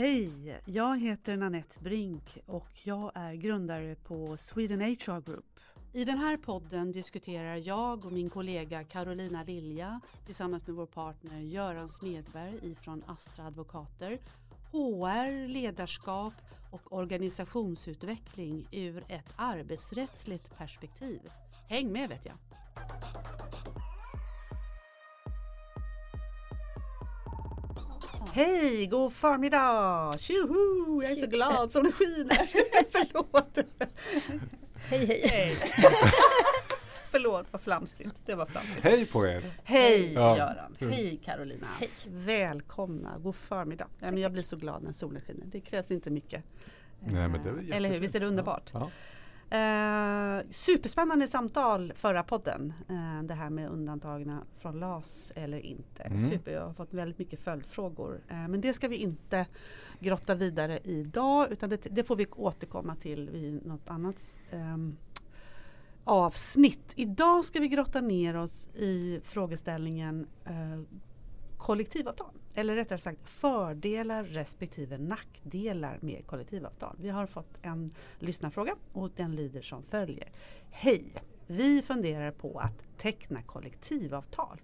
Hej! 0.00 0.60
Jag 0.64 1.00
heter 1.00 1.36
Nanette 1.36 1.80
Brink 1.80 2.38
och 2.46 2.68
jag 2.82 3.12
är 3.14 3.34
grundare 3.34 3.94
på 3.94 4.36
Sweden 4.36 4.80
HR 4.80 5.20
Group. 5.20 5.60
I 5.92 6.04
den 6.04 6.18
här 6.18 6.36
podden 6.36 6.92
diskuterar 6.92 7.56
jag 7.56 8.04
och 8.04 8.12
min 8.12 8.30
kollega 8.30 8.84
Carolina 8.84 9.42
Lilja 9.42 10.00
tillsammans 10.26 10.66
med 10.66 10.76
vår 10.76 10.86
partner 10.86 11.40
Göran 11.40 11.88
Smedberg 11.88 12.58
ifrån 12.62 13.04
Astra 13.06 13.46
Advokater 13.46 14.18
HR, 14.72 15.48
ledarskap 15.48 16.34
och 16.70 16.92
organisationsutveckling 16.92 18.68
ur 18.72 19.04
ett 19.08 19.34
arbetsrättsligt 19.36 20.56
perspektiv. 20.56 21.20
Häng 21.68 21.92
med 21.92 22.08
vet 22.08 22.26
jag! 22.26 22.36
Hej, 28.32 28.86
god 28.86 29.12
förmiddag! 29.12 30.14
Tjoho! 30.18 31.02
Jag 31.02 31.12
är 31.12 31.16
så 31.16 31.26
glad 31.26 31.72
som 31.72 31.82
det 31.84 31.92
skiner. 31.92 32.50
Förlåt. 32.90 33.58
Hej 34.88 35.06
hej. 35.06 35.20
Hej. 35.28 35.56
Förlåt, 37.10 37.46
vad 37.50 37.60
flamsigt. 37.62 38.10
Det 38.26 38.34
var 38.34 38.46
flamsigt. 38.46 38.80
Hej 38.82 39.06
på 39.06 39.26
er! 39.26 39.50
Hej 39.64 40.12
Ja. 40.12 40.36
Göran! 40.36 40.76
Hej 40.92 41.20
Carolina! 41.24 41.66
Hej. 41.80 41.90
Välkomna, 42.06 43.18
god 43.18 43.36
förmiddag. 43.36 43.86
Ja, 43.98 44.10
men 44.10 44.18
jag 44.18 44.32
blir 44.32 44.42
så 44.42 44.56
glad 44.56 44.82
när 44.82 44.92
solen 44.92 45.22
skiner. 45.26 45.46
Det 45.46 45.60
krävs 45.60 45.90
inte 45.90 46.10
mycket. 46.10 46.44
Nej, 47.00 47.28
men 47.28 47.42
det 47.44 47.50
är 47.50 47.70
Eh, 47.70 47.76
Eller 47.76 47.88
hur, 47.88 47.98
visst 47.98 48.14
är 48.14 48.20
det 48.20 48.26
underbart? 48.26 48.70
Ja. 48.72 48.90
Eh, 49.50 50.40
superspännande 50.50 51.26
samtal 51.26 51.92
förra 51.96 52.22
podden. 52.22 52.72
Eh, 52.88 53.22
det 53.22 53.34
här 53.34 53.50
med 53.50 53.70
undantagna 53.70 54.44
från 54.58 54.80
LAS 54.80 55.32
eller 55.36 55.58
inte. 55.58 56.02
Mm. 56.02 56.30
Super, 56.30 56.52
jag 56.52 56.66
har 56.66 56.72
fått 56.72 56.94
väldigt 56.94 57.18
mycket 57.18 57.40
följdfrågor. 57.40 58.20
Eh, 58.28 58.48
men 58.48 58.60
det 58.60 58.72
ska 58.72 58.88
vi 58.88 58.96
inte 58.96 59.46
grotta 60.00 60.34
vidare 60.34 60.80
idag 60.84 61.52
utan 61.52 61.70
det, 61.70 61.86
det 61.90 62.04
får 62.04 62.16
vi 62.16 62.26
återkomma 62.26 62.96
till 62.96 63.30
vid 63.30 63.66
något 63.66 63.90
annat 63.90 64.38
ehm, 64.50 64.96
avsnitt. 66.04 66.92
Idag 66.96 67.44
ska 67.44 67.60
vi 67.60 67.68
grotta 67.68 68.00
ner 68.00 68.36
oss 68.36 68.68
i 68.74 69.20
frågeställningen 69.24 70.26
eh, 70.44 70.80
kollektivavtal. 71.60 72.34
Eller 72.54 72.76
rättare 72.76 72.98
sagt 72.98 73.28
fördelar 73.28 74.24
respektive 74.24 74.98
nackdelar 74.98 75.98
med 76.02 76.26
kollektivavtal. 76.26 76.96
Vi 77.00 77.08
har 77.08 77.26
fått 77.26 77.58
en 77.62 77.94
lyssnarfråga 78.18 78.76
och 78.92 79.10
den 79.16 79.36
lyder 79.36 79.62
som 79.62 79.82
följer. 79.82 80.32
Hej! 80.70 81.12
Vi 81.46 81.82
funderar 81.82 82.30
på 82.30 82.58
att 82.58 82.84
teckna 82.98 83.42
kollektivavtal. 83.42 84.60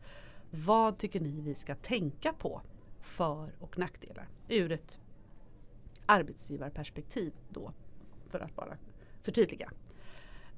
Vad 0.50 0.98
tycker 0.98 1.20
ni 1.20 1.40
vi 1.40 1.54
ska 1.54 1.74
tänka 1.74 2.32
på 2.32 2.62
för 3.00 3.52
och 3.60 3.78
nackdelar 3.78 4.28
ur 4.48 4.72
ett 4.72 4.98
arbetsgivarperspektiv 6.06 7.32
då 7.48 7.72
för 8.30 8.40
att 8.40 8.56
bara 8.56 8.76
förtydliga. 9.22 9.70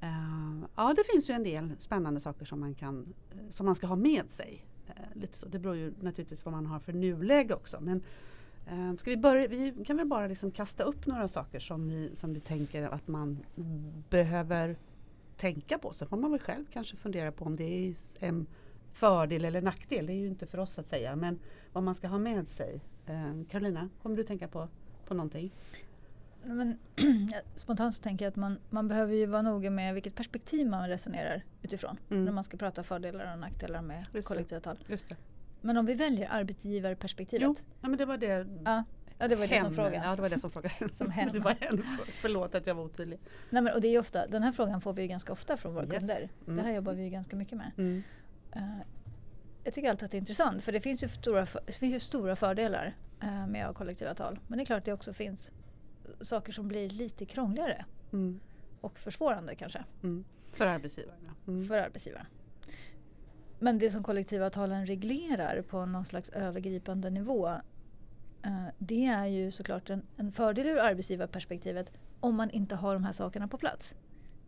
Eh, 0.00 0.68
ja, 0.76 0.94
det 0.96 1.04
finns 1.12 1.30
ju 1.30 1.34
en 1.34 1.42
del 1.42 1.74
spännande 1.78 2.20
saker 2.20 2.44
som 2.44 2.60
man, 2.60 2.74
kan, 2.74 3.14
eh, 3.30 3.50
som 3.50 3.66
man 3.66 3.74
ska 3.74 3.86
ha 3.86 3.96
med 3.96 4.30
sig. 4.30 4.66
Eh, 4.88 5.20
lite 5.20 5.36
så. 5.38 5.48
Det 5.48 5.58
beror 5.58 5.76
ju 5.76 5.94
naturligtvis 6.00 6.44
vad 6.44 6.52
man 6.52 6.66
har 6.66 6.78
för 6.78 6.92
nuläge 6.92 7.54
också. 7.54 7.80
Men, 7.80 8.02
eh, 8.66 8.94
ska 8.96 9.10
vi, 9.10 9.16
börja, 9.16 9.48
vi 9.48 9.84
kan 9.86 9.96
väl 9.96 10.06
bara 10.06 10.26
liksom 10.26 10.50
kasta 10.50 10.82
upp 10.82 11.06
några 11.06 11.28
saker 11.28 11.58
som 11.58 11.88
vi, 11.88 12.10
som 12.14 12.34
vi 12.34 12.40
tänker 12.40 12.82
att 12.82 13.08
man 13.08 13.38
behöver 14.10 14.76
tänka 15.36 15.78
på. 15.78 15.92
Sen 15.92 16.08
får 16.08 16.16
man 16.16 16.30
väl 16.30 16.40
själv 16.40 16.64
kanske 16.72 16.96
fundera 16.96 17.32
på 17.32 17.44
om 17.44 17.56
det 17.56 17.64
är 17.64 17.94
en 18.20 18.46
fördel 18.92 19.44
eller 19.44 19.62
nackdel. 19.62 20.06
Det 20.06 20.12
är 20.12 20.18
ju 20.18 20.26
inte 20.26 20.46
för 20.46 20.58
oss 20.58 20.78
att 20.78 20.86
säga. 20.86 21.16
Men 21.16 21.38
vad 21.72 21.84
man 21.84 21.94
ska 21.94 22.08
ha 22.08 22.18
med 22.18 22.48
sig. 22.48 22.80
Eh, 23.06 23.32
kommer 24.02 24.16
du 24.16 24.24
tänka 24.24 24.48
på, 24.48 24.68
på 25.06 25.14
någonting? 25.14 25.52
Men, 26.54 26.78
spontant 27.54 27.94
så 27.94 28.02
tänker 28.02 28.24
jag 28.24 28.30
att 28.30 28.36
man, 28.36 28.58
man 28.70 28.88
behöver 28.88 29.14
ju 29.14 29.26
vara 29.26 29.42
noga 29.42 29.70
med 29.70 29.94
vilket 29.94 30.14
perspektiv 30.14 30.66
man 30.66 30.88
resonerar 30.88 31.44
utifrån. 31.62 31.96
Mm. 32.10 32.24
När 32.24 32.32
man 32.32 32.44
ska 32.44 32.56
prata 32.56 32.82
fördelar 32.82 33.32
och 33.32 33.38
nackdelar 33.38 33.82
med 33.82 34.06
Just 34.14 34.28
kollektivavtal. 34.28 34.78
Just 34.86 35.08
det. 35.08 35.16
Men 35.60 35.76
om 35.76 35.86
vi 35.86 35.94
väljer 35.94 36.28
arbetsgivarperspektivet. 36.30 37.42
Jo, 37.44 37.56
ja, 37.80 37.88
men 37.88 37.98
det 37.98 38.04
var 38.04 38.16
det. 38.16 38.46
Ja, 38.64 38.84
ja, 39.18 39.28
det 39.28 39.36
var 39.36 39.46
det 39.46 39.60
som 39.60 39.74
frågan. 39.74 40.02
Ja, 40.04 40.16
det 40.16 40.22
var 40.22 40.28
det 40.28 40.38
som 40.38 40.50
frågan. 40.50 40.70
Som 40.92 41.10
hen. 41.10 41.28
det 41.32 41.38
var. 41.38 41.56
Förlåt 42.20 42.54
att 42.54 42.66
jag 42.66 42.74
var 42.74 42.84
otydlig. 42.84 43.20
Nej, 43.50 43.62
men, 43.62 43.74
och 43.74 43.80
det 43.80 43.88
är 43.88 44.00
ofta, 44.00 44.26
den 44.26 44.42
här 44.42 44.52
frågan 44.52 44.80
får 44.80 44.92
vi 44.92 45.02
ju 45.02 45.08
ganska 45.08 45.32
ofta 45.32 45.56
från 45.56 45.74
våra 45.74 45.84
Yes. 45.84 45.98
kunder. 45.98 46.28
Mm. 46.46 46.56
Det 46.56 46.62
här 46.62 46.72
jobbar 46.72 46.92
vi 46.92 47.02
ju 47.02 47.10
ganska 47.10 47.36
mycket 47.36 47.58
med. 47.58 47.70
Mm. 47.78 48.02
Eh, 48.52 48.62
jag 49.64 49.74
tycker 49.74 49.90
alltid 49.90 50.04
att 50.04 50.10
det 50.10 50.16
är 50.16 50.20
intressant 50.20 50.64
för 50.64 50.72
det 50.72 50.80
finns 50.80 51.04
ju 51.04 51.08
stora, 51.08 51.46
för, 51.46 51.72
finns 51.72 51.94
ju 51.94 52.00
stora 52.00 52.36
fördelar 52.36 52.94
eh, 53.22 53.46
med 53.46 53.74
kollektivavtal. 53.74 54.38
Men 54.46 54.58
det 54.58 54.62
är 54.62 54.66
klart 54.66 54.78
att 54.78 54.84
det 54.84 54.92
också 54.92 55.12
finns 55.12 55.52
saker 56.20 56.52
som 56.52 56.68
blir 56.68 56.88
lite 56.90 57.24
krångligare 57.26 57.84
Mm. 58.12 58.40
och 58.80 58.98
försvårande 58.98 59.54
kanske. 59.54 59.84
Mm. 60.02 60.24
För 60.52 60.66
arbetsgivarna. 60.66 61.34
Mm. 61.46 61.66
för 61.66 61.78
arbetsgivaren. 61.78 62.26
Men 63.58 63.78
det 63.78 63.90
som 63.90 64.02
kollektivavtalen 64.02 64.86
reglerar 64.86 65.62
på 65.62 65.86
någon 65.86 66.04
slags 66.04 66.30
övergripande 66.30 67.10
nivå 67.10 67.48
eh, 68.42 68.66
det 68.78 69.06
är 69.06 69.26
ju 69.26 69.50
såklart 69.50 69.90
en, 69.90 70.02
en 70.16 70.32
fördel 70.32 70.66
ur 70.66 70.78
arbetsgivarperspektivet 70.78 71.92
om 72.20 72.34
man 72.34 72.50
inte 72.50 72.74
har 72.74 72.94
de 72.94 73.04
här 73.04 73.12
sakerna 73.12 73.48
på 73.48 73.58
plats. 73.58 73.94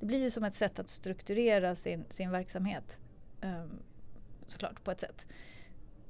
Det 0.01 0.07
blir 0.07 0.19
ju 0.19 0.31
som 0.31 0.45
ett 0.45 0.55
sätt 0.55 0.79
att 0.79 0.89
strukturera 0.89 1.75
sin, 1.77 2.05
sin 2.09 2.31
verksamhet 2.31 3.01
eh, 3.41 3.65
såklart 4.47 4.85
på 4.85 4.91
ett 4.91 5.01
sätt. 5.01 5.27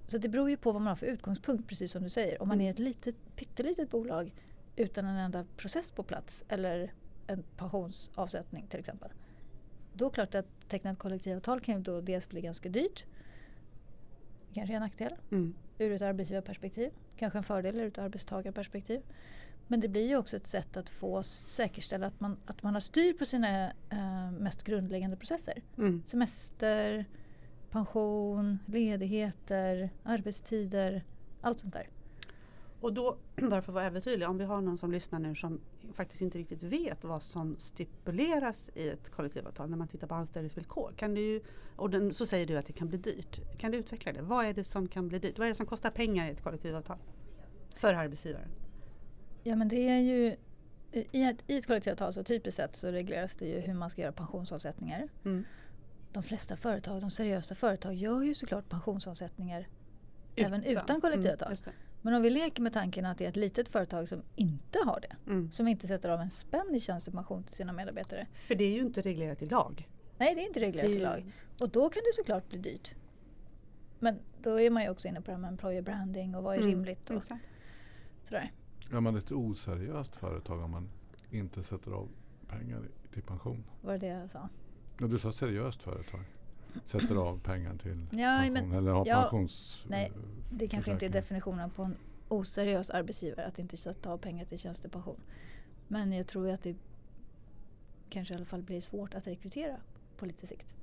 Så 0.09 0.19
det 0.19 0.29
beror 0.29 0.51
ju 0.51 0.57
på 0.57 0.73
vad 0.73 0.83
man 0.83 0.89
har 0.89 0.97
för 0.97 1.07
utgångspunkt 1.07 1.69
precis 1.69 1.93
som 1.93 2.03
du 2.03 2.11
säger. 2.11 2.43
Om 2.43 2.49
man 2.49 2.57
Mm. 2.57 2.67
är 2.67 2.71
ett 2.71 2.79
litet, 2.79 3.15
pyttelitet 3.37 3.91
bolag 3.91 4.35
utan 4.77 5.07
en 5.07 5.17
enda 5.17 5.45
process 5.57 5.91
på 5.93 6.03
plats 6.03 6.45
eller 6.49 6.93
en 7.27 7.43
pensionsavsättning 7.57 8.67
till 8.67 8.81
exempel. 8.81 9.11
Då 9.93 10.05
är 10.05 10.11
det 10.11 10.15
klart 10.15 10.35
att 10.35 10.69
teckna 10.69 10.91
ett 10.91 10.99
kollektivavtal 10.99 11.61
kan 11.61 11.75
ju 11.77 11.81
då 11.81 12.01
dels 12.01 12.29
bli 12.29 12.41
ganska 12.41 12.69
dyrt. 12.69 13.05
Kanske 14.55 14.75
en 14.75 14.81
nackdel 14.81 15.15
Mm. 15.31 15.55
ur 15.79 15.93
ett 15.93 16.03
arbetsgivarperspektiv. 16.03 16.91
Kanske 17.17 17.39
en 17.39 17.45
fördel 17.45 17.81
ur 17.81 17.87
ett 17.89 17.99
arbetstagarperspektiv. 17.99 19.01
Men 19.67 19.81
det 19.81 19.89
blir 19.89 20.09
ju 20.09 20.17
också 20.17 20.37
ett 20.37 20.47
sätt 20.47 20.77
att 20.77 20.89
få 20.89 21.23
säkerställa 21.23 22.07
att 22.07 22.21
man, 22.21 22.37
att 22.47 22.63
man 22.63 22.75
har 22.75 22.81
styr 22.81 23.13
på 23.13 23.25
sina 23.25 23.71
eh, 23.91 24.31
mest 24.31 24.65
grundläggande 24.65 25.17
processer. 25.17 25.63
Mm. 25.79 26.03
Semester, 26.07 27.05
pension, 27.71 28.59
ledigheter, 28.67 29.91
arbetstider, 30.03 31.05
allt 31.41 31.59
sånt 31.59 31.73
där. 31.73 31.89
Och 32.81 32.93
då, 32.93 33.17
bara 33.37 33.63
för 33.63 33.73
att 33.73 33.75
vara 33.75 33.85
övertydlig, 33.87 34.29
om 34.29 34.39
vi 34.39 34.45
har 34.45 34.61
någon 34.61 34.79
som 34.79 34.93
lyssnar 34.93 35.19
nu 35.19 35.35
som 35.35 35.61
faktiskt 35.95 36.23
inte 36.23 36.39
riktigt 36.39 36.63
vet 36.63 37.05
vad 37.05 37.23
som 37.23 37.57
stipuleras 37.59 38.71
i 38.75 38.89
ett 38.89 39.11
kollektivavtal 39.11 39.71
när 39.71 39.77
man 39.77 39.89
tittar 39.89 40.07
på 40.07 40.15
anställningsvillkor. 40.15 40.93
Kan 40.97 41.15
du, 41.15 41.43
och 41.77 41.91
den, 41.91 42.15
så 42.15 42.27
säger 42.27 42.47
du 42.47 42.57
att 42.59 42.67
det 42.67 42.73
kan 42.73 42.89
bli 42.89 42.99
dyrt. 42.99 43.59
Kan 43.59 43.71
du 43.71 43.79
utveckla 43.79 44.13
det? 44.13 44.23
Vad 44.23 44.47
är 44.47 44.53
det 44.53 44.65
som 44.65 44.89
kan 44.89 45.09
bli 45.09 45.19
dyrt? 45.19 45.39
Vad 45.39 45.45
är 45.45 45.49
det 45.49 45.55
som 45.55 45.67
kostar 45.67 45.91
pengar 45.91 46.29
i 46.29 46.31
ett 46.31 46.43
kollektivavtal? 46.43 46.99
För 47.77 47.95
arbetsgivaren? 47.95 48.49
Ja 49.43 49.57
men 49.57 49.69
det 49.69 49.89
är 49.89 49.99
ju 49.99 50.37
i 50.93 51.23
ett, 51.23 51.37
I 51.47 51.57
ett 51.57 51.67
kollektivavtal 51.67 52.13
så 52.13 52.25
typiskt 52.25 52.57
sett 52.57 52.77
så 52.77 52.89
regleras 52.93 53.35
det 53.37 53.47
ju 53.47 53.61
hur 53.61 53.75
man 53.75 53.91
ska 53.91 54.03
göra 54.03 54.13
pensionsavsättningar. 54.13 55.09
Mm. 55.25 55.45
De 56.13 56.23
flesta 56.23 56.57
företag, 56.57 57.01
de 57.01 57.11
seriösa 57.11 57.55
företag 57.55 57.95
gör 57.95 58.23
ju 58.23 58.35
såklart 58.35 58.69
pensionsavsättningar 58.69 59.69
även 60.37 60.65
utan 60.65 60.85
Mm, 60.89 61.01
kollektivavtal. 61.01 61.55
det. 61.65 61.73
Men 62.03 62.15
om 62.15 62.23
vi 62.23 62.31
leker 62.31 62.63
med 62.63 62.73
tanken 62.73 63.07
att 63.07 63.19
det 63.19 63.25
är 63.25 63.29
ett 63.29 63.37
litet 63.37 63.69
företag 63.69 64.09
som 64.09 64.23
inte 64.37 64.79
har 64.87 65.01
det. 65.01 65.31
Mm. 65.31 65.51
Som 65.51 65.69
inte 65.69 65.87
sätter 65.87 66.09
av 66.09 66.21
en 66.21 66.31
spänn 66.31 66.75
i 66.75 66.81
tjänstepension 66.81 67.43
till 67.43 67.55
sina 67.57 67.73
medarbetare. 67.73 68.27
För 68.33 68.55
det 68.55 68.65
är 68.65 68.73
ju 68.73 68.81
inte 68.81 69.01
reglerat 69.01 69.43
i 69.43 69.47
lag. 69.47 69.89
Nej, 70.19 70.35
det 70.35 70.41
är 70.41 70.47
inte 70.47 70.61
reglerat 70.61 70.91
i 70.91 70.99
lag. 70.99 71.33
Och 71.61 71.69
då 71.69 71.91
kan 71.91 72.03
det 72.03 72.13
såklart 72.15 72.49
bli 72.49 72.59
dyrt. 72.59 72.95
Men 73.99 74.19
då 74.43 74.61
är 74.61 74.71
man 74.71 74.83
ju 74.83 74.89
också 74.91 75.09
inne 75.09 75.21
på 75.21 75.27
det 75.27 75.33
här 75.33 75.39
med 75.39 75.49
employer 75.49 75.83
branding 75.83 76.35
och 76.35 76.43
vad 76.43 76.55
är 76.55 76.59
Mm, 76.59 76.71
rimligt 76.71 77.11
och 77.11 77.17
Exakt. 77.17 77.45
sådär. 78.25 78.53
Är 78.93 79.01
man 79.01 79.17
ett 79.17 79.33
oseriöst 79.33 80.17
företag 80.17 80.61
om 80.63 80.71
man 80.71 80.89
inte 81.31 81.63
sätter 81.63 81.91
av 81.91 82.09
pengar 82.49 82.83
till 83.13 83.23
pension? 83.23 83.65
Var 83.83 83.93
det 83.93 83.99
det 83.99 84.07
jag 84.07 84.31
sa? 84.31 84.49
Ja, 84.99 85.07
du 85.07 85.19
sa 85.19 85.33
seriöst 85.33 85.83
företag. 85.83 86.25
Sätter 86.87 87.17
av 87.17 87.39
pengar 87.41 87.75
till 87.83 88.07
Ja, 88.11 88.39
pension 88.39 88.53
men- 88.69 88.73
eller 88.79 88.93
har 88.93 89.07
ja, 89.07 89.23
pensions... 89.23 89.85
nej, 89.89 90.13
Det 90.53 90.67
kanske 90.67 90.91
inte 90.93 91.07
är 91.07 91.11
definitionen 91.11 91.71
på 91.71 91.83
en 91.83 91.97
oseriös 92.29 92.91
arbetsgivare 92.91 93.47
att 93.47 93.59
inte 93.59 93.77
sätta 93.77 94.13
av 94.13 94.19
pengar 94.19 94.45
till 94.45 94.59
tjänstepension. 94.59 95.21
Men 95.89 96.13
jag 96.13 96.27
tror 96.27 96.47
ju 96.47 96.53
att 96.53 96.63
det 96.63 96.77
kanske 98.11 98.35
i 98.35 98.37
alla 98.37 98.47
fall 98.47 98.63
blir 98.63 98.81
svårt 98.81 99.15
att 99.15 99.27
rekrytera 99.27 99.77
på 100.17 100.27
lite 100.27 100.47
sikt. 100.47 100.75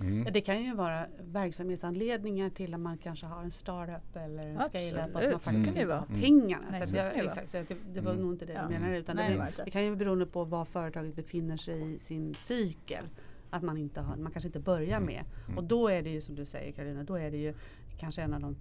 Mm. 0.00 0.24
Ja, 0.24 0.30
Det 0.30 0.40
kan 0.40 0.62
ju 0.64 0.74
vara 0.74 1.06
verksamhetsanledningar 1.20 2.50
till 2.50 2.74
att 2.74 2.80
man 2.80 2.98
kanske 2.98 3.26
har 3.26 3.42
en 3.42 3.50
startup 3.50 4.16
eller 4.16 4.46
en 4.46 4.60
scale-up. 4.60 5.16
Att 5.16 5.22
man 5.22 5.40
faktiskt 5.40 5.76
ju 5.76 5.80
inte 5.82 5.92
har 5.94 6.06
Mm. 6.08 6.20
pengarna. 6.20 6.64
Nej, 6.70 6.86
så 6.86 6.96
jag, 6.96 7.16
exakt, 7.16 7.50
så 7.50 7.58
att 7.58 7.68
det, 7.68 7.76
det 7.94 8.00
var 8.00 8.12
Mm. 8.12 8.22
nog 8.24 8.34
inte 8.34 8.46
det 8.46 8.52
Ja. 8.52 8.60
jag 8.62 8.70
menade. 8.70 8.98
Utan 8.98 9.16
Nej, 9.16 9.34
det, 9.56 9.64
det 9.64 9.70
kan 9.70 9.84
ju 9.84 9.96
bero 9.96 10.26
på 10.26 10.44
var 10.44 10.64
företaget 10.64 11.16
befinner 11.16 11.56
sig 11.56 11.94
i 11.94 11.98
sin 11.98 12.34
cykel. 12.34 13.04
Att 13.50 13.62
man, 13.62 13.76
inte 13.76 14.00
har, 14.00 14.16
man 14.16 14.32
kanske 14.32 14.48
inte 14.48 14.60
börjar 14.60 14.96
Mm. 14.96 15.06
med. 15.06 15.24
Mm. 15.46 15.58
Och 15.58 15.64
då 15.64 15.88
är 15.88 16.02
det 16.02 16.10
ju 16.10 16.20
som 16.20 16.34
du 16.34 16.44
säger 16.44 16.72
Karolina, 16.72 17.02
då 17.04 17.14
är 17.18 17.30
det 17.30 17.36
ju 17.36 17.54
kanske 17.98 18.22
en 18.22 18.34
av 18.34 18.40
de 18.40 18.56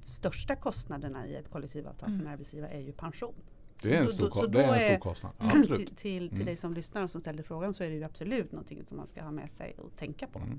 största 0.00 0.56
kostnaderna 0.56 1.26
i 1.26 1.34
ett 1.36 1.50
kollektivavtal 1.50 2.08
för 2.08 2.14
en 2.14 2.20
Mm. 2.20 2.32
arbetsgivare 2.32 2.70
är 2.70 2.80
ju 2.80 2.92
pension. 2.92 3.34
Det 3.82 3.96
är 3.96 4.00
en 4.00 4.06
Så 4.06 4.12
stor, 4.12 4.24
då- 4.28 4.34
så 4.34 4.40
ko- 4.40 4.46
det 4.46 4.62
är 4.62 4.68
en 4.68 4.74
stor 4.74 4.84
är- 4.94 4.98
kostnad. 4.98 5.32
till, 5.38 5.46
Absolut. 5.48 5.76
till, 5.78 5.96
till 5.96 6.32
Mm. 6.32 6.44
dig 6.46 6.56
som 6.56 6.74
lyssnar 6.74 7.02
och 7.02 7.10
som 7.10 7.20
ställer 7.20 7.42
frågan 7.42 7.74
så 7.74 7.84
är 7.84 7.90
det 7.90 7.96
ju 7.96 8.04
absolut 8.04 8.52
någonting 8.52 8.84
som 8.84 8.96
man 8.96 9.06
ska 9.06 9.22
ha 9.22 9.30
med 9.30 9.50
sig 9.50 9.74
och 9.78 9.96
tänka 9.96 10.26
på. 10.26 10.38
Mm. 10.38 10.58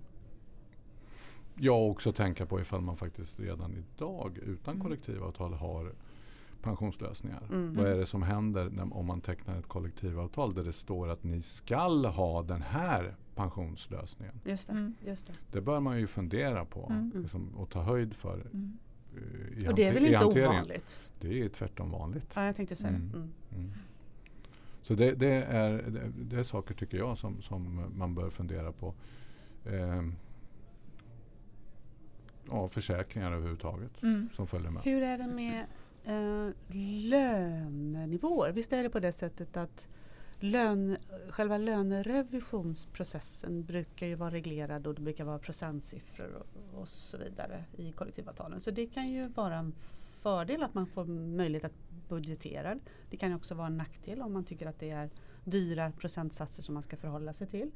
Ja, 1.59 1.73
och 1.73 1.89
också 1.89 2.11
tänka 2.13 2.45
på 2.45 2.61
ifall 2.61 2.81
man 2.81 2.97
faktiskt 2.97 3.39
redan 3.39 3.73
idag 3.77 4.37
utan 4.37 4.79
kollektivavtal 4.79 5.53
har 5.53 5.91
pensionslösningar. 6.61 7.43
Mm. 7.49 7.75
Vad 7.75 7.85
är 7.85 7.97
det 7.97 8.05
som 8.05 8.21
händer 8.21 8.69
när, 8.69 8.97
om 8.97 9.05
man 9.05 9.21
tecknar 9.21 9.59
ett 9.59 9.67
kollektivavtal 9.67 10.53
där 10.53 10.63
det 10.63 10.73
står 10.73 11.09
att 11.09 11.23
ni 11.23 11.41
skall 11.41 12.05
ha 12.05 12.43
den 12.43 12.61
här 12.61 13.15
pensionslösningen? 13.35 14.39
Just 14.45 14.67
det. 14.67 14.73
Mm. 14.73 14.95
Just 15.05 15.27
det. 15.27 15.33
Det 15.51 15.61
bör 15.61 15.79
man 15.79 15.99
ju 15.99 16.07
fundera 16.07 16.65
på 16.65 16.87
Mm. 16.89 17.11
liksom, 17.15 17.55
och 17.57 17.69
ta 17.69 17.81
höjd 17.81 18.13
för 18.13 18.33
Mm. 18.33 18.77
eh, 19.15 19.63
i, 19.63 19.67
Och 19.67 19.75
det 19.75 19.83
är 19.83 19.93
väl 19.93 20.05
inte 20.05 20.25
ovanligt? 20.25 20.99
Det 21.19 21.41
är 21.41 21.49
tvärtom 21.49 21.91
vanligt. 21.91 22.31
Ja, 22.35 22.45
jag 22.45 22.55
tänkte 22.55 22.75
säga 22.75 22.89
Mm. 22.89 23.09
det. 23.11 23.17
Mm. 23.17 23.31
Mm. 23.55 23.71
Så 24.81 24.93
det, 24.95 25.11
det, 25.15 25.27
är, 25.43 25.71
det, 25.71 26.11
det 26.15 26.35
är 26.39 26.43
saker 26.43 26.73
tycker 26.73 26.97
jag 26.97 27.17
som, 27.17 27.41
som 27.41 27.91
man 27.97 28.15
bör 28.15 28.29
fundera 28.29 28.71
på. 28.71 28.93
Ehm, 29.65 30.15
ja, 32.49 32.69
försäkringar 32.69 33.31
överhuvudtaget 33.31 34.03
Mm. 34.03 34.29
som 34.35 34.47
följer 34.47 34.71
med. 34.71 34.83
Hur 34.83 35.03
är 35.03 35.17
det 35.17 35.27
med 35.27 35.65
eh, 36.05 36.53
lönenivåer? 37.09 38.51
Visst 38.51 38.73
är 38.73 38.83
det 38.83 38.89
på 38.89 38.99
det 38.99 39.11
sättet 39.11 39.57
att 39.57 39.89
lön, 40.43 40.97
själva 41.29 41.57
lönerevisionsprocessen 41.57 43.63
brukar 43.63 44.07
ju 44.07 44.15
vara 44.15 44.31
reglerad 44.31 44.88
och 44.88 44.95
det 44.95 45.01
brukar 45.01 45.23
vara 45.23 45.39
procentsiffror 45.39 46.33
och, 46.35 46.47
och 46.81 46.88
så 46.88 47.17
vidare 47.17 47.63
i 47.77 47.91
kollektivavtalen. 47.91 48.61
Så 48.61 48.71
det 48.71 48.85
kan 48.88 49.09
ju 49.09 49.27
vara 49.27 49.55
en 49.55 49.73
fördel 50.21 50.63
att 50.63 50.73
man 50.73 50.88
får 50.88 51.05
möjlighet 51.05 51.65
att 51.65 51.73
budgetera. 52.09 52.79
Det 53.09 53.17
kan 53.17 53.29
ju 53.29 53.35
också 53.35 53.55
vara 53.55 53.67
en 53.67 53.77
nackdel 53.77 54.21
om 54.21 54.33
man 54.33 54.43
tycker 54.45 54.65
att 54.67 54.79
det 54.79 54.89
är 54.89 55.09
dyra 55.43 55.91
procentsatser 55.91 56.63
som 56.63 56.73
man 56.73 56.83
ska 56.83 56.97
förhålla 56.97 57.33
sig 57.33 57.47
till. 57.47 57.71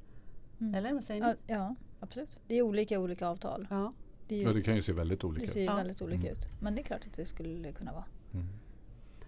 Mm. 0.60 0.76
Eller 0.76 0.94
vad 0.94 1.04
säger 1.04 1.22
ni? 1.22 1.28
Ja, 1.28 1.36
ja, 1.56 1.76
absolut. 2.00 2.38
Det 2.48 2.56
är 2.56 2.62
olika 2.62 3.00
olika 3.00 3.28
avtal. 3.28 3.68
Ja. 3.70 3.94
Det, 4.28 4.36
är 4.36 4.42
Ja, 4.44 4.48
ju, 4.50 4.54
det 4.56 4.62
kan 4.62 4.76
ju 4.76 4.82
se 4.82 4.94
väldigt 4.94 5.24
olika 5.24 5.40
det 5.42 5.46
ut. 5.46 5.52
ser 5.52 5.60
ju 5.60 5.66
Ja. 5.66 5.76
väldigt 5.76 6.02
olika 6.02 6.22
Mm. 6.28 6.34
ut. 6.34 6.48
Men 6.62 6.76
det 6.76 6.82
är 6.82 6.84
klart 6.84 7.02
att 7.08 7.14
det 7.16 7.26
skulle 7.26 7.72
kunna 7.72 7.92
vara. 7.94 8.06
Mm. 8.34 8.46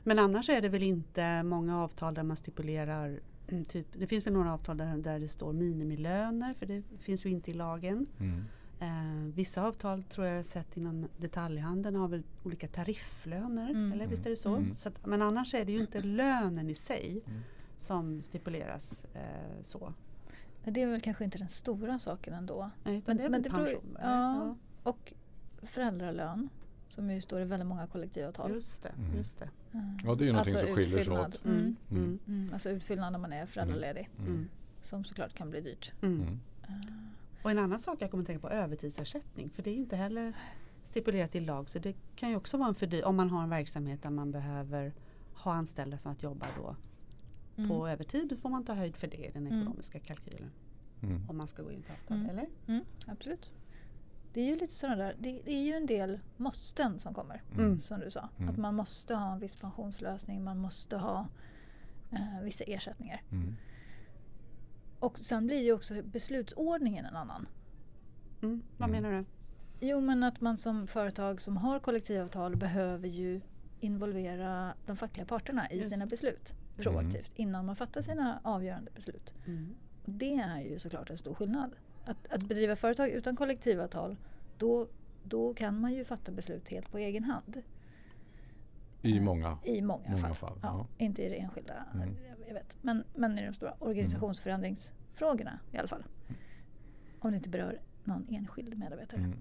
Men 0.07 0.19
annars 0.19 0.50
är 0.50 0.62
det 0.62 0.69
väl 0.69 0.83
inte 0.83 1.44
många 1.44 1.83
avtal 1.83 2.13
där 2.13 2.24
man 2.24 2.38
stipulerar 2.38 3.19
mm, 3.48 3.65
Typ, 3.65 3.88
det 3.94 4.07
finns 4.07 4.25
väl 4.27 4.33
några 4.33 4.54
avtal 4.54 4.77
där, 4.77 4.98
där 4.98 5.19
det 5.19 5.27
står 5.27 5.54
minimilöner 5.54 6.54
för 6.54 6.65
det 6.65 6.83
finns 7.00 7.25
ju 7.25 7.30
inte 7.30 7.51
i 7.51 7.54
lagen. 7.54 8.06
Mm. 8.19 8.44
Eh, 8.80 9.33
vissa 9.36 9.63
avtal 9.68 10.04
tror 10.04 10.27
jag 10.27 10.45
sett 10.45 10.77
inom 10.77 11.07
detaljhandeln 11.18 11.95
har 11.95 12.07
väl 12.07 12.24
olika 12.44 12.68
tarifflöner. 12.68 13.69
Mm. 13.69 13.92
Eller 13.92 14.07
visst 14.07 14.25
är 14.25 14.30
det 14.30 14.36
så? 14.36 14.56
Mm. 14.56 14.75
så 14.75 14.89
att, 14.89 15.06
men 15.06 15.21
annars 15.21 15.54
är 15.54 15.65
det 15.65 15.71
ju 15.71 15.80
inte 15.81 16.01
lönen 16.01 16.69
i 16.69 16.74
sig 16.74 17.21
Mm. 17.27 17.39
som 17.77 18.24
stipuleras 18.24 19.06
eh, 19.13 19.63
så. 19.63 19.94
Det 20.63 20.81
är 20.81 20.88
väl 20.88 21.01
kanske 21.01 21.24
inte 21.24 21.38
den 21.38 21.50
stora 21.50 22.00
saken 22.00 22.33
ändå. 22.33 22.69
Nej, 22.83 23.01
Men- 23.06 23.18
det 23.18 23.24
är 23.24 23.30
men 23.30 23.42
det 23.42 23.50
beror- 23.50 23.65
pension? 23.65 23.98
eller? 24.00 24.10
ja. 24.12 24.56
Och 24.83 25.13
föräldralön 25.63 26.50
som 26.89 27.12
ju 27.12 27.22
står 27.22 27.42
i 27.42 27.44
väldigt 27.44 27.68
många 27.68 27.88
kollektivavtal. 27.88 28.51
just 28.51 28.84
det. 28.84 28.89
Mm. 28.89 29.18
Just 29.18 29.39
det. 29.39 29.50
Mm. 29.74 30.00
Ja, 30.04 30.16
det 30.16 30.24
är 30.24 30.25
ju 30.25 30.31
någonting 30.31 30.56
Alltså 30.56 30.68
som 30.68 30.75
skiljer 30.75 30.92
sig 30.92 31.01
utfyllnad. 31.01 31.36
åt. 31.36 31.45
Mm. 31.45 31.57
Mm. 31.57 31.75
Mm. 31.89 32.19
Mm. 32.28 32.54
Alltså 32.54 32.69
utfyllnad 32.69 33.12
när 33.12 33.19
man 33.19 33.34
är 33.34 33.45
föräldraledig. 33.45 34.10
Mm. 34.18 34.30
Mm. 34.31 34.50
Som 34.81 35.04
såklart 35.04 35.34
kan 35.34 35.50
bli 35.50 35.62
dyrt. 35.62 35.94
Mm. 36.01 36.22
Mm. 36.22 36.39
Eh, 36.63 37.44
Och 37.44 37.51
en 37.51 37.60
annan 37.60 37.80
sak 37.80 38.01
jag 38.01 38.12
kommer 38.12 38.22
att 38.24 38.28
tänka 38.28 38.48
på 38.48 38.54
övertidsersättning. 38.54 39.50
För 39.50 39.63
det 39.63 39.69
är 39.69 39.74
ju 39.74 39.80
inte 39.80 39.95
heller 39.95 40.34
stipulerat 40.84 41.36
i 41.36 41.39
lag. 41.39 41.69
Så 41.69 41.80
det 41.80 41.95
kan 42.16 42.30
ju 42.30 42.36
också 42.36 42.57
vara 42.57 42.69
en 42.69 42.75
fördyr 42.75 43.04
om 43.04 43.16
man 43.16 43.30
har 43.30 43.44
en 43.44 43.50
verksamhet 43.50 44.04
där 44.04 44.10
man 44.10 44.31
behöver 44.31 44.94
ha 45.34 45.54
anställda 45.54 45.98
som 45.98 46.12
att 46.12 46.24
jobba 46.24 46.45
då 46.57 46.75
mm. 47.57 47.69
på 47.69 47.88
övertid. 47.88 48.28
Då 48.30 48.36
får 48.36 48.50
man 48.50 48.66
ta 48.66 48.74
höjd 48.74 48.95
för 48.95 49.07
det 49.07 49.18
i 49.28 49.31
den 49.34 49.48
ekonomiska 49.48 50.00
kalkylen. 50.00 50.51
Mm. 51.01 51.30
Om 51.30 51.38
man 51.38 51.48
ska 51.48 51.63
gå 51.63 51.72
in 51.72 51.81
på 51.81 51.94
avtal. 51.94 52.18
Mm. 52.18 52.30
Eller? 52.30 52.48
Mm, 52.68 52.84
absolut. 53.07 53.51
Det 54.33 54.41
är 54.41 54.45
ju 54.45 54.56
lite 54.56 54.75
sådana 54.75 54.95
där, 54.95 55.15
det, 55.19 55.50
är 55.50 55.63
ju 55.63 55.74
en 55.74 55.85
del 55.85 56.19
måsten 56.38 57.00
som 57.00 57.13
kommer. 57.13 57.44
Mm. 57.57 57.81
Som 57.81 58.00
du 58.00 58.12
sa. 58.12 58.29
Mm. 58.38 58.50
Att 58.50 58.57
man 58.57 58.75
måste 58.75 59.15
ha 59.15 59.33
en 59.33 59.39
viss 59.39 59.56
pensionslösning, 59.56 60.44
man 60.44 60.57
måste 60.57 60.97
ha 60.97 61.27
eh, 62.12 62.41
vissa 62.44 62.63
ersättningar. 62.63 63.21
Mm. 63.31 63.56
Och 65.00 65.19
sen 65.19 65.47
blir 65.47 65.63
ju 65.63 65.74
också 65.74 66.01
beslutsordningen 66.03 67.06
en 67.06 67.15
annan. 67.15 67.47
Mm. 68.41 68.63
Vad 68.77 68.89
Mm. 68.89 69.01
menar 69.03 69.18
du? 69.18 69.25
Jo 69.79 70.01
men 70.01 70.24
att 70.24 70.41
man 70.41 70.57
som 70.57 70.88
företag 70.88 71.41
som 71.41 71.57
har 71.57 71.79
kollektivavtal 71.79 72.56
behöver 72.56 73.07
ju 73.07 73.41
involvera 73.79 74.74
de 74.85 74.97
fackliga 74.97 75.25
parterna 75.25 75.71
i 75.71 75.77
Just. 75.77 75.89
sina 75.89 76.06
beslut 76.06 76.53
proaktivt 76.77 77.31
innan 77.35 77.65
man 77.65 77.75
fattar 77.75 78.01
sina 78.01 78.39
avgörande 78.44 78.91
beslut. 78.91 79.33
Mm. 79.45 79.75
Det 80.06 80.33
är 80.33 80.62
ju 80.62 80.79
såklart 80.79 81.09
en 81.09 81.18
stor 81.18 81.33
skillnad. 81.33 81.71
Att, 82.07 82.27
att 82.31 82.44
bedriva 82.44 82.75
företag 82.75 83.09
utan 83.09 83.36
kollektivavtal 83.36 84.18
då, 84.57 84.88
då 85.24 85.54
kan 85.54 85.80
man 85.80 85.94
ju 85.94 86.06
fatta 86.06 86.31
beslut 86.31 86.69
helt 86.69 86.92
på 86.92 86.98
egen 86.98 87.24
hand. 87.24 87.62
I 89.01 89.19
många. 89.19 89.57
I 89.63 89.81
många, 89.81 90.04
Många 90.09 90.18
fall. 90.18 90.36
fall, 90.36 90.59
Ja, 90.62 90.88
ja. 90.98 91.06
Inte 91.06 91.24
i 91.24 91.30
det 91.30 91.36
enskilda. 91.36 91.86
Mm. 91.94 92.15
Jag 92.48 92.54
vet. 92.54 92.77
Men, 92.81 93.04
men 93.15 93.39
i 93.39 93.45
de 93.45 93.54
stora 93.54 93.74
organisationsförändringsfrågorna 93.80 95.59
i 95.71 95.77
alla 95.77 95.88
fall. 95.88 96.04
Om 97.19 97.31
det 97.31 97.38
inte 97.38 97.50
berör 97.50 97.81
någon 98.04 98.27
enskild 98.30 98.77
medarbetare. 98.77 99.19
Mm. 99.21 99.38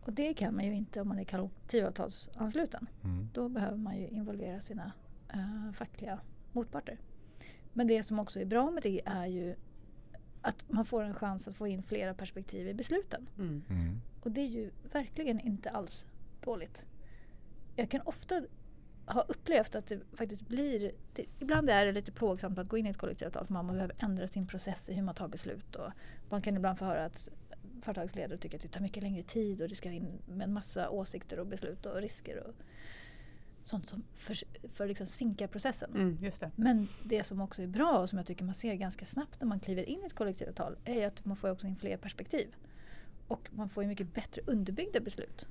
Och 0.00 0.12
det 0.12 0.34
kan 0.34 0.54
man 0.54 0.64
ju 0.64 0.74
inte 0.74 1.00
om 1.00 1.08
man 1.08 1.18
är 1.18 1.24
kollektivavtalsansluten. 1.24 2.86
Mm. 3.04 3.28
Då 3.34 3.48
behöver 3.48 3.76
man 3.76 3.96
ju 3.96 4.08
involvera 4.08 4.60
sina 4.60 4.92
eh, 5.32 5.72
fackliga 5.72 6.20
motparter. 6.52 6.98
Men 7.72 7.86
det 7.86 8.02
som 8.02 8.18
också 8.18 8.40
är 8.40 8.44
bra 8.44 8.70
med 8.70 8.82
det 8.82 9.02
är 9.06 9.26
ju 9.26 9.54
att 10.42 10.64
man 10.68 10.84
får 10.84 11.02
en 11.02 11.14
chans 11.14 11.48
att 11.48 11.56
få 11.56 11.66
in 11.66 11.82
flera 11.82 12.14
perspektiv 12.14 12.68
i 12.68 12.74
besluten. 12.74 13.28
Mm. 13.38 13.62
Mm. 13.68 14.00
Och 14.20 14.30
det 14.30 14.40
är 14.40 14.46
ju 14.46 14.70
verkligen 14.92 15.40
inte 15.40 15.70
alls 15.70 16.06
dåligt. 16.40 16.84
Jag 17.76 17.90
kan 17.90 18.00
ofta 18.04 18.42
ha 19.06 19.22
upplevt 19.22 19.74
att 19.74 19.86
det 19.86 20.00
faktiskt 20.12 20.48
blir... 20.48 20.92
Det, 21.14 21.24
ibland 21.38 21.70
är 21.70 21.86
det 21.86 21.92
lite 21.92 22.12
plågsamt 22.12 22.58
att 22.58 22.68
gå 22.68 22.78
in 22.78 22.86
i 22.86 22.90
ett 22.90 22.98
kollektivavtal 22.98 23.46
för 23.46 23.52
man 23.52 23.66
behöver 23.66 23.94
ändra 23.98 24.28
sin 24.28 24.46
process 24.46 24.88
i 24.88 24.94
hur 24.94 25.02
man 25.02 25.14
tar 25.14 25.28
beslut. 25.28 25.76
Och 25.76 25.90
man 26.28 26.42
kan 26.42 26.56
ibland 26.56 26.78
få 26.78 26.84
höra 26.84 27.04
att 27.04 27.28
företagsledare 27.82 28.38
tycker 28.38 28.58
att 28.58 28.62
det 28.62 28.68
tar 28.68 28.80
mycket 28.80 29.02
längre 29.02 29.22
tid 29.22 29.62
och 29.62 29.68
det 29.68 29.74
ska 29.74 29.90
in 29.90 30.22
med 30.26 30.44
en 30.44 30.52
massa 30.52 30.90
åsikter 30.90 31.38
och 31.38 31.46
beslut 31.46 31.86
och 31.86 31.96
risker 31.96 32.42
och 32.46 32.54
sånt 33.68 33.88
som 33.88 34.02
för, 34.14 34.36
för 34.68 34.88
liksom 34.88 35.06
sinka 35.06 35.48
processen. 35.48 35.90
Mm. 35.94 36.18
Just 36.22 36.40
det. 36.40 36.50
Men 36.56 36.88
det 37.04 37.24
som 37.24 37.40
också 37.40 37.62
är 37.62 37.66
bra 37.66 37.98
och 37.98 38.08
som 38.08 38.18
jag 38.18 38.26
tycker 38.26 38.44
man 38.44 38.54
ser 38.54 38.74
ganska 38.74 39.04
snabbt 39.04 39.40
när 39.40 39.48
man 39.48 39.60
kliver 39.60 39.82
in 39.88 40.00
i 40.02 40.06
ett 40.06 40.14
kollektivavtal 40.14 40.76
är 40.84 41.06
att 41.06 41.24
man 41.24 41.36
får 41.36 41.50
också 41.50 41.66
in 41.66 41.76
fler 41.76 41.96
perspektiv. 41.96 42.48
Och 43.28 43.48
man 43.52 43.68
får 43.68 43.82
ju 43.82 43.88
mycket 43.88 44.14
bättre 44.14 44.42
underbyggda 44.46 45.00
beslut. 45.00 45.46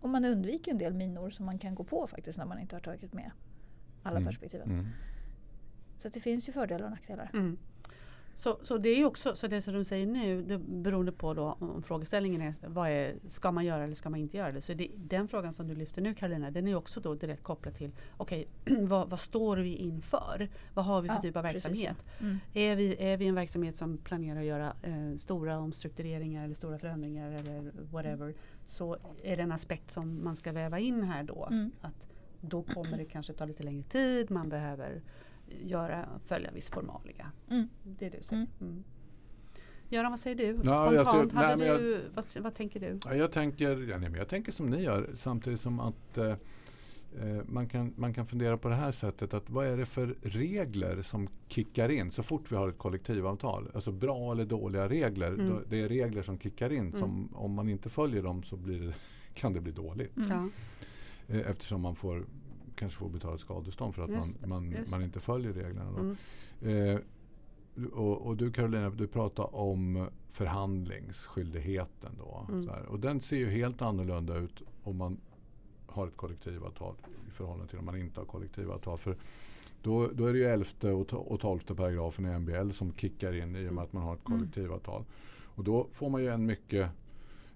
Och 0.00 0.08
man 0.08 0.24
undviker 0.24 0.70
en 0.72 0.78
del 0.78 0.94
minor 0.94 1.30
som 1.30 1.46
man 1.46 1.58
kan 1.58 1.74
gå 1.74 1.84
på 1.84 2.06
faktiskt 2.06 2.38
när 2.38 2.46
man 2.46 2.58
inte 2.58 2.76
har 2.76 2.80
tagit 2.80 3.12
med 3.12 3.30
alla 4.02 4.16
Mm. 4.16 4.26
perspektiven. 4.28 4.70
Mm. 4.70 4.86
Så 5.98 6.08
det 6.08 6.20
finns 6.20 6.48
ju 6.48 6.52
fördelar 6.52 6.84
och 6.84 6.90
nackdelar. 6.90 7.30
Mm. 8.32 8.38
Så, 8.38 8.58
så 8.62 8.78
det 8.78 8.88
är 8.88 9.04
också, 9.04 9.36
så 9.36 9.46
det 9.46 9.62
som 9.62 9.74
du 9.74 9.84
säger 9.84 10.06
nu, 10.06 10.42
det 10.42 10.58
beroende 10.58 11.12
på 11.12 11.34
då 11.34 11.56
om 11.58 11.82
frågeställningen 11.82 12.40
är, 12.40 12.54
vad 12.68 12.90
är, 12.90 13.14
ska 13.26 13.52
man 13.52 13.64
göra 13.64 13.84
eller 13.84 13.94
ska 13.94 14.10
man 14.10 14.20
inte 14.20 14.36
göra 14.36 14.52
det? 14.52 14.60
Så 14.60 14.74
det, 14.74 14.90
den 14.96 15.28
frågan 15.28 15.52
som 15.52 15.68
du 15.68 15.74
lyfter 15.74 16.02
nu 16.02 16.14
Karolina, 16.14 16.50
den 16.50 16.68
är 16.68 16.74
också 16.74 17.00
då 17.00 17.14
direkt 17.14 17.42
kopplad 17.42 17.74
till, 17.74 17.90
okej, 18.16 18.48
vad, 18.64 19.10
vad 19.10 19.20
står 19.20 19.56
vi 19.56 19.76
inför? 19.76 20.48
Vad 20.74 20.84
har 20.84 21.02
vi 21.02 21.08
för 21.08 21.14
Ja, 21.14 21.22
typ 21.22 21.36
av 21.36 21.42
verksamhet? 21.42 22.04
Mm. 22.20 22.38
Är 22.54 22.76
vi, 22.76 22.96
är 22.98 23.16
vi 23.16 23.26
en 23.26 23.34
verksamhet 23.34 23.76
som 23.76 23.98
planerar 23.98 24.40
att 24.40 24.46
göra 24.46 24.76
eh, 24.82 25.16
stora 25.16 25.58
omstruktureringar 25.58 26.44
eller 26.44 26.54
stora 26.54 26.78
förändringar 26.78 27.32
eller 27.32 27.72
whatever, 27.90 28.34
så 28.64 28.96
är 29.22 29.36
det 29.36 29.42
en 29.42 29.52
aspekt 29.52 29.90
som 29.90 30.24
man 30.24 30.36
ska 30.36 30.52
väva 30.52 30.78
in 30.78 31.02
här 31.02 31.22
då. 31.22 31.48
Mm. 31.50 31.70
Att 31.80 32.06
då 32.40 32.62
kommer 32.62 32.98
det 32.98 33.04
kanske 33.04 33.32
ta 33.32 33.44
lite 33.44 33.62
längre 33.62 33.82
tid, 33.82 34.30
man 34.30 34.48
behöver 34.48 35.02
göra, 35.64 36.08
följa 36.24 36.50
viss 36.50 36.70
formalia. 36.70 37.30
Mm. 37.50 37.68
Det 37.82 38.08
du 38.08 38.22
säger. 38.22 38.42
Mm. 38.60 38.72
Mm. 38.72 38.84
Göran, 39.88 40.10
vad 40.12 40.20
säger 40.20 40.36
du? 40.36 40.44
Ja, 40.64 40.94
jag 40.94 41.06
Spontant, 41.06 41.30
ser- 41.30 41.36
nej, 41.38 41.44
hade 41.46 41.56
men 41.56 41.66
jag- 41.66 41.80
du, 41.80 42.00
vad, 42.14 42.24
vad 42.40 42.54
tänker 42.54 42.80
du? 42.80 42.98
Ja, 43.04 43.14
jag, 43.14 43.32
tänker, 43.32 43.70
ja, 43.90 43.98
nej, 43.98 44.08
men 44.10 44.14
jag 44.14 44.28
tänker 44.28 44.52
som 44.52 44.66
ni 44.70 44.82
gör 44.82 45.10
samtidigt 45.16 45.60
som 45.60 45.80
att 45.80 46.18
eh, 46.18 46.26
eh, 47.20 47.42
man, 47.46 47.68
kan, 47.68 47.92
man 47.96 48.14
kan 48.14 48.26
fundera 48.26 48.58
på 48.58 48.68
det 48.68 48.74
här 48.74 48.92
sättet 48.92 49.34
att 49.34 49.50
vad 49.50 49.66
är 49.66 49.76
det 49.76 49.86
för 49.86 50.14
regler 50.22 51.02
som 51.02 51.28
kickar 51.48 51.88
in 51.88 52.12
så 52.12 52.22
fort 52.22 52.52
vi 52.52 52.56
har 52.56 52.68
ett 52.68 52.78
kollektivavtal? 52.78 53.70
Alltså 53.74 53.92
bra 53.92 54.32
eller 54.32 54.44
dåliga 54.44 54.88
regler. 54.88 55.28
Mm. 55.28 55.48
Då, 55.48 55.60
det 55.68 55.80
är 55.82 55.88
regler 55.88 56.22
som 56.22 56.38
kickar 56.38 56.72
in 56.72 56.86
Mm. 56.86 57.00
som 57.00 57.28
om 57.34 57.52
man 57.54 57.68
inte 57.68 57.90
följer 57.90 58.22
dem 58.22 58.42
så 58.42 58.56
blir 58.56 58.80
det, 58.80 58.94
kan 59.34 59.52
det 59.52 59.60
bli 59.60 59.72
dåligt. 59.72 60.16
Mm. 60.16 60.28
Ja. 60.30 60.48
Eh, 61.34 61.50
eftersom 61.50 61.80
man 61.80 61.96
får, 61.96 62.24
kanske 62.76 62.98
får 62.98 63.08
betala 63.08 63.34
ett 63.34 63.40
skadestånd 63.40 63.94
för 63.94 64.02
att 64.04 64.10
Just 64.10 64.40
man, 64.40 64.48
man, 64.48 64.70
just 64.72 64.90
man 64.92 65.02
inte 65.02 65.20
följer 65.20 65.52
reglerna. 65.52 66.14
Mm. 66.60 66.88
Eh, 66.96 66.98
och, 67.92 68.26
och 68.26 68.36
du 68.36 68.52
Carolina, 68.52 68.90
du 68.90 69.06
pratar 69.06 69.54
om 69.56 70.08
förhandlingsskyldigheten. 70.32 72.12
Då, 72.18 72.46
Mm. 72.48 72.68
Och 72.88 73.00
den 73.00 73.20
ser 73.20 73.36
ju 73.36 73.50
helt 73.50 73.82
annorlunda 73.82 74.36
ut 74.36 74.62
om 74.84 74.96
man 74.96 75.16
har 75.86 76.06
ett 76.06 76.16
kollektivavtal 76.16 76.94
i 77.28 77.30
förhållande 77.30 77.66
till 77.70 77.78
om 77.78 77.84
man 77.84 77.96
inte 77.96 78.20
har 78.20 78.24
kollektivavtal. 78.24 78.98
För 78.98 79.16
Då, 79.82 80.08
då 80.14 80.26
är 80.26 80.32
det 80.32 80.38
ju 80.38 80.44
elfte 80.44 80.90
och 80.90 81.40
tolfte 81.40 81.74
paragrafen 81.74 82.26
i 82.26 82.38
MBL 82.38 82.70
som 82.70 82.92
kickar 82.94 83.32
in 83.32 83.56
i 83.56 83.68
och 83.68 83.74
med 83.74 83.84
att 83.84 83.92
man 83.92 84.02
har 84.02 84.14
ett 84.14 84.28
Mm. 84.28 84.38
kollektivavtal. 84.38 85.04
Och 85.42 85.64
då 85.64 85.86
får 85.92 86.10
man 86.10 86.22
ju 86.22 86.28
en 86.28 86.46
mycket, 86.46 86.90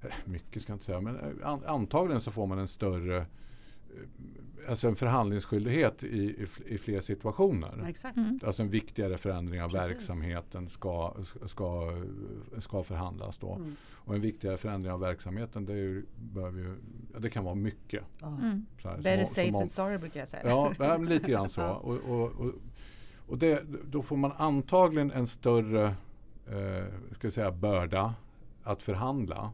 eh, 0.03 0.11
mycket 0.25 0.63
ska 0.63 0.73
jag 0.73 0.75
inte 0.77 0.85
säga, 0.85 1.01
men 1.01 1.17
eh, 1.17 1.49
an, 1.51 1.61
antagligen 1.67 2.21
så 2.21 2.31
får 2.31 2.47
man 2.47 2.59
en 2.59 2.69
större 2.69 3.27
Alltså 4.69 4.88
en 4.88 4.97
förhandlingsskyldighet 4.97 6.02
i, 6.05 6.07
i, 6.07 6.47
i 6.66 6.78
fler 6.78 7.00
situationer. 7.00 7.87
Exakt. 7.88 8.16
Mm. 8.16 8.40
Alltså 8.47 8.62
en 8.62 8.69
viktigare 8.69 9.19
förändring 9.19 9.62
av 9.62 9.69
Precis. 9.71 9.90
verksamheten 9.90 10.69
ska, 10.69 11.14
ska, 11.47 11.93
ska 12.61 12.83
förhandlas 12.83 13.38
då. 13.38 13.55
Mm. 13.55 13.76
Och 13.93 14.14
en 14.14 14.21
viktigare 14.21 14.57
förändring 14.57 14.93
av 14.93 15.00
verksamheten 15.00 15.64
det, 15.64 15.73
ju, 15.73 16.05
behöver 16.33 16.59
ju, 16.61 16.75
ja, 17.12 17.19
det 17.19 17.31
kan 17.31 17.45
vara 17.45 17.55
mycket. 17.55 18.05
Mm. 18.23 18.66
Så 18.83 18.88
här, 18.88 18.97
Better 18.97 19.25
som- 19.25 19.35
safe 19.35 19.47
som 19.49 19.55
om- 19.55 19.61
than 19.61 19.69
sorry 19.69 19.99
brukar 19.99 20.21
jag 20.21 20.28
säga. 20.28 20.73
Ja, 20.78 20.97
lite 21.09 21.31
grann 21.31 21.49
så. 21.50 21.66
Och, 21.69 21.95
och, 21.97 22.33
och, 22.33 22.52
och 23.26 23.38
det, 23.38 23.62
då 23.90 24.02
får 24.02 24.16
man 24.16 24.33
antagligen 24.37 25.11
en 25.11 25.26
större 25.26 25.85
eh, 26.47 26.85
ska 27.14 27.26
jag 27.26 27.33
säga, 27.33 27.52
börda 27.52 28.14
att 28.62 28.83
förhandla. 28.83 29.52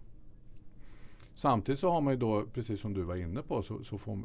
Samtidigt 1.35 1.81
så 1.81 1.91
har 1.91 2.01
man 2.01 2.13
ju 2.13 2.19
då, 2.19 2.45
precis 2.55 2.81
som 2.81 2.95
du 2.95 3.03
var 3.03 3.17
inne 3.17 3.43
på, 3.43 3.63
så, 3.63 3.85
så 3.85 3.99
får, 3.99 4.19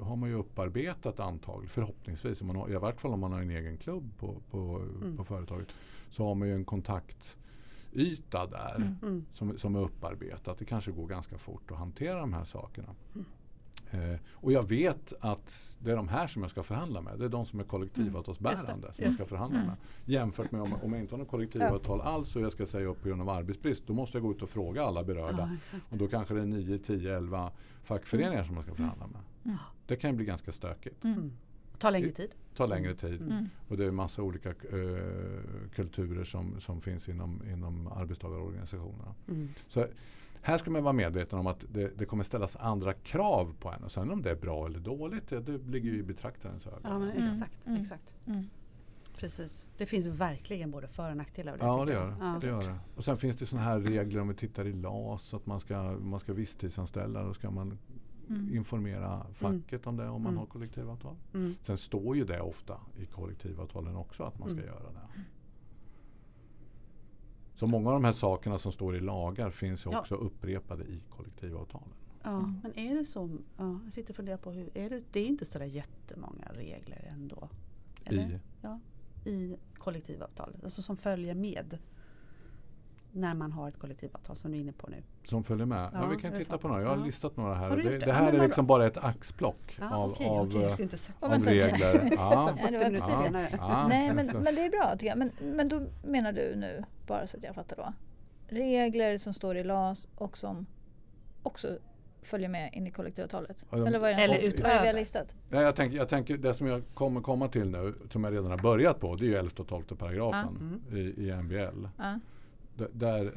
har 0.00 0.16
man 0.16 0.28
ju 0.28 0.34
upparbetat 0.34 1.20
antagligen, 1.20 1.68
förhoppningsvis, 1.68 2.42
man 2.42 2.56
har, 2.56 2.70
i 2.70 2.76
vart 2.76 3.00
fall 3.00 3.12
om 3.12 3.20
man 3.20 3.32
har 3.32 3.40
en 3.40 3.50
egen 3.50 3.76
klubb 3.78 4.10
på, 4.18 4.36
på, 4.50 4.82
Mm. 5.02 5.16
på 5.16 5.24
företaget, 5.24 5.68
så 6.10 6.24
har 6.24 6.34
man 6.34 6.48
ju 6.48 6.54
en 6.54 6.64
kontaktyta 6.64 8.46
där 8.46 8.74
Mm. 8.76 8.94
Mm. 9.02 9.24
som, 9.32 9.58
som 9.58 9.74
är 9.76 9.80
upparbetat. 9.80 10.58
Det 10.58 10.64
kanske 10.64 10.90
går 10.92 11.06
ganska 11.06 11.38
fort 11.38 11.70
att 11.70 11.78
hantera 11.78 12.20
de 12.20 12.32
här 12.32 12.44
sakerna. 12.44 12.88
Mm. 13.14 13.26
Eh, 13.92 14.18
och 14.32 14.52
jag 14.52 14.68
vet 14.68 15.12
att 15.20 15.76
det 15.78 15.90
är 15.92 15.96
de 15.96 16.08
här 16.08 16.26
som 16.26 16.42
jag 16.42 16.50
ska 16.50 16.62
förhandla 16.62 17.00
med. 17.00 17.18
Det 17.18 17.24
är 17.24 17.28
de 17.28 17.46
som 17.46 17.60
är 17.60 17.64
kollektivavtalsbärande 17.64 18.72
Mm. 18.72 18.94
Som 18.94 19.04
jag 19.04 19.12
ska 19.12 19.24
förhandla 19.24 19.58
Mm. 19.58 19.68
med. 19.68 19.76
Jämfört 20.04 20.52
med 20.52 20.60
om, 20.60 20.74
om 20.82 20.92
jag 20.92 21.00
inte 21.02 21.14
har 21.14 21.18
något 21.18 21.28
kollektivavtal 21.28 22.00
alls 22.00 22.36
och 22.36 22.42
jag 22.42 22.52
ska 22.52 22.66
säga 22.66 22.86
upp 22.86 23.02
på 23.02 23.08
grund 23.08 23.20
av 23.20 23.28
arbetsbrist. 23.28 23.82
Då 23.86 23.92
måste 23.92 24.16
jag 24.18 24.22
gå 24.22 24.30
ut 24.30 24.42
och 24.42 24.50
fråga 24.50 24.82
alla 24.82 25.04
berörda. 25.04 25.58
Ja. 25.72 25.78
Och 25.90 25.96
då 25.96 26.08
kanske 26.08 26.34
det 26.34 26.40
är 26.40 26.46
9, 26.46 26.78
10, 26.78 27.16
11 27.16 27.50
fackföreningar 27.84 28.44
som 28.44 28.54
man 28.54 28.64
ska 28.64 28.74
förhandla 28.74 29.06
med. 29.06 29.20
Mm. 29.44 29.58
Det 29.86 29.96
kan 29.96 30.10
ju 30.10 30.16
bli 30.16 30.26
ganska 30.26 30.52
stökigt. 30.52 31.04
Mm. 31.04 31.18
Mm. 31.18 31.32
Ta 31.78 31.90
längre 31.90 32.10
tid. 32.10 32.30
Ta 32.56 32.66
längre 32.66 32.94
tid. 32.94 33.20
Mm. 33.22 33.48
Och 33.68 33.76
det 33.76 33.84
är 33.84 33.90
massa 33.90 34.22
olika 34.22 34.48
eh, 34.48 34.54
kulturer 35.74 36.24
som, 36.24 36.60
som 36.60 36.80
finns 36.80 37.08
inom, 37.08 37.42
inom 37.52 37.86
arbetstagarorganisationerna. 37.86 39.14
Mm. 39.28 39.48
Så 39.68 39.86
här 40.42 40.58
ska 40.58 40.70
man 40.70 40.82
vara 40.82 40.92
medveten 40.92 41.38
om 41.38 41.46
att 41.46 41.64
det, 41.72 41.98
det 41.98 42.04
kommer 42.06 42.24
ställas 42.24 42.56
andra 42.56 42.92
krav 42.92 43.54
på 43.60 43.70
en. 43.72 43.84
Och 43.84 43.92
sen 43.92 44.10
om 44.10 44.22
det 44.22 44.30
är 44.30 44.34
bra 44.36 44.66
eller 44.66 44.78
dåligt, 44.80 45.28
det, 45.28 45.40
det 45.40 45.58
ligger 45.58 45.90
ju 45.90 45.98
i 45.98 46.02
betraktarens 46.02 46.66
öga. 46.66 46.76
Ja, 46.82 46.98
men 46.98 47.10
Mm. 47.10 47.22
exakt. 47.24 47.66
Mm. 47.66 47.80
exakt. 47.82 48.14
Mm. 48.26 48.44
Precis. 49.16 49.66
Det 49.76 49.86
finns 49.86 50.06
verkligen 50.06 50.70
både 50.70 50.88
för 50.88 51.10
och 51.10 51.16
nackdelar. 51.16 51.56
Ja, 51.60 51.84
det 51.84 51.92
gör 51.92 52.06
det. 52.06 52.16
Ja. 52.20 52.38
det, 52.40 52.46
gör 52.46 52.62
det. 52.62 52.78
Och 52.96 53.04
sen 53.04 53.16
finns 53.16 53.36
det 53.36 53.46
sådana 53.46 53.64
här 53.66 53.80
regler 53.80 54.20
om 54.20 54.28
vi 54.28 54.34
tittar 54.34 54.66
i 54.66 54.72
LAS 54.72 55.34
att 55.34 55.46
man 55.46 55.60
ska, 55.60 55.82
man 56.00 56.20
ska 56.20 56.32
visstidsanställa. 56.32 57.22
Då 57.24 57.34
ska 57.34 57.50
man 57.50 57.78
Mm. 58.28 58.54
informera 58.54 59.26
facket 59.34 59.86
om 59.86 59.96
det 59.96 60.08
om 60.08 60.22
man 60.22 60.32
Mm. 60.32 60.38
har 60.38 60.46
kollektivavtal. 60.46 61.16
Mm. 61.34 61.54
Sen 61.62 61.78
står 61.78 62.16
ju 62.16 62.24
det 62.24 62.40
ofta 62.40 62.80
i 62.98 63.06
kollektivavtalen 63.06 63.96
också 63.96 64.22
att 64.22 64.38
man 64.38 64.48
ska 64.48 64.58
Mm. 64.58 64.70
göra 64.74 64.90
det. 64.92 65.20
Så 67.54 67.66
många 67.66 67.88
av 67.88 67.94
de 67.94 68.04
här 68.04 68.12
sakerna 68.12 68.58
som 68.58 68.72
står 68.72 68.96
i 68.96 69.00
lagar 69.00 69.50
finns 69.50 69.86
ju 69.86 69.90
Ja. 69.90 70.00
också 70.00 70.14
upprepade 70.14 70.84
i 70.84 71.02
kollektivavtalen. 71.10 71.88
Ja, 72.22 72.30
Mm. 72.30 72.60
men 72.62 72.78
är 72.78 72.94
det 72.94 73.04
så? 73.04 73.30
Ja, 73.56 73.78
jag 73.84 73.92
sitter 73.92 74.12
och 74.12 74.16
funderar 74.16 74.36
på 74.36 74.50
hur, 74.50 74.70
är 74.74 74.90
det, 74.90 75.04
det 75.12 75.20
är 75.20 75.26
inte 75.26 75.44
så 75.44 75.58
där 75.58 75.66
jättemånga 75.66 76.44
regler 76.54 77.08
ändå? 77.12 77.48
Eller? 78.04 78.22
I, 78.22 78.38
Ja, 78.62 78.78
i 79.24 79.56
kollektivavtal, 79.78 80.56
alltså 80.64 80.82
som 80.82 80.96
följer 80.96 81.34
med 81.34 81.78
när 83.12 83.34
man 83.34 83.52
har 83.52 83.68
ett 83.68 83.78
kollektivavtal 83.78 84.36
som 84.36 84.50
du 84.50 84.56
är 84.56 84.60
inne 84.60 84.72
på 84.72 84.86
nu. 84.90 84.96
som 85.28 85.44
följer 85.44 85.66
med. 85.66 85.90
Ja, 85.92 86.00
Ja, 86.02 86.06
vi 86.08 86.16
kan 86.22 86.32
titta 86.32 86.52
så? 86.52 86.58
på 86.58 86.68
några. 86.68 86.82
Jag 86.82 86.88
har 86.88 86.96
Ja. 86.96 87.04
listat 87.04 87.36
några 87.36 87.54
här. 87.54 87.76
Det, 87.76 87.82
det? 87.98 88.06
Ja, 88.06 88.12
här 88.12 88.32
men 88.32 88.40
är 88.40 88.44
liksom 88.46 88.66
bara 88.66 88.86
ett 88.86 88.96
axplock 89.04 89.76
Ja, 89.80 89.94
av, 89.94 90.10
okej, 90.10 90.26
av, 90.26 90.52
jag 90.52 90.62
eh, 90.80 90.88
Ja, 91.20 91.26
av 91.26 91.44
regler. 91.44 92.10
Ja. 92.16 92.48
Som 92.48 92.58
Ja, 92.60 92.70
det 92.70 92.78
var 92.78 92.80
40 92.80 92.80
minuter 92.80 92.90
precis 92.90 93.18
det. 93.18 93.24
senare. 93.24 93.48
Ja. 93.52 93.86
Nej, 93.88 94.14
men, 94.14 94.26
men 94.26 94.54
det 94.54 94.64
är 94.64 94.70
bra 94.70 94.92
tycker 94.92 95.06
jag. 95.06 95.18
Men, 95.18 95.30
men 95.56 95.68
då 95.68 95.82
menar 96.04 96.32
du 96.32 96.56
nu, 96.56 96.84
bara 97.12 97.26
så 97.26 97.36
att 97.36 97.42
jag 97.44 97.54
fattar 97.54 97.76
då. 97.76 97.92
Regler 98.46 99.18
som 99.18 99.32
står 99.34 99.56
i 99.56 99.64
LAS 99.64 100.08
och 100.14 100.38
som 100.38 100.66
också 101.42 101.78
följer 102.22 102.48
med 102.48 102.70
in 102.74 102.86
i 102.86 102.90
kollektivavtalet? 102.90 103.64
Ja, 103.70 103.86
Eller 103.86 103.98
vad 103.98 104.10
är 104.10 104.16
det, 104.16 104.22
Eller 104.22 104.34
vad 104.34 104.44
är 104.44 104.48
utöver. 104.48 104.92
listat? 104.94 105.34
Nej, 105.50 105.62
jag, 105.62 105.76
tänker, 105.76 105.96
jag 105.96 106.08
tänker 106.08 106.36
det 106.36 106.54
som 106.54 106.66
jag 106.66 106.82
kommer 106.94 107.20
komma 107.20 107.48
till 107.48 107.68
nu, 107.70 107.94
som 108.12 108.24
jag 108.24 108.32
redan 108.34 108.50
har 108.50 108.58
börjat 108.58 109.00
på, 109.00 109.16
det 109.16 109.24
är 109.24 109.28
ju 109.28 109.34
11 109.36 109.50
och 109.58 109.68
12 109.68 109.82
paragrafen 109.84 110.82
Ja. 110.90 110.96
i, 110.96 111.00
i 111.28 111.32
MBL. 111.42 111.86
D- 112.78 112.84
Där, 112.92 113.32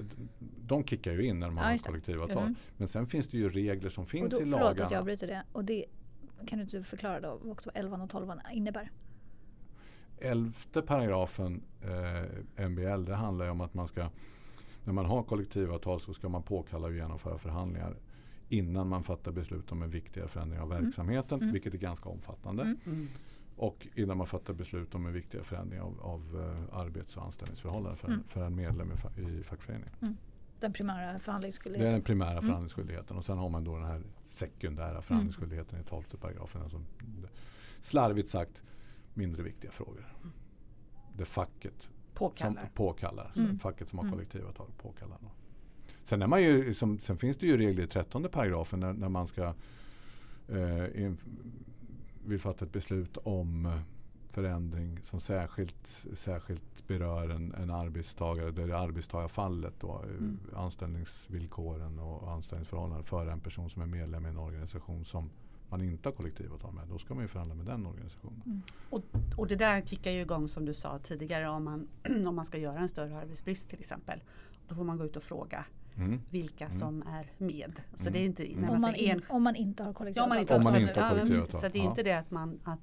de 0.68 0.84
kickar 0.84 1.12
ju 1.12 1.26
in 1.26 1.40
när 1.40 1.48
de 1.48 1.58
Ja, 1.58 1.64
har 1.64 1.78
kollektivavtal. 1.78 2.38
Mm. 2.38 2.56
Men 2.78 2.88
sen 2.88 3.08
finns 3.08 3.28
det 3.28 3.38
ju 3.38 3.50
regler 3.50 3.90
som 3.90 4.04
Och 4.04 4.10
finns 4.10 4.32
då, 4.32 4.38
i 4.38 4.40
förlåt 4.40 4.62
att 4.62 4.78
jag 4.80 4.80
lagarna. 4.80 5.00
avbryter 5.00 5.28
det. 5.28 5.44
Och 5.52 5.66
det 5.66 5.86
kan 6.48 6.60
du 6.60 6.64
inte 6.64 6.84
förklara 6.84 7.20
då 7.20 7.52
också 7.52 7.70
vad 7.74 7.84
11 7.84 8.04
och 8.04 8.10
12 8.10 8.32
innebär? 8.54 8.92
Elfte 10.20 10.82
paragrafen 10.82 11.62
eh, 11.82 12.68
MBL, 12.70 13.06
det 13.06 13.16
handlar 13.16 13.46
ju 13.46 13.52
om 13.52 13.62
att 13.62 13.74
man 13.74 13.88
ska, 13.88 14.10
när 14.84 14.94
man 14.94 15.06
har 15.06 15.24
kollektivavtal 15.24 16.02
så 16.02 16.14
ska 16.14 16.30
man 16.30 16.44
påkalla 16.44 16.88
och 16.88 16.94
genomföra 16.94 17.38
förhandlingar 17.38 17.96
innan 18.50 18.88
man 18.90 19.04
fattar 19.04 19.32
beslut 19.32 19.72
om 19.72 19.82
en 19.84 19.90
viktigare 19.90 20.28
förändring 20.28 20.60
av 20.62 20.70
verksamheten, 20.70 21.40
Mm. 21.42 21.54
vilket 21.54 21.74
är 21.74 21.78
ganska 21.78 22.10
omfattande. 22.10 22.64
Mm. 22.64 22.78
Mm. 22.86 23.08
Och 23.58 23.88
innan 23.96 24.18
man 24.18 24.28
fattar 24.28 24.54
beslut 24.54 24.96
om 24.96 25.06
en 25.06 25.14
viktigare 25.14 25.46
förändring 25.46 25.82
av, 25.82 26.00
av 26.02 26.22
eh, 26.72 26.80
arbets 26.80 27.18
och 27.18 27.24
anställningsförhållanden 27.26 27.98
för, 27.98 28.08
en- 28.08 28.14
Mm. 28.14 28.26
för 28.28 28.44
en 28.46 28.56
medlem 28.56 28.92
i, 28.92 28.96
fa- 28.96 29.40
i 29.40 29.44
fackföreningen. 29.44 30.18
Den 30.60 30.74
primära 30.74 30.98
Det 31.12 31.16
är 31.16 31.20
förhandlingsskyldigheten? 31.20 31.94
den 31.94 32.02
primära 32.02 32.32
Mm. 32.32 32.42
förhandlingsskyldigheten. 32.44 33.18
Och 33.18 33.26
sen 33.26 33.38
har 33.38 33.50
man 33.50 33.64
då 33.64 33.76
den 33.76 33.86
här 33.86 34.02
sekundära 34.26 35.02
förhandlingsskyldigheten 35.02 35.80
i 35.80 35.84
12 35.84 36.04
paragrafen. 36.22 36.62
Alltså, 36.62 36.82
slarvigt 37.82 38.30
sagt 38.30 38.64
mindre 39.16 39.44
viktiga 39.44 39.72
frågor. 39.72 40.06
Det 41.18 41.26
facket 41.26 41.74
som 41.82 41.92
Påkallar. 42.14 42.70
påkallar. 42.74 43.32
Mm. 43.36 43.60
Facket 43.60 43.90
som 43.90 44.00
har 44.00 44.04
Mm. 44.06 44.14
kollektivavtal 44.14 44.68
påkallar. 44.78 45.18
Då. 45.22 45.32
Sen, 46.04 46.22
är 46.22 46.28
man 46.28 46.44
ju, 46.44 46.74
som, 46.74 47.00
sen 47.00 47.18
finns 47.18 47.38
det 47.38 47.48
ju 47.48 47.58
regler 47.58 47.84
i 47.84 47.88
13 47.88 48.24
paragrafen 48.32 48.80
när, 48.80 48.94
när 48.94 49.10
man 49.10 49.28
ska 49.28 49.54
eh, 50.48 51.04
in, 51.04 51.18
vill 52.26 52.40
fatta 52.40 52.66
ett 52.66 52.72
beslut 52.72 53.18
om 53.18 53.66
eh, 53.66 53.80
förändring 54.30 55.00
som 55.04 55.20
särskilt, 55.20 56.04
särskilt 56.16 56.88
berör 56.88 57.30
en, 57.30 57.54
en 57.54 57.70
arbetstagare. 57.72 58.52
Där 58.52 58.68
det 58.68 58.74
är 58.74 58.78
arbetstagarfallet 58.78 59.74
då, 59.80 60.04
eh, 60.04 60.10
Mm. 60.10 60.40
anställningsvillkoren 60.56 62.00
och 62.00 62.32
anställningsförhållanden 62.32 63.04
för 63.04 63.28
en 63.28 63.40
person 63.40 63.70
som 63.70 63.82
är 63.82 63.86
medlem 63.86 64.26
i 64.26 64.30
en 64.30 64.38
organisation 64.38 65.06
som 65.06 65.30
man 65.70 65.82
inte 65.82 66.10
har 66.10 66.14
kollektivavtal 66.14 66.74
med. 66.74 66.88
Då 66.88 66.98
ska 66.98 67.14
man 67.14 67.24
ju 67.24 67.28
förhandla 67.28 67.56
med 67.56 67.66
den 67.66 67.86
organisationen. 67.86 68.42
Mm. 68.46 68.62
Och, 68.90 69.02
och 69.38 69.48
det 69.48 69.56
där 69.56 69.82
kickar 69.82 70.12
ju 70.12 70.22
igång 70.22 70.48
som 70.48 70.66
du 70.66 70.74
sa 70.74 71.00
tidigare 71.00 71.50
om 71.50 71.64
man, 71.64 71.88
om 72.28 72.36
man 72.36 72.46
ska 72.46 72.58
göra 72.58 72.80
en 72.80 72.90
större 72.90 73.18
arbetsbrist 73.18 73.70
till 73.70 73.80
exempel. 73.80 74.20
Då 74.68 74.76
får 74.76 74.84
man 74.84 74.98
gå 74.98 75.06
ut 75.06 75.16
och 75.16 75.24
fråga 75.24 75.66
Mm. 75.98 76.22
vilka 76.30 76.66
Mm. 76.66 76.78
som 76.78 77.02
är 77.08 77.32
med. 77.38 77.82
Så 77.94 78.02
Mm. 78.02 78.14
det 78.14 78.20
är 78.20 78.26
inte 78.26 78.44
när 78.44 78.50
Mm. 78.52 78.62
man 78.66 78.76
Om, 78.76 78.82
man 78.82 78.96
in, 78.96 79.10
en, 79.12 79.22
om 79.30 79.44
man 79.44 79.56
inte 79.56 79.84
har 79.84 79.88
Ja, 79.88 79.90
om 79.90 79.96
kollektivavtal? 79.96 80.30
man 80.30 80.40
inte 80.42 80.56
Om 80.56 80.64
man 80.64 80.74
har 80.74 80.80
inte 80.80 81.02
har 81.02 81.02
ja, 81.02 81.10
kollektivavtal, 81.10 81.46
precis. 81.48 81.62
Så 81.62 81.68
det 81.74 81.80
är 81.80 81.84
ja. 81.84 81.90
inte 81.90 82.04
det 82.04 82.14
att 82.14 82.32
man 82.32 82.60
att, 82.64 82.80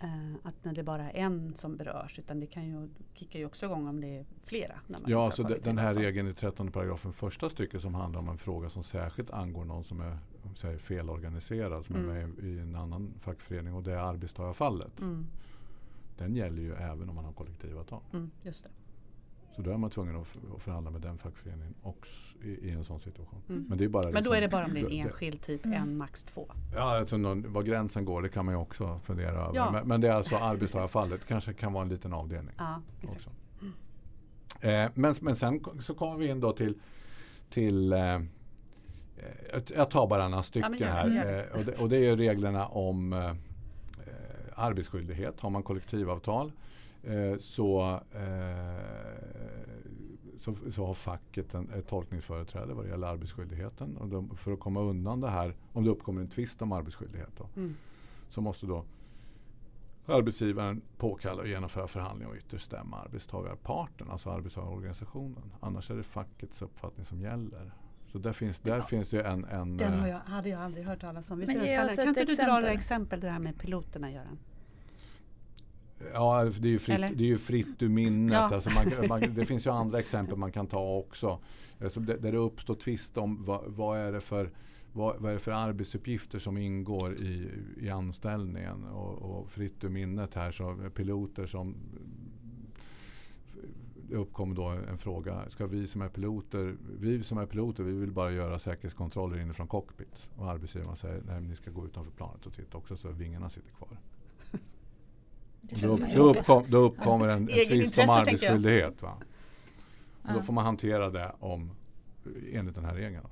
eh, 0.00 0.34
att 0.42 0.64
när 0.64 0.72
det 0.72 0.82
bara 0.82 1.10
är 1.10 1.20
en 1.24 1.54
som 1.54 1.76
berörs 1.76 2.18
utan 2.18 2.40
det 2.40 2.46
kan 2.46 2.66
ju 2.68 2.88
kickar 3.14 3.38
ju 3.38 3.46
också 3.46 3.66
igång 3.66 3.88
om 3.88 4.00
det 4.00 4.18
är 4.18 4.24
flera. 4.44 4.80
När 4.86 5.00
man 5.00 5.10
Ja, 5.10 5.24
inte 5.24 5.36
så 5.36 5.42
den 5.42 5.78
här 5.78 5.94
regeln 5.94 6.28
i 6.28 6.34
13 6.34 6.72
paragrafen 6.72 7.12
första 7.12 7.50
stycket 7.50 7.80
som 7.80 7.94
handlar 7.94 8.20
om 8.20 8.28
en 8.28 8.38
fråga 8.38 8.70
som 8.70 8.82
särskilt 8.82 9.30
angår 9.30 9.64
någon 9.64 9.84
som 9.84 10.00
är 10.00 10.18
säg, 10.56 10.78
felorganiserad, 10.78 11.84
som 11.84 11.96
Mm. 11.96 12.10
är 12.10 12.26
med 12.26 12.44
i 12.44 12.58
en 12.58 12.74
annan 12.76 13.14
fackförening 13.20 13.74
och 13.74 13.82
det 13.82 13.92
är 13.92 13.96
arbetstagarfallet. 13.98 15.00
Mm, 15.00 15.26
Den 16.18 16.34
gäller 16.36 16.62
ju 16.62 16.74
även 16.74 17.08
om 17.08 17.14
man 17.14 17.24
har 17.24 17.32
kollektivavtal. 17.32 18.00
mm, 18.12 18.30
just 18.42 18.64
det. 18.64 18.70
Så 19.56 19.62
då 19.62 19.70
är 19.70 19.76
man 19.76 19.90
tvungen 19.90 20.16
att, 20.16 20.28
förhandla 20.58 20.90
med 20.90 21.00
den 21.00 21.18
fackföreningen 21.18 21.74
också 21.82 22.38
i, 22.42 22.48
i 22.48 22.70
en 22.70 22.84
sån 22.84 23.00
situation. 23.00 23.38
Mm. 23.48 23.64
Men, 23.68 23.78
det 23.78 23.84
är 23.84 23.88
bara 23.88 24.02
Men 24.04 24.12
då 24.12 24.18
liksom- 24.18 24.34
är 24.36 24.40
det 24.40 24.48
bara 24.48 24.64
om 24.64 24.74
det 24.74 24.80
är 24.80 24.84
en 24.84 24.90
det- 24.90 24.98
enskild 25.00 25.40
typ, 25.42 25.64
Mm. 25.64 25.82
en 25.82 25.96
max 25.96 26.24
två. 26.24 26.48
Ja, 26.74 26.98
alltså 26.98 27.16
någon, 27.16 27.52
var 27.52 27.62
gränsen 27.62 28.04
går 28.04 28.22
det 28.22 28.28
kan 28.28 28.44
man 28.44 28.54
ju 28.54 28.60
också 28.60 29.00
fundera 29.04 29.30
över. 29.30 29.54
Ja. 29.54 29.70
Men, 29.70 29.88
men 29.88 30.00
det 30.00 30.08
är 30.08 30.12
alltså 30.12 30.36
arbetstagarfallet. 30.36 31.26
kanske 31.26 31.52
kan 31.52 31.72
vara 31.72 31.82
en 31.82 31.88
liten 31.88 32.12
avdelning. 32.12 32.54
Ja, 32.58 32.80
också. 33.02 33.30
Eh, 34.60 34.90
men, 34.94 35.14
men 35.20 35.36
sen 35.36 35.64
så 35.80 35.94
kommer 35.94 36.16
vi 36.18 36.28
in 36.28 36.40
då 36.40 36.52
till, 36.52 36.78
till 37.50 37.92
eh, 37.92 38.20
jag- 39.74 39.90
tar 39.90 40.06
bara 40.06 40.28
några 40.28 40.42
stycken 40.42 40.76
det, 40.78 40.84
här. 40.84 41.08
det. 41.08 41.44
Eh, 41.44 41.58
och, 41.58 41.64
det, 41.64 41.82
och 41.82 41.88
det 41.88 41.96
är 42.08 42.16
reglerna 42.16 42.66
om 42.66 43.12
eh, 43.12 43.28
eh, 43.28 43.34
arbetsskyldighet. 44.54 45.40
Har 45.40 45.50
man 45.50 45.62
kollektivavtal 45.62 46.52
eh, 47.02 47.38
så, 47.40 48.00
eh, 48.12 48.84
så, 50.40 50.56
så 50.72 50.86
har 50.86 50.94
facket 50.94 51.54
en, 51.54 51.70
ett 51.70 51.88
tolkningsföreträde 51.88 52.74
vad 52.74 52.84
det 52.84 52.88
gäller 52.90 53.06
arbetsskyldigheten. 53.06 53.96
Och 53.96 54.08
de, 54.08 54.36
för 54.36 54.52
att 54.52 54.60
komma 54.60 54.80
undan 54.80 55.20
det 55.20 55.30
här, 55.30 55.54
om 55.72 55.84
det 55.84 55.90
uppkommer 55.90 56.20
en 56.20 56.28
tvist 56.28 56.62
om 56.62 56.72
arbetsskyldighet 56.72 57.30
då, 57.38 57.48
Mm. 57.56 57.74
så 58.30 58.40
måste 58.40 58.66
då 58.66 58.84
arbetsgivaren 60.06 60.80
påkalla 60.98 61.42
och 61.42 61.48
genomföra 61.48 61.86
förhandling 61.88 62.28
och 62.28 62.36
ytterst 62.36 62.64
stämma 62.66 62.96
arbetstagarparten, 62.96 64.10
alltså 64.10 64.30
arbetstagarorganisationen. 64.30 65.52
Annars 65.60 65.90
är 65.90 65.94
det 65.96 66.02
fackets 66.02 66.62
uppfattning 66.62 67.06
som 67.06 67.20
gäller. 67.20 67.72
Så 68.14 68.18
där 68.20 68.32
finns, 68.32 68.58
där 68.58 68.76
Ja. 68.76 68.82
finns 68.82 69.10
det 69.10 69.22
en... 69.22 69.44
en 69.44 69.76
Den 69.76 69.92
har 69.92 70.06
eh, 70.06 70.12
jag, 70.12 70.18
hade 70.18 70.48
jag 70.48 70.60
aldrig 70.60 70.84
hört 70.84 71.00
talas 71.00 71.30
om. 71.30 71.38
Visst 71.38 71.52
Men 71.52 71.56
är 71.56 71.60
det 71.60 71.68
spännande? 71.68 71.96
Kan 71.96 72.08
inte 72.08 72.24
du 72.24 72.34
dra 72.34 72.60
några 72.60 72.72
exempel. 72.72 73.20
det 73.20 73.30
här 73.30 73.38
med 73.38 73.58
piloterna 73.58 74.10
Göran? 74.10 74.38
Ja, 76.12 76.44
det 76.44 76.68
är 76.68 76.72
ju 76.72 76.78
fritt, 76.78 76.94
Eller? 76.94 77.14
det 77.14 77.24
är 77.24 77.26
ju 77.28 77.38
fritt 77.38 77.82
ur 77.82 77.88
minnet. 77.88 78.34
Ja. 78.34 78.54
Alltså 78.54 78.70
man, 78.70 79.08
man, 79.08 79.20
det 79.34 79.46
finns 79.46 79.66
ju 79.66 79.70
andra 79.70 79.98
exempel 79.98 80.36
man 80.36 80.52
kan 80.52 80.66
ta 80.66 80.96
också. 80.96 81.38
Alltså 81.82 82.00
där, 82.00 82.18
det 82.32 82.36
uppstår 82.38 82.74
tvist 82.74 83.16
om 83.16 83.44
vad, 83.44 83.62
vad, 83.66 83.98
är 83.98 84.12
det 84.12 84.20
för, 84.20 84.50
vad, 84.92 85.16
vad 85.18 85.30
är 85.30 85.34
det 85.34 85.40
för 85.40 85.52
arbetsuppgifter 85.52 86.38
som 86.38 86.56
ingår 86.56 87.16
i, 87.16 87.50
i 87.80 87.90
anställningen. 87.90 88.84
Och, 88.84 89.22
och 89.22 89.50
fritt 89.50 89.84
ur 89.84 89.88
minnet 89.88 90.34
här 90.34 90.52
så 90.52 90.90
piloter 90.94 91.46
som 91.46 91.76
det 94.08 94.16
uppkommer 94.16 94.54
då 94.54 94.64
en 94.64 94.98
fråga. 94.98 95.50
Ska 95.50 95.66
vi 95.66 95.86
som 95.86 96.02
är 96.02 96.08
piloter, 96.08 96.76
vi 97.00 97.22
som 97.22 97.38
är 97.38 97.46
piloter, 97.46 97.82
vi 97.82 97.92
vill 97.92 98.12
bara 98.12 98.30
göra 98.30 98.58
säkerhetskontroller 98.58 99.40
inifrån 99.40 99.66
cockpit. 99.66 100.28
Och 100.36 100.50
arbetsgivaren 100.50 100.96
säger, 100.96 101.22
nej 101.26 101.40
ni 101.40 101.56
ska 101.56 101.70
gå 101.70 101.84
utanför 101.84 102.12
planet 102.12 102.46
och 102.46 102.54
titta 102.54 102.78
också 102.78 102.96
så 102.96 103.08
vingarna 103.08 103.50
sitter 103.50 103.70
kvar. 103.70 103.88
Då, 105.60 105.98
då, 106.16 106.30
uppkom, 106.30 106.64
då 106.68 106.78
uppkommer 106.78 107.28
en, 107.28 107.48
en 107.48 107.48
om 108.04 108.10
arbetsskyldighet. 108.10 109.02
Va? 109.02 109.18
Och 110.22 110.34
då 110.34 110.42
får 110.42 110.52
man 110.52 110.64
hantera 110.64 111.10
det 111.10 111.32
om, 111.40 111.70
enligt 112.52 112.74
den 112.74 112.84
här 112.84 112.94
regeln. 112.94 113.22
Då. 113.22 113.30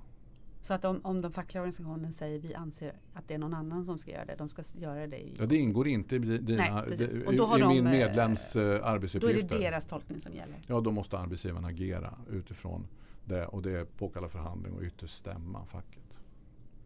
Så 0.62 0.74
att 0.74 0.84
om, 0.84 1.00
om 1.04 1.20
de 1.20 1.32
fackliga 1.32 1.60
organisationen 1.62 2.12
säger 2.12 2.38
vi 2.38 2.54
anser 2.54 2.92
att 3.14 3.28
det 3.28 3.34
är 3.34 3.38
någon 3.38 3.54
annan 3.54 3.84
som 3.84 3.98
ska 3.98 4.10
göra 4.10 4.24
det, 4.24 4.34
de 4.38 4.48
ska 4.48 4.62
göra 4.74 5.06
det 5.06 5.18
i, 5.18 5.36
Ja, 5.38 5.46
det 5.46 5.56
ingår 5.56 5.86
inte 5.88 6.16
i, 6.16 6.18
dina, 6.18 6.82
Nej, 6.86 6.96
det- 6.98 7.26
Och 7.26 7.34
då 7.34 7.44
har 7.46 7.58
i 7.58 7.60
de, 7.60 7.68
min 7.68 7.86
eh, 7.86 7.92
medlems 7.92 8.56
eh, 8.56 8.62
då 8.62 8.68
är 8.68 8.78
det 8.78 8.84
arbetsuppgifter. 8.84 9.58
deras 9.58 9.86
tolkning 9.86 10.20
som 10.20 10.34
gäller. 10.34 10.56
Ja, 10.66 10.80
då 10.80 10.90
måste 10.90 11.18
arbetsgivaren 11.18 11.64
agera 11.64 12.14
utifrån 12.30 12.86
det 13.24 13.46
och 13.46 13.62
det 13.62 13.78
är 13.78 13.84
påkalla 13.84 14.28
förhandling 14.28 14.72
och 14.74 14.82
ytterst 14.82 15.16
stämma 15.16 15.64
facket. 15.64 16.02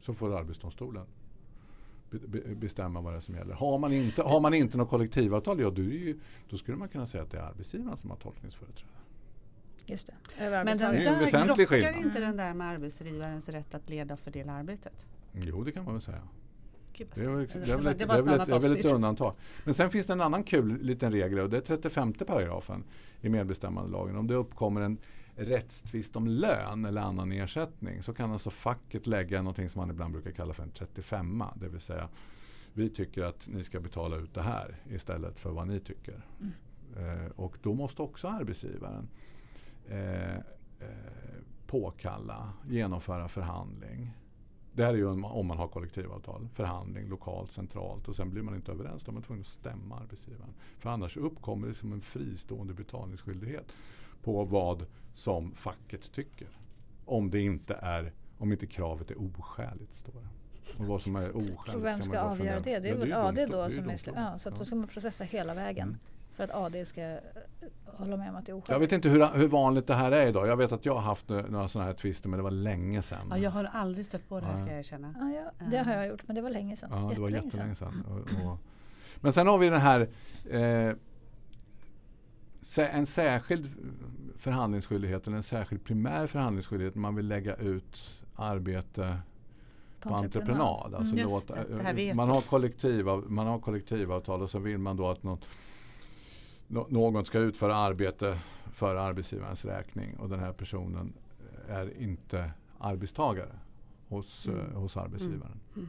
Så 0.01 0.15
får 0.15 0.39
Arbetsdomstolen 0.39 1.07
be, 2.11 2.19
be, 2.19 2.55
bestämma 2.55 3.01
vad 3.01 3.13
det 3.13 3.17
är 3.17 3.21
som 3.21 3.35
gäller. 3.35 3.55
Har 3.55 3.79
man 3.79 3.93
inte, 3.93 4.23
har 4.23 4.41
man 4.41 4.55
inte 4.55 4.79
något 4.79 4.91
kollektivavtal, 4.91 5.61
ja, 5.61 5.71
då, 5.71 5.83
ju, 5.83 6.19
då 6.51 6.59
skulle 6.59 6.77
man 6.77 6.89
kunna 6.89 7.07
säga 7.07 7.23
att 7.23 7.31
det 7.31 7.39
är 7.39 7.43
arbetsgivaren 7.43 7.97
som 7.99 8.11
har 8.11 8.17
tolkningsföreträde. 8.17 8.91
Just 9.87 10.07
det. 10.07 10.45
Över 10.45 10.65
Men 10.65 10.79
den 10.79 10.93
Det 10.95 10.99
där 11.05 11.45
krockar 11.47 11.67
skillnad. 11.67 11.95
inte 11.97 12.21
den 12.21 12.37
där 12.37 12.55
med 12.55 12.67
arbetsgivarens 12.69 13.49
rätt 13.49 13.75
att 13.75 13.89
leda 13.91 14.15
och 14.15 14.21
fördela 14.21 14.53
arbetet? 14.53 15.07
Jo, 15.33 15.65
det 15.65 15.73
kan 15.73 15.85
man 15.85 15.95
väl 15.95 16.03
säga. 16.03 16.23
Det 16.97 17.19
är, 17.19 17.29
väl- 17.29 17.47
det 17.47 17.55
är 17.73 17.77
väl 17.77 17.87
ett, 17.87 17.99
Det 17.99 18.05
är 18.05 18.19
ett 18.19 18.27
väl 18.27 18.41
ett, 18.41 18.65
är 18.65 18.83
väl 18.83 18.95
undantag. 18.95 19.35
Men 19.65 19.75
sen 19.75 19.91
finns 19.91 20.07
det 20.07 20.13
en 20.13 20.21
annan 20.21 20.43
kul 20.45 20.79
liten 20.83 21.13
regel 21.13 21.39
och 21.39 21.51
det 21.51 21.57
är 21.57 21.61
35 21.61 22.13
paragrafen 22.13 22.85
i 23.21 23.29
medbestämmandelagen. 23.29 24.17
Om 24.17 24.27
det 24.27 24.35
uppkommer 24.35 24.81
en 24.81 24.99
rättstvist 25.37 26.17
om 26.17 26.27
lön 26.27 26.85
eller 26.85 27.01
annan 27.01 27.33
ersättning 27.33 28.03
så 28.03 28.15
kan 28.15 28.33
alltså 28.33 28.51
facket 28.51 29.07
lägga 29.07 29.43
någonting 29.43 29.69
som 29.69 29.81
man 29.81 29.91
ibland 29.91 30.13
brukar 30.13 30.31
kalla 30.31 30.55
för 30.55 30.63
en 30.63 30.71
35 30.71 31.43
Det 31.57 31.69
vill 31.69 31.81
säga 31.81 32.09
vi 32.73 32.89
tycker 32.89 33.23
att 33.23 33.47
ni 33.49 33.65
ska 33.65 33.81
betala 33.81 34.17
ut 34.17 34.35
det 34.35 34.43
här 34.43 34.77
istället 34.91 35.39
för 35.41 35.51
vad 35.51 35.69
ni 35.69 35.81
tycker. 35.81 36.25
Eh, 36.97 37.31
och 37.37 37.59
då 37.63 37.75
måste 37.75 38.03
också 38.03 38.29
arbetsgivaren 38.29 39.09
eh, 39.89 40.37
eh, 40.37 40.41
påkalla, 41.67 42.53
genomföra 42.69 43.29
förhandling. 43.29 44.11
Det 44.73 44.85
här 44.85 44.93
är 44.93 44.97
ju 44.97 45.07
om 45.09 45.47
man- 45.47 45.59
har 45.59 45.69
kollektivavtal. 45.69 46.49
Förhandling 46.53 47.09
lokalt, 47.09 47.53
centralt 47.53 48.09
och 48.09 48.17
sen 48.17 48.31
blir 48.31 48.43
man 48.43 48.55
inte 48.55 48.73
överens. 48.73 49.03
Då 49.05 49.11
är 49.11 49.15
man 49.15 49.23
tvungen 49.23 49.41
att 49.41 49.47
stämma 49.47 49.97
arbetsgivaren. 50.01 50.55
För 50.79 50.91
annars 50.91 51.17
uppkommer 51.17 51.69
det 51.69 51.75
som 51.75 51.93
en 51.93 52.01
fristående 52.01 52.75
betalningsskyldighet 52.75 53.73
på 54.23 54.45
vad 54.45 54.87
som 55.15 55.53
facket 55.55 56.13
tycker. 56.13 56.49
Om 57.05 57.31
det 57.31 57.41
inte 57.41 57.75
är 57.75 58.13
om 58.39 58.53
inte 58.53 58.67
kravet 58.67 59.11
är 59.11 59.21
oskäligt. 59.23 59.95
Står 59.95 60.13
det. 60.13 60.29
Och 60.83 60.87
vad 60.87 61.03
som 61.03 61.17
är 61.17 61.37
oskäligt 61.37 61.75
Och 61.75 61.85
vem 61.85 62.03
ska 62.03 62.21
avgöra 62.21 62.59
det? 62.59 62.79
Det 62.79 62.89
är 62.89 62.93
Ja, 62.93 62.99
väl 62.99 63.09
ju 63.09 63.15
AD 63.15 63.47
då 63.47 63.65
ju 63.65 63.71
som 63.71 63.89
är 63.89 63.99
ja, 64.15 64.39
Så 64.39 64.49
att 64.49 64.55
Ja. 64.55 64.59
då 64.59 64.65
ska 64.65 64.77
man 64.77 64.89
processa 64.89 65.25
hela 65.25 65.55
vägen. 65.55 65.89
Mm. 65.89 66.01
För 66.37 66.45
att 66.45 66.51
AD 66.51 66.85
ska 66.87 67.01
eh, 67.03 67.19
hålla 67.87 68.17
med 68.17 68.31
om 68.31 68.37
att 68.37 68.47
det 68.47 68.51
är 68.51 68.55
Jag 68.55 68.59
oskäligt. 68.59 68.83
vet 68.83 68.93
inte 68.93 69.09
hur, 69.09 69.27
hur 69.39 69.49
vanligt 69.49 69.87
det 69.87 69.95
här 69.95 70.13
är 70.13 70.27
idag. 70.27 70.47
Jag 70.47 70.57
vet 70.57 70.73
att 70.73 70.85
jag 70.87 70.95
har 70.95 71.01
haft 71.01 71.31
eh, 71.31 71.43
några 71.49 71.69
sådana 71.69 71.87
här 71.91 71.95
tvister 71.97 72.29
men 72.29 72.37
det 72.39 72.43
var 72.43 72.51
länge 72.51 73.03
sedan. 73.03 73.27
Ja, 73.31 73.39
jag 73.39 73.51
har 73.51 73.65
aldrig 73.65 74.07
stött 74.07 74.29
på 74.29 74.41
det 74.41 74.47
här 74.47 74.57
ska 74.57 74.67
jag 74.67 74.79
erkänna. 74.79 75.15
Ja, 75.19 75.43
ja, 75.59 75.67
det 75.71 75.79
har 75.79 75.93
jag 75.93 76.07
gjort, 76.09 76.23
men 76.27 76.37
det 76.37 76.43
var 76.43 76.51
länge 76.51 76.77
sedan. 76.77 76.91
Ja, 76.93 77.13
det 77.15 77.21
var 77.21 77.29
Jättelänge 77.29 77.75
sedan. 77.75 78.05
Och, 78.09 78.51
och, 78.51 78.59
men 79.21 79.33
sen 79.33 79.47
har 79.47 79.59
vi 79.59 79.69
den 79.71 79.81
här 79.81 80.09
eh, 80.51 80.95
en 82.93 83.07
särskild 83.07 83.71
förhandlingsskyldighet 84.39 85.27
eller 85.27 85.37
en 85.37 85.43
särskild 85.43 85.85
primär 85.85 86.27
förhandlingsskyldighet 86.27 86.95
när 86.95 87.01
man 87.03 87.15
vill 87.15 87.29
lägga 87.29 87.57
ut 87.57 88.23
arbete 88.37 89.19
på 90.01 90.15
entreprenad. 90.15 90.95
Alltså 90.95 91.15
Mm. 91.15 91.27
Låta, 91.27 91.55
det, 91.55 91.93
vet 91.93 92.17
man, 92.17 92.29
jag. 92.29 92.35
har 92.35 92.41
man 93.31 93.47
har 93.47 93.59
kollektivavtal 93.59 94.43
och 94.43 94.51
så 94.51 94.59
vill 94.59 94.79
man 94.79 94.97
då 94.97 95.09
att 95.09 95.23
något, 95.23 95.41
nå- 95.41 95.47
någon 96.69 97.25
ska 97.25 97.39
utföra 97.39 97.77
arbete 97.77 98.39
för 98.73 98.97
arbetsgivarens 98.97 99.65
räkning 99.65 100.17
och 100.17 100.29
den 100.29 100.41
här 100.41 100.53
personen 100.53 101.13
är 101.69 101.99
inte 102.03 102.51
arbetstagare 102.79 103.59
hos, 104.09 104.47
Mm. 104.47 104.61
eh, 104.61 104.79
hos 104.79 104.97
arbetsgivaren. 104.97 105.61
Mm. 105.77 105.89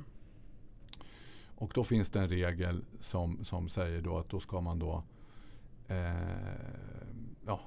Och 1.56 1.72
då 1.76 1.84
finns 1.84 2.10
det 2.10 2.20
en 2.20 2.30
regel 2.30 2.86
som, 3.02 3.46
som 3.46 3.70
säger 3.70 4.02
då 4.02 4.18
att 4.18 4.30
då 4.30 4.40
ska 4.40 4.62
man 4.62 4.80
då 4.80 5.04
eh, 5.88 6.14
ja, 7.46 7.60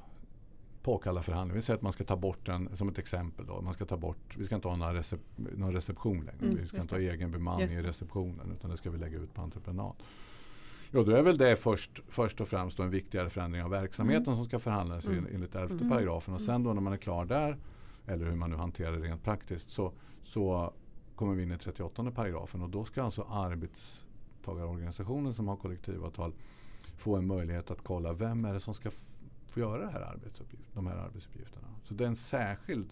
påkalla 0.83 1.23
förhandling. 1.23 1.57
Vi 1.57 1.62
säger 1.62 1.77
att 1.77 1.83
man 1.83 1.92
ska 1.92 2.05
ta 2.05 2.16
bort 2.16 2.49
en, 2.49 2.77
som 2.77 2.88
ett 2.88 2.99
exempel 2.99 3.46
då, 3.46 3.61
man 3.61 3.75
ska 3.75 3.85
ta 3.85 3.96
bort, 3.96 4.37
vi 4.37 4.46
ska 4.46 4.55
inte 4.55 4.68
ha 4.68 4.77
någon, 4.77 4.94
recep, 4.94 5.20
någon 5.37 5.73
reception 5.73 6.16
längre. 6.16 6.44
Mm, 6.44 6.57
vi 6.57 6.66
ska 6.66 6.77
inte 6.77 6.94
ha 6.94 7.01
egen 7.01 7.31
bemanning 7.31 7.68
i 7.70 7.83
receptionen 7.83 8.53
utan 8.53 8.70
det 8.70 8.77
ska 8.77 8.90
vi 8.90 8.99
lägga 8.99 9.18
ut 9.18 9.35
på 9.35 9.42
entreprenad. 9.42 9.94
Ja, 10.92 11.03
då 11.03 11.11
är 11.11 11.22
väl 11.22 11.38
det 11.38 11.57
först, 11.57 12.00
först 12.09 12.40
och 12.40 12.48
främst 12.48 12.79
en 12.79 12.90
viktigare 12.90 13.31
förändring 13.31 13.62
av 13.62 13.70
verksamheten 13.70 14.37
som 14.37 14.44
ska 14.44 14.59
förhandlas 14.59 15.07
Mm. 15.07 15.18
mm. 15.18 15.35
enligt 15.35 15.55
11 15.55 15.74
Mm. 15.74 15.88
paragrafen. 15.90 16.35
Och 16.35 16.40
sen 16.40 16.62
då 16.62 16.72
när 16.72 16.81
man 16.81 16.92
är 16.92 16.96
klar 16.96 17.24
där, 17.24 17.57
eller 18.07 18.26
hur 18.26 18.35
man 18.37 18.50
nu 18.50 18.57
hanterar 18.57 18.92
det 18.92 18.98
rent 18.98 19.24
praktiskt, 19.24 19.70
så, 19.70 19.92
så 20.24 20.72
kommer 21.14 21.35
vi 21.35 21.42
in 21.42 21.53
i 21.53 21.59
38 21.59 22.11
paragrafen 22.11 22.62
och 22.62 22.68
då 22.70 22.85
ska 22.85 23.03
alltså 23.03 23.22
arbetstagarorganisationen 23.22 25.35
som 25.35 25.48
har 25.48 25.57
kollektivavtal 25.57 26.33
få 26.96 27.16
en 27.16 27.26
möjlighet 27.26 27.70
att 27.70 27.83
kolla 27.85 28.12
vem 28.12 28.44
är 28.44 28.55
det 28.55 28.61
som 28.61 28.74
ska 28.74 28.90
få 29.48 29.61
göra 29.61 29.87
det 29.87 29.92
här 29.92 30.00
arbetsuppgift, 30.00 30.74
de 30.74 30.87
här 30.87 30.96
arbetsuppgifterna. 30.96 31.66
Så 31.85 31.94
det 31.94 32.05
är 32.05 32.09
en 32.09 32.16
särskild 32.16 32.88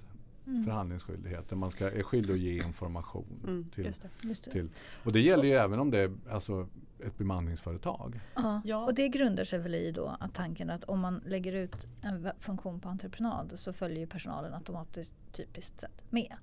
Mm. 0.48 0.64
förhandlingsskyldighet 0.64 1.48
där 1.48 1.56
man 1.56 1.70
ska, 1.70 1.90
är 1.90 2.02
skyldig 2.02 2.32
att 2.34 2.38
ge 2.40 2.62
information. 2.62 3.40
Mm, 3.44 3.66
till, 3.74 3.84
just 3.84 4.02
det. 4.02 4.08
Just 4.28 4.44
det. 4.44 4.50
till, 4.50 4.68
och 5.04 5.12
det 5.12 5.20
gäller 5.20 5.44
ju 5.44 5.52
även 5.54 5.80
om 5.80 5.90
det 5.90 5.98
är 5.98 6.12
alltså, 6.30 6.68
ett 7.04 7.18
bemanningsföretag. 7.18 8.20
Ja. 8.34 8.60
Ja. 8.64 8.84
Och 8.84 8.94
det 8.94 9.08
grundar 9.08 9.44
sig 9.44 9.58
väl 9.58 9.74
i 9.74 9.90
då 9.92 10.16
att 10.20 10.34
tanken 10.34 10.70
att 10.70 10.84
om 10.84 11.00
man 11.00 11.20
lägger 11.26 11.52
ut 11.52 11.86
en 12.02 12.30
funktion 12.40 12.80
på 12.80 12.88
entreprenad 12.88 13.52
så 13.56 13.72
följer 13.72 13.98
ju 13.98 14.06
personalen 14.06 14.54
automatiskt 14.54 15.14
typiskt 15.32 15.80
sett 15.80 16.04
med. 16.10 16.34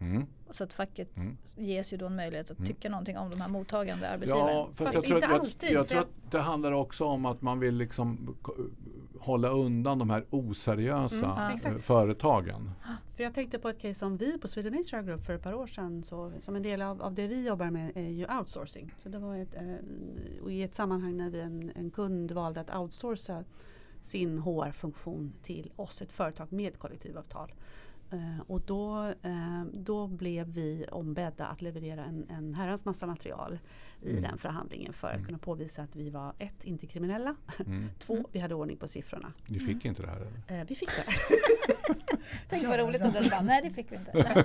Mm. 0.00 0.26
Så 0.50 0.64
att 0.64 0.72
facket 0.72 1.16
Mm. 1.16 1.36
ges 1.56 1.92
ju 1.92 1.96
då 1.96 2.06
en 2.06 2.16
möjlighet 2.16 2.50
att 2.50 2.58
Mm. 2.58 2.66
tycka 2.68 2.88
någonting 2.90 3.18
om 3.18 3.30
de 3.30 3.40
här 3.40 3.48
mottagande 3.48 4.08
arbetsgivarna. 4.08 4.52
Ja, 4.52 4.66
fast 4.74 4.78
Fast 4.78 4.94
jag 4.94 5.04
tror, 5.04 5.14
inte 5.16 5.26
att, 5.26 5.32
jag, 5.32 5.40
alltid, 5.40 5.70
jag 5.72 5.88
för 5.88 5.94
tror 5.94 6.06
jag- 6.20 6.26
att 6.26 6.32
det 6.32 6.40
handlar 6.40 6.72
också 6.72 7.04
om 7.04 7.26
att 7.26 7.42
man 7.42 7.60
vill 7.60 7.74
liksom 7.76 8.36
hålla 9.20 9.48
undan 9.48 9.98
de 9.98 10.10
här 10.10 10.24
oseriösa 10.30 11.14
Mm, 11.16 11.30
ja. 11.30 11.48
eh, 11.48 11.54
exakt. 11.54 11.84
företagen. 11.84 12.70
För 13.20 13.24
jag 13.24 13.34
tänkte 13.34 13.58
på 13.58 13.68
ett 13.68 13.78
case 13.78 13.94
som 13.94 14.16
vi 14.16 14.38
på 14.38 14.48
Sweden 14.48 14.72
Nature 14.72 15.02
Group 15.02 15.24
för 15.24 15.34
ett 15.34 15.42
par 15.42 15.54
år 15.54 15.66
sedan, 15.66 16.02
så, 16.02 16.32
som 16.40 16.56
en 16.56 16.62
del 16.62 16.82
av, 16.82 17.02
av 17.02 17.14
det 17.14 17.26
vi 17.26 17.46
jobbar 17.46 17.70
med 17.70 17.96
är 17.96 18.08
ju 18.08 18.26
outsourcing. 18.38 18.94
Så 18.98 19.08
det 19.08 19.18
var 19.18 19.36
ett, 19.36 19.54
eh, 19.54 20.42
och 20.42 20.52
i 20.52 20.62
ett 20.62 20.74
sammanhang 20.74 21.16
när 21.16 21.30
vi 21.30 21.40
en, 21.40 21.72
en 21.74 21.90
kund 21.90 22.32
valde 22.32 22.60
att 22.60 22.76
outsourca 22.76 23.44
sin 24.00 24.38
HR-funktion 24.38 25.32
till 25.42 25.72
oss, 25.76 26.02
ett 26.02 26.12
företag 26.12 26.52
med 26.52 26.78
kollektivavtal. 26.78 27.52
Eh, 28.10 28.40
och 28.46 28.60
då, 28.60 29.14
eh, 29.22 29.64
då 29.72 30.06
blev 30.06 30.46
vi 30.46 30.86
ombedda 30.90 31.46
att 31.46 31.62
leverera 31.62 32.04
en, 32.04 32.26
en 32.28 32.54
herrans 32.54 32.84
massa 32.84 33.06
material 33.06 33.58
i 34.02 34.10
Mm. 34.10 34.22
den 34.22 34.38
förhandlingen 34.38 34.92
för 34.92 35.08
att 35.08 35.14
Mm. 35.14 35.26
kunna 35.26 35.38
påvisa 35.38 35.82
att 35.82 35.96
vi 35.96 36.10
var 36.10 36.32
ett, 36.38 36.64
inte 36.64 36.86
kriminella, 36.86 37.34
Mm. 37.66 37.88
två, 37.98 38.14
Mm. 38.14 38.26
vi 38.32 38.38
hade 38.40 38.54
ordning 38.54 38.76
på 38.76 38.88
siffrorna. 38.88 39.32
Ni 39.46 39.58
fick 39.58 39.84
inte 39.84 40.02
det 40.02 40.08
här 40.08 40.16
eller? 40.16 40.60
Eh, 40.60 40.66
vi 40.68 40.74
fick 40.74 40.88
det. 40.88 41.04
Tänk 42.48 42.66
vad 42.66 42.78
roligt 42.80 43.02
om 43.04 43.12
det 43.12 43.30
var. 43.30 43.42
Nej 43.42 43.60
det 43.62 43.70
fick 43.70 43.92
vi 43.92 43.96
inte. 43.96 44.44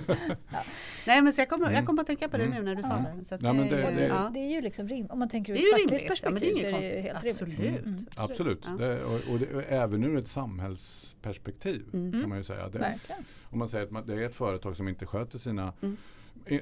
Nej 1.07 1.21
men 1.21 1.33
så 1.33 1.41
jag 1.41 1.49
kommer 1.49 1.65
Mm. 1.65 1.75
jag 1.75 1.85
kom 1.85 1.99
att 1.99 2.07
tänka 2.07 2.29
på 2.29 2.37
det 2.37 2.43
Mm. 2.43 2.55
nu 2.57 2.63
när 2.63 2.75
du 2.75 2.83
sa 2.83 2.89
Ja. 2.89 3.11
det. 3.19 3.25
Så 3.25 3.37
Ja, 3.41 3.53
det- 3.53 3.59
eh, 3.59 3.69
det, 3.69 3.95
det- 3.95 4.07
ja. 4.07 4.31
det 4.33 4.39
är 4.39 4.49
ju 4.51 4.61
liksom 4.61 4.87
rim, 4.87 5.05
om 5.09 5.19
man 5.19 5.29
tänker 5.29 5.53
ur 5.53 5.57
ett 5.57 5.63
är 5.63 5.69
fackligt 5.69 5.91
rimligt. 5.91 6.01
Ja, 6.23 6.27
det 6.29 6.39
perspektiv 6.39 6.65
är 6.65 6.71
så 6.71 6.77
är 6.85 6.89
det 6.89 6.95
ju 6.95 7.01
helt 7.01 7.23
rimligt. 7.23 7.41
Absolut. 7.41 7.85
Mm. 7.85 8.05
Absolut. 8.31 8.61
Ja. 8.65 8.71
Det, 8.71 9.03
och, 9.03 9.33
och 9.33 9.39
det, 9.39 9.61
även 9.69 10.03
ur 10.03 10.17
ett 10.17 10.27
samhällsperspektiv 10.27 11.85
Mm. 11.93 12.21
kan 12.21 12.29
man 12.29 12.37
ju 12.37 12.43
säga. 12.43 12.69
Det, 12.69 12.79
Verkligen. 12.79 13.23
om 13.43 13.59
man 13.59 13.69
säger 13.69 13.85
att 13.85 13.91
man, 13.91 14.05
det 14.07 14.13
är 14.13 14.21
ett 14.21 14.35
företag 14.35 14.75
som 14.75 14.87
inte 14.87 15.05
sköter 15.05 15.39
sina 15.39 15.73
Mm. 15.81 15.97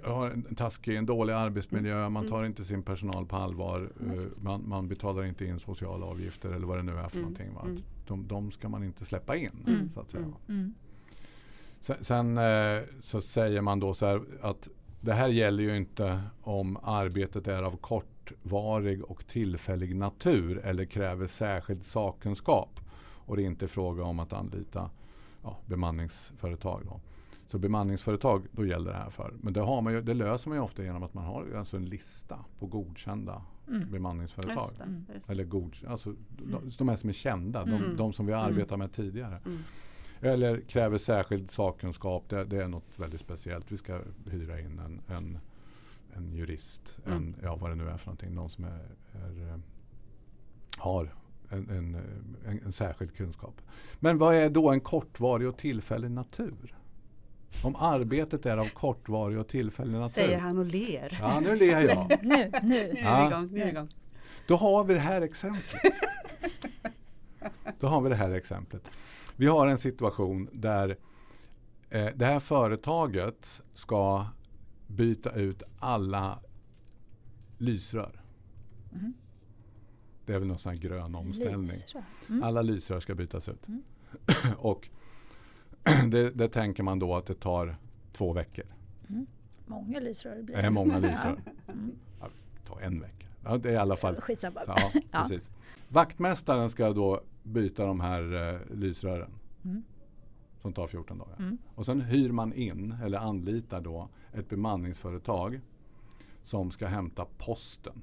Har 0.03 0.29
en 0.29 0.55
taskig, 0.55 0.95
en 0.95 1.05
dålig 1.05 1.33
arbetsmiljö, 1.33 2.09
man 2.09 2.23
Mm. 2.23 2.31
tar 2.31 2.43
inte 2.43 2.63
sin 2.65 2.83
personal 2.83 3.25
på 3.25 3.35
allvar, 3.35 3.89
eh, 4.01 4.19
man, 4.41 4.69
man 4.69 4.87
betalar 4.87 5.23
inte 5.25 5.45
in 5.45 5.59
sociala 5.59 6.05
avgifter 6.05 6.49
eller 6.51 6.67
vad 6.67 6.77
det 6.77 6.83
nu 6.83 6.91
är 6.91 7.09
för 7.09 7.17
Mm. 7.17 7.21
någonting. 7.21 7.53
Va? 7.53 7.61
Mm. 7.65 7.81
De, 8.07 8.27
de 8.27 8.51
ska 8.51 8.69
man 8.69 8.83
inte 8.83 9.05
släppa 9.05 9.35
in. 9.35 9.63
Mm. 9.67 9.89
Så 9.93 9.99
att 9.99 10.09
säga. 10.09 10.23
Mm. 10.23 10.35
Mm. 10.47 10.73
Sen, 11.81 11.97
sen 12.01 12.37
eh, 12.37 12.81
så 13.01 13.21
säger 13.21 13.61
man 13.61 13.79
då 13.79 13.93
så 13.93 14.05
här 14.05 14.21
att 14.41 14.67
det 15.01 15.13
här 15.13 15.27
gäller 15.27 15.63
ju 15.63 15.77
inte 15.77 16.21
om 16.41 16.77
arbetet 16.83 17.47
är 17.47 17.63
av 17.63 17.77
kortvarig 17.77 19.03
och 19.03 19.27
tillfällig 19.27 19.95
natur 19.95 20.57
eller 20.57 20.85
kräver 20.85 21.27
särskild 21.27 21.85
sakkunskap 21.85 22.79
och 23.25 23.35
det 23.37 23.43
är 23.43 23.45
inte 23.45 23.67
fråga 23.67 24.03
om 24.03 24.19
att 24.19 24.33
anlita 24.33 24.89
ja, 25.43 25.57
bemanningsföretag. 25.65 26.81
Då. 26.85 27.01
Så 27.53 27.59
bemanningsföretag, 27.59 28.47
då 28.51 28.65
gäller 28.65 28.91
det 28.91 28.97
här 28.97 29.09
för. 29.09 29.33
Men 29.41 29.53
det, 29.53 29.59
har 29.61 29.81
man 29.81 29.93
ju, 29.93 30.01
det 30.01 30.13
löser 30.13 30.49
man 30.49 30.57
ju 30.57 30.63
ofta 30.63 30.83
genom 30.83 31.03
att 31.03 31.13
man 31.13 31.23
har 31.23 31.53
alltså 31.57 31.77
en 31.77 31.85
lista 31.85 32.39
på 32.59 32.65
godkända 32.67 33.41
Mm. 33.67 33.91
bemanningsföretag. 33.91 34.55
Just 34.63 34.77
det, 34.77 34.83
Mm. 34.83 35.05
just 35.13 35.27
det. 35.27 35.33
Eller 35.33 35.43
god, 35.43 35.75
alltså, 35.87 36.15
de, 36.29 36.71
de 36.77 36.89
här 36.89 36.95
som 36.95 37.09
är 37.09 37.13
kända, 37.13 37.63
de, 37.63 37.71
Mm. 37.73 37.97
de 37.97 38.13
som 38.13 38.25
vi 38.25 38.33
har 38.33 38.39
Mm. 38.43 38.53
arbetat 38.53 38.79
med 38.79 38.91
tidigare. 38.93 39.39
Mm. 39.45 39.59
Eller 40.21 40.61
kräver 40.61 40.97
särskild 40.97 41.51
sakkunskap. 41.51 42.29
Det, 42.29 42.45
det 42.45 42.63
är 42.63 42.67
något 42.67 42.99
väldigt 42.99 43.21
speciellt. 43.21 43.71
Vi 43.71 43.77
ska 43.77 44.01
hyra 44.31 44.59
in 44.59 44.79
en, 44.79 45.01
en, 45.15 45.37
en 46.13 46.33
jurist. 46.33 46.99
Mm. 47.05 47.17
En, 47.17 47.35
ja, 47.43 47.55
vad 47.55 47.71
det 47.71 47.75
nu 47.75 47.89
är 47.89 47.97
för 47.97 48.07
någonting. 48.07 48.33
Någon 48.35 48.49
som 48.49 48.63
är, 48.63 48.85
är, 49.13 49.47
eh, 49.53 49.57
har 50.77 51.13
en, 51.49 51.69
en, 51.69 51.95
en, 52.45 52.59
en 52.65 52.73
särskild 52.73 53.15
kunskap. 53.15 53.61
Men 53.99 54.17
vad 54.17 54.35
är 54.35 54.49
då 54.49 54.71
en 54.71 54.79
kortvarig 54.79 55.47
och 55.47 55.57
tillfällig 55.57 56.11
natur? 56.11 56.75
Om 57.63 57.75
arbetet 57.75 58.45
är 58.45 58.57
av 58.57 58.65
kortvarig 58.69 59.39
och 59.39 59.47
tillfällig 59.47 59.93
natur. 59.99 60.13
Säger 60.13 60.37
han 60.39 60.57
och 60.57 60.65
ler. 60.65 61.17
Ja, 61.21 61.39
nu 61.39 61.55
ler 61.55 61.81
jag. 61.81 62.19
Nu, 62.23 62.35
nu. 62.37 62.51
Nu 62.63 62.77
är 62.77 63.03
Ja. 63.03 63.19
vi 63.21 63.27
igång. 63.27 63.47
Nu 63.51 63.59
är 63.61 63.65
vi 63.65 63.71
igång. 63.71 63.89
Då 64.47 64.55
har 64.55 64.83
vi 64.83 64.93
det 64.93 64.99
här 64.99 65.21
exemplet. 65.21 65.75
Då 67.79 67.87
har 67.87 68.01
vi 68.01 68.09
det 68.09 68.15
här 68.15 68.31
exemplet. 68.31 68.81
Vi 69.35 69.47
har 69.47 69.67
en 69.67 69.77
situation 69.77 70.49
där 70.53 70.97
eh, 71.89 72.05
det 72.15 72.25
här 72.25 72.39
företaget 72.39 73.61
ska 73.73 74.25
byta 74.87 75.31
ut 75.31 75.63
alla 75.79 76.39
lysrör. 77.57 78.21
Mhm. 78.91 79.13
Det 80.25 80.33
är 80.33 80.39
väl 80.39 80.47
någon 80.47 80.59
sån 80.59 80.71
här 80.73 80.79
grön 80.79 81.15
omställning. 81.15 81.61
Lysrör. 81.71 82.03
Mm. 82.29 82.43
Alla 82.43 82.61
lysrör 82.61 82.99
ska 82.99 83.15
bytas 83.15 83.49
ut. 83.49 83.67
Mm. 83.67 83.83
Och 84.57 84.89
det, 86.11 86.29
det 86.29 86.47
tänker 86.49 86.83
man 86.83 86.99
då 86.99 87.15
att 87.15 87.25
det 87.25 87.33
tar 87.39 87.75
två 88.11 88.33
veckor. 88.33 88.65
Många 89.65 89.99
lysrör 89.99 90.41
blir 90.41 90.55
Det 90.55 90.61
är 90.61 90.69
många 90.69 90.99
lysrör. 90.99 91.41
Mm. 91.67 91.91
Ja, 92.19 92.27
det 92.55 92.69
tar 92.69 92.81
en 92.81 92.99
vecka. 93.01 93.25
Ja, 93.43 93.57
det 93.57 93.69
är 93.69 93.73
i 93.73 93.77
alla 93.77 93.95
fall 93.97 94.15
Skitsamma. 94.15 94.61
Ja, 94.67 94.75
precis. 95.11 95.41
Vaktmästaren 95.89 96.69
ska 96.69 96.93
då 96.93 97.21
byta 97.43 97.85
de 97.85 97.99
här 97.99 98.53
eh, 98.53 98.59
lysrören. 98.75 99.31
Mm. 99.65 99.83
Som 100.61 100.73
tar 100.73 100.87
14 100.87 101.17
dagar. 101.17 101.35
Mm. 101.39 101.57
Och 101.75 101.85
sen 101.85 102.01
hyr 102.01 102.31
man 102.31 102.53
in 102.53 102.95
eller 103.03 103.17
anlitar 103.17 103.81
då 103.81 104.09
ett 104.33 104.49
bemanningsföretag 104.49 105.61
som 106.43 106.71
ska 106.71 106.87
hämta 106.87 107.25
posten. 107.37 108.01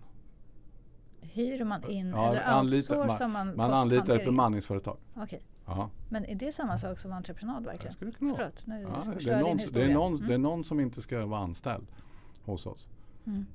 Hyr 1.21 1.65
man 1.65 1.91
in 1.91 2.09
Ja, 2.09 2.31
eller 2.31 2.41
anlitar- 2.43 2.97
outsourcar 2.99 3.29
man, 3.29 3.57
Man 3.57 3.73
anlitar 3.73 4.17
ett 4.17 4.25
bemanningsföretag. 4.25 4.97
Okej. 5.17 5.43
Ja, 5.77 5.91
Men 6.09 6.25
är 6.25 6.35
det 6.35 6.53
samma 6.53 6.79
sak 6.79 6.99
som 6.99 7.13
entreprenad 7.13 7.65
verkligen? 7.65 7.97
det 8.01 8.13
kunna. 8.13 8.35
Förlåt, 8.37 8.67
nu 8.67 8.83
Ja, 8.83 9.05
det, 9.19 9.31
är 9.31 9.41
någon, 9.41 9.57
det, 9.73 9.85
är 9.85 9.95
någon, 9.95 10.15
Mm. 10.17 10.29
det 10.29 10.35
är 10.35 10.39
någon 10.39 10.65
som 10.65 10.81
inte 10.81 11.03
ska 11.03 11.27
vara 11.27 11.41
anställd 11.41 11.87
hos 12.43 12.67
oss. 12.67 12.89
Mm. 13.27 13.47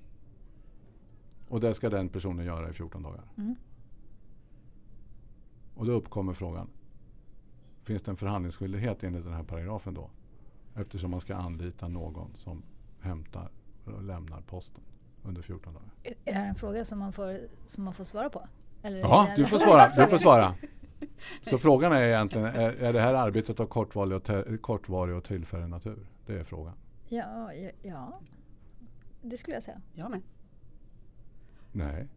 Och 1.50 1.60
det 1.60 1.74
ska 1.74 1.90
den 1.90 2.10
personen 2.10 2.46
göra 2.46 2.70
i 2.70 2.74
14 2.74 3.04
dagar. 3.04 3.24
Mm. 3.38 3.56
Och 5.76 5.86
då 5.86 5.92
uppkommer 5.92 6.34
frågan. 6.34 6.70
Finns 7.84 8.02
det 8.04 8.12
en 8.12 8.18
förhandlingsskyldighet 8.18 9.04
enligt 9.04 9.24
den 9.24 9.34
här 9.34 9.44
paragrafen 9.44 9.94
då? 9.94 10.10
Eftersom 10.76 11.12
man 11.12 11.22
ska 11.22 11.36
anlita 11.36 11.88
någon 11.88 12.32
som 12.36 12.64
hämtar 13.00 13.50
och 13.86 14.04
lämnar 14.04 14.42
posten 14.42 14.84
under 15.24 15.42
14 15.42 15.74
dagar. 15.74 15.90
Är 16.04 16.12
är 16.12 16.34
det 16.34 16.40
här 16.40 16.48
en 16.50 16.56
fråga 16.56 16.86
som 16.86 17.00
man 17.00 17.14
får, 17.14 17.40
som 17.68 17.84
man 17.84 17.94
får 17.94 18.04
svara 18.04 18.30
på? 18.30 18.48
Eller 18.82 19.00
Ja, 19.00 19.28
du 19.36 19.46
får 19.46 19.58
svara. 19.60 19.90
Du 19.96 20.08
får 20.12 20.18
svara. 20.18 20.56
Så 21.50 21.58
frågan 21.58 21.92
är 21.92 22.02
egentligen, 22.02 22.46
är, 22.48 22.70
är 22.72 22.94
det 22.94 23.02
här 23.02 23.14
arbetet 23.14 23.60
av 23.60 23.66
kortvarig 23.66 24.14
och, 24.14 24.24
te- 24.24 24.58
kortvarig 24.62 25.16
och 25.16 25.24
tillfällig 25.24 25.70
natur? 25.70 26.08
Det 26.26 26.34
är 26.40 26.44
frågan. 26.44 26.74
Ja, 27.10 27.54
ja, 27.54 27.70
ja, 27.82 28.20
det 29.22 29.38
skulle 29.38 29.56
jag 29.56 29.64
säga. 29.64 29.82
Jag 29.94 30.12
med. 30.12 30.22
Nej. 31.72 32.08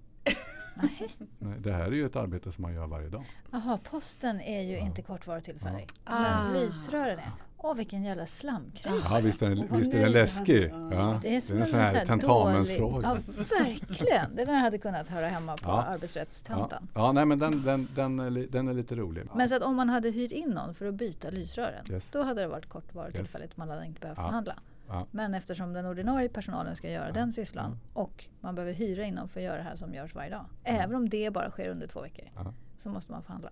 Nej. 0.82 1.16
Nej, 1.38 1.54
det 1.60 1.72
här 1.72 1.84
är 1.84 1.90
ju 1.92 2.06
ett 2.06 2.16
arbete 2.16 2.52
som 2.52 2.62
man 2.62 2.74
gör 2.74 2.86
varje 2.86 3.08
dag. 3.08 3.24
Jaha, 3.50 3.78
posten 3.90 4.40
är 4.40 4.62
ju 4.62 4.72
Ja. 4.76 4.78
inte 4.86 5.02
kortvarig 5.02 5.44
tillfällig. 5.44 5.86
Ah. 6.04 6.20
Men 6.44 6.52
lysrören 6.60 7.18
är. 7.18 7.30
Åh, 7.60 7.74
vilken 7.74 8.04
jävla 8.04 8.26
slamkryp. 8.26 8.92
Ja, 9.10 9.20
visst 9.22 9.42
är 9.42 9.48
den, 9.50 9.78
visst 9.78 9.94
är 9.94 9.98
den 9.98 10.12
läskig? 10.12 10.70
Ja, 10.90 11.18
Det 11.22 11.36
är 11.36 11.40
som 11.40 11.56
en 11.56 11.62
en 11.62 11.68
sån 11.68 11.78
här 11.80 12.06
tentamensfråga. 12.06 13.08
dålig- 13.14 13.24
Ja, 13.28 13.64
verkligen. 13.64 14.36
Den 14.36 14.48
hade 14.54 14.78
kunnat 14.78 15.08
höra 15.08 15.28
hemma 15.28 15.56
på 15.56 15.70
Ja. 15.70 15.82
arbetsrättstentan. 15.82 16.88
Ja, 16.94 17.00
ja 17.00 17.12
nej, 17.12 17.24
men 17.26 17.38
den, 17.38 17.62
den, 17.62 17.88
den, 17.94 18.20
är, 18.20 18.30
den 18.52 18.68
är 18.68 18.74
lite 18.74 18.94
rolig. 18.94 19.24
Men 19.34 19.48
så 19.48 19.54
att 19.54 19.62
om 19.62 19.76
man 19.76 19.88
hade 19.88 20.10
hyrt 20.10 20.32
in 20.32 20.50
någon 20.50 20.74
för 20.74 20.86
att 20.86 20.94
byta 20.94 21.30
lysrören, 21.30 21.84
Yes. 21.90 22.08
då 22.12 22.22
hade 22.22 22.40
det 22.40 22.48
varit 22.48 22.68
kortvarigt 22.68 23.14
Yes. 23.16 23.20
tillfälligt. 23.20 23.56
Man 23.56 23.68
hade 23.68 23.86
inte 23.86 24.00
behövt 24.00 24.18
Ja. 24.18 24.24
förhandla. 24.26 24.54
Ja. 24.88 25.06
Men 25.10 25.34
eftersom 25.34 25.72
den 25.72 25.86
ordinarie 25.86 26.28
personalen 26.28 26.76
ska 26.76 26.90
göra 26.90 27.06
Ja. 27.06 27.12
den 27.12 27.32
sysslan 27.32 27.78
Ja. 27.94 28.00
och 28.00 28.24
man 28.40 28.54
behöver 28.54 28.72
hyra 28.72 29.04
in 29.04 29.14
någon 29.14 29.28
för 29.28 29.40
att 29.40 29.44
göra 29.44 29.56
det 29.56 29.62
här 29.62 29.76
som 29.76 29.94
görs 29.94 30.14
varje 30.14 30.30
dag. 30.30 30.44
Även 30.64 30.96
om 30.96 31.08
det 31.08 31.32
bara 31.32 31.50
sker 31.50 31.68
under 31.70 31.86
två 31.86 32.00
veckor. 32.02 32.28
Ja. 32.34 32.52
Så 32.78 32.88
måste 32.90 33.12
man 33.12 33.22
förhandla. 33.22 33.50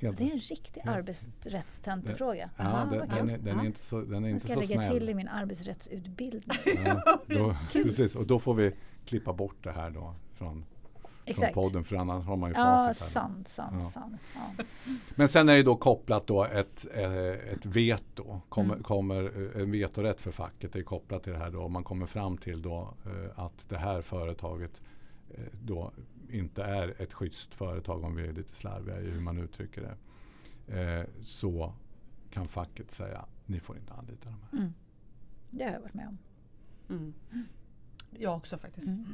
Helt 0.00 0.18
Det 0.18 0.24
är 0.24 0.32
en 0.32 0.38
riktig 0.38 0.82
Ja. 0.84 0.90
arbetsrättstentefråga. 0.90 2.50
Ja, 2.56 2.64
Aha, 2.64 2.84
den, 2.90 3.08
den, 3.08 3.30
är, 3.30 3.38
den 3.38 3.58
är 3.58 3.62
Ja. 3.62 3.66
inte 3.66 3.80
så, 3.84 4.00
den 4.00 4.14
är 4.14 4.20
Den 4.20 4.30
inte 4.30 4.40
ska 4.44 4.52
jag 4.52 4.62
så 4.64 4.68
lägga 4.68 4.84
snäll. 4.84 4.98
till 4.98 5.08
i 5.08 5.14
min 5.14 5.28
arbetsrättsutbildning. 5.28 6.58
Ja, 6.86 7.20
då, 7.26 7.56
precis, 7.72 8.14
och 8.16 8.26
då 8.26 8.38
får 8.38 8.54
vi 8.54 8.74
klippa 9.04 9.32
bort 9.32 9.56
det 9.64 9.72
här 9.72 9.90
då 9.90 10.14
från, 10.34 10.64
från 11.34 11.44
Exakt. 11.44 11.54
podden 11.54 11.84
för 11.84 11.96
annars 11.96 12.24
har 12.26 12.36
man 12.36 12.50
ju 12.50 12.56
Ja, 12.56 12.62
facit 12.64 13.02
här. 13.02 13.08
sant, 13.10 13.48
sant. 13.48 13.76
Ja. 13.82 13.90
Fan. 13.90 14.18
Ja. 14.34 14.64
Men 15.14 15.28
sen 15.28 15.48
är 15.48 15.54
det 15.56 15.62
då 15.62 15.76
kopplat 15.76 16.26
då 16.26 16.44
ett, 16.44 16.86
eh, 16.94 17.12
ett 17.28 17.66
veto. 17.66 18.40
Kommer, 18.48 18.74
Mm. 18.74 18.82
kommer 18.84 19.22
eh, 19.56 19.62
en 19.62 19.70
vetorätt 19.70 20.20
för 20.20 20.30
facket 20.30 20.76
är 20.76 20.82
kopplat 20.82 21.22
till 21.24 21.32
det 21.32 21.38
här 21.38 21.50
då. 21.50 21.62
Om 21.62 21.72
man 21.72 21.84
kommer 21.84 22.06
fram 22.06 22.38
till 22.38 22.62
då 22.62 22.94
eh, 23.06 23.38
att 23.44 23.68
det 23.68 23.78
här 23.78 24.02
företaget 24.02 24.80
då 25.62 25.92
inte 26.30 26.62
är 26.64 27.02
ett 27.02 27.12
schysst 27.14 27.54
företag 27.54 28.04
om 28.04 28.16
vi 28.16 28.26
är 28.28 28.32
lite 28.32 28.54
slarviga 28.56 29.00
i 29.00 29.10
hur 29.10 29.20
man 29.20 29.38
uttrycker 29.38 29.82
det. 29.82 31.06
Så 31.22 31.72
kan 32.30 32.48
facket 32.48 32.90
säga 32.90 33.24
ni 33.46 33.60
får 33.60 33.76
inte 33.76 33.92
anlita 33.94 34.24
de 34.30 34.36
här. 34.50 34.58
Mm. 34.58 34.72
Det 35.50 35.64
har 35.64 35.72
jag 35.72 35.80
varit 35.80 35.94
med 35.94 36.08
om. 36.08 36.18
Mm. 36.88 37.14
Jag 38.18 38.36
också 38.36 38.58
faktiskt. 38.58 38.88
Mm. 38.88 39.06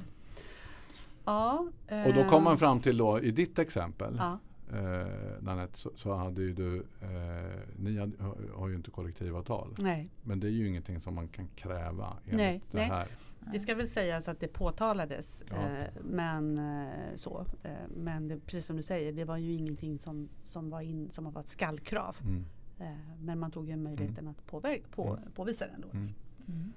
Ja, 1.27 1.67
Och 2.07 2.15
då 2.15 2.25
kommer 2.25 2.41
man 2.41 2.53
eh, 2.53 2.59
fram 2.59 2.81
till 2.81 2.97
då 2.97 3.21
i 3.21 3.31
ditt 3.31 3.59
exempel 3.59 4.17
Ja, 4.19 4.39
eh, 4.79 5.07
Nanette, 5.43 5.79
så, 5.79 5.91
så 5.97 6.15
hade 6.15 6.43
ju 6.43 6.53
du, 6.53 6.77
eh, 7.01 7.61
ni 7.79 7.99
hade, 7.99 8.23
har, 8.25 8.37
har 8.57 8.69
ju 8.69 8.75
inte 8.77 8.91
kollektivavtal. 8.91 9.75
nej. 9.79 10.11
Men 10.23 10.41
det 10.41 10.47
är 10.47 10.51
ju 10.51 10.69
ingenting 10.69 11.01
som 11.01 11.15
man 11.15 11.29
kan 11.29 11.49
kräva 11.49 12.17
enligt 12.25 12.37
Nej, 12.37 12.63
det 12.71 12.79
nej. 12.79 12.87
här. 12.89 13.07
Det 13.53 13.59
ska 13.61 13.75
väl 13.75 13.89
sägas 13.89 14.29
att 14.29 14.41
det 14.41 14.49
påtalades. 14.49 15.45
Ja. 15.51 15.57
Eh, 15.57 15.87
men 16.05 16.59
eh, 16.59 17.15
så. 17.15 17.45
Eh, 17.63 17.71
men 17.97 18.29
det, 18.29 18.41
precis 18.41 18.67
som 18.67 18.77
du 18.77 18.83
säger, 18.83 19.13
det 19.13 19.25
var 19.25 19.37
ju 19.37 19.53
ingenting 19.53 19.99
som, 19.99 20.29
som, 20.43 20.71
var, 20.71 20.81
in, 20.81 21.09
som 21.13 21.33
var 21.33 21.41
ett 21.41 21.49
skallkrav. 21.49 22.17
Mm. 22.25 22.45
Eh, 22.79 22.87
men 23.21 23.39
man 23.39 23.51
tog 23.51 23.69
ju 23.69 23.77
möjligheten 23.77 24.29
att 24.29 24.47
påver- 24.47 24.83
på, 24.95 25.09
Mm. 25.17 25.31
påvisa 25.35 25.67
den 25.67 25.81
då. 25.81 25.89
Mm. 25.91 26.73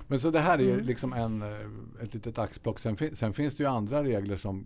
Mm. 0.00 0.06
Men 0.06 0.20
så 0.20 0.30
det 0.30 0.40
här 0.40 0.58
är 0.60 0.72
Mm. 0.74 0.86
liksom 0.86 1.12
en, 1.12 1.42
eh, 1.42 2.02
ett 2.02 2.14
litet 2.14 2.38
axplock. 2.38 2.78
Sen, 2.80 2.96
sen 3.16 3.32
finns 3.32 3.56
det 3.56 3.62
ju 3.62 3.68
andra 3.68 4.04
regler 4.04 4.36
som 4.36 4.64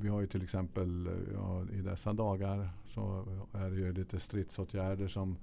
vi 0.00 0.08
har 0.08 0.20
ju 0.20 0.26
till 0.26 0.42
exempel 0.42 1.06
eh, 1.06 1.12
ja, 1.34 1.64
i 1.72 1.80
dessa 1.80 2.12
dagar 2.12 2.68
så 2.86 3.24
är 3.52 3.70
det 3.70 3.76
ju 3.76 3.92
lite 3.92 4.20
stridsåtgärder 4.20 5.08
som 5.08 5.36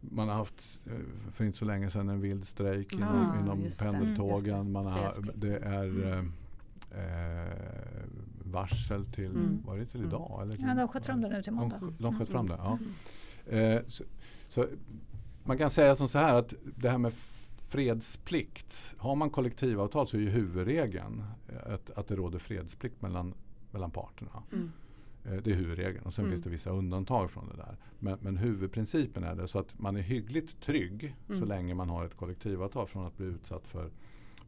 man 0.00 0.28
har 0.28 0.34
haft 0.34 0.78
eh, 0.86 0.92
för 1.32 1.44
inte 1.44 1.58
så 1.58 1.64
länge 1.64 1.90
sedan 1.90 2.08
en 2.08 2.20
vild 2.20 2.46
strejk 2.46 2.92
inom, 2.92 3.08
Ah, 3.08 3.40
inom 3.40 3.62
det. 3.62 3.78
pendeltågen. 3.82 4.20
Mm, 4.20 4.34
just 4.34 4.44
det. 4.44 4.64
Man 4.64 4.86
har, 4.86 5.12
det 5.34 5.56
är 5.58 6.12
eh, 6.12 6.24
eh, 7.00 7.52
varsel 8.44 9.04
till, 9.06 9.30
Mm. 9.30 9.62
var 9.66 9.76
det 9.78 9.86
till 9.86 10.00
Mm. 10.00 10.08
idag? 10.08 10.38
Eller? 10.42 10.52
Ja, 10.60 10.74
de 10.74 10.80
har 10.80 10.88
skjutit 10.88 11.06
fram 11.06 11.20
det 11.20 11.28
nu 11.28 11.42
till 11.42 11.52
De, 11.52 11.56
måndag. 11.56 11.76
sk- 11.78 11.94
de 11.98 12.18
sköt 12.18 12.28
fram 12.28 12.48
det, 12.48 12.54
ja. 12.58 12.78
Mm. 13.50 13.76
Eh, 13.76 13.82
så, 13.86 14.04
så 14.48 14.66
man 15.44 15.58
kan 15.58 15.70
säga 15.70 15.96
som 15.96 16.08
så 16.08 16.18
här 16.18 16.34
att 16.34 16.54
det 16.76 16.90
här 16.90 16.98
med 16.98 17.12
fredsplikt. 17.68 18.94
Har 18.98 19.16
man 19.16 19.30
kollektivavtal 19.30 20.06
så 20.08 20.16
är 20.16 20.20
ju 20.20 20.28
huvudregeln 20.30 21.24
att, 21.66 21.90
att 21.90 22.08
det 22.08 22.16
råder 22.16 22.38
fredsplikt 22.38 23.02
mellan, 23.02 23.34
mellan 23.70 23.90
parterna. 23.90 24.42
Mm. 24.52 24.72
Eh, 25.24 25.32
det 25.42 25.50
är 25.50 25.54
huvudregeln 25.54 26.06
och 26.06 26.14
sen 26.14 26.24
Mm. 26.24 26.32
finns 26.34 26.44
det 26.44 26.50
vissa 26.50 26.70
undantag 26.70 27.30
från 27.30 27.48
det 27.48 27.56
där. 27.56 27.76
Men, 27.98 28.18
men 28.22 28.36
huvudprincipen 28.36 29.24
är 29.24 29.34
det 29.34 29.48
så 29.48 29.58
att 29.58 29.78
man 29.78 29.96
är 29.96 30.00
hyggligt 30.00 30.60
trygg 30.60 31.14
så 31.26 31.32
Mm. 31.32 31.48
länge 31.48 31.74
man 31.74 31.88
har 31.88 32.04
ett 32.04 32.16
kollektivavtal 32.16 32.86
från 32.86 33.06
att 33.06 33.16
bli 33.16 33.26
utsatt 33.26 33.66
för, 33.66 33.90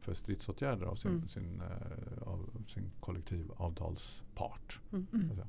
för 0.01 0.13
stridsåtgärder 0.13 0.85
av 0.85 0.95
sin, 0.95 1.11
Mm. 1.11 1.27
sin, 1.27 1.61
eh, 1.61 2.27
av 2.27 2.49
sin 2.67 2.91
kollektivavtalspart. 2.99 4.79
Mm. 4.91 5.07
Mm. 5.13 5.25
Så 5.27 5.31
att 5.31 5.35
säga. 5.37 5.47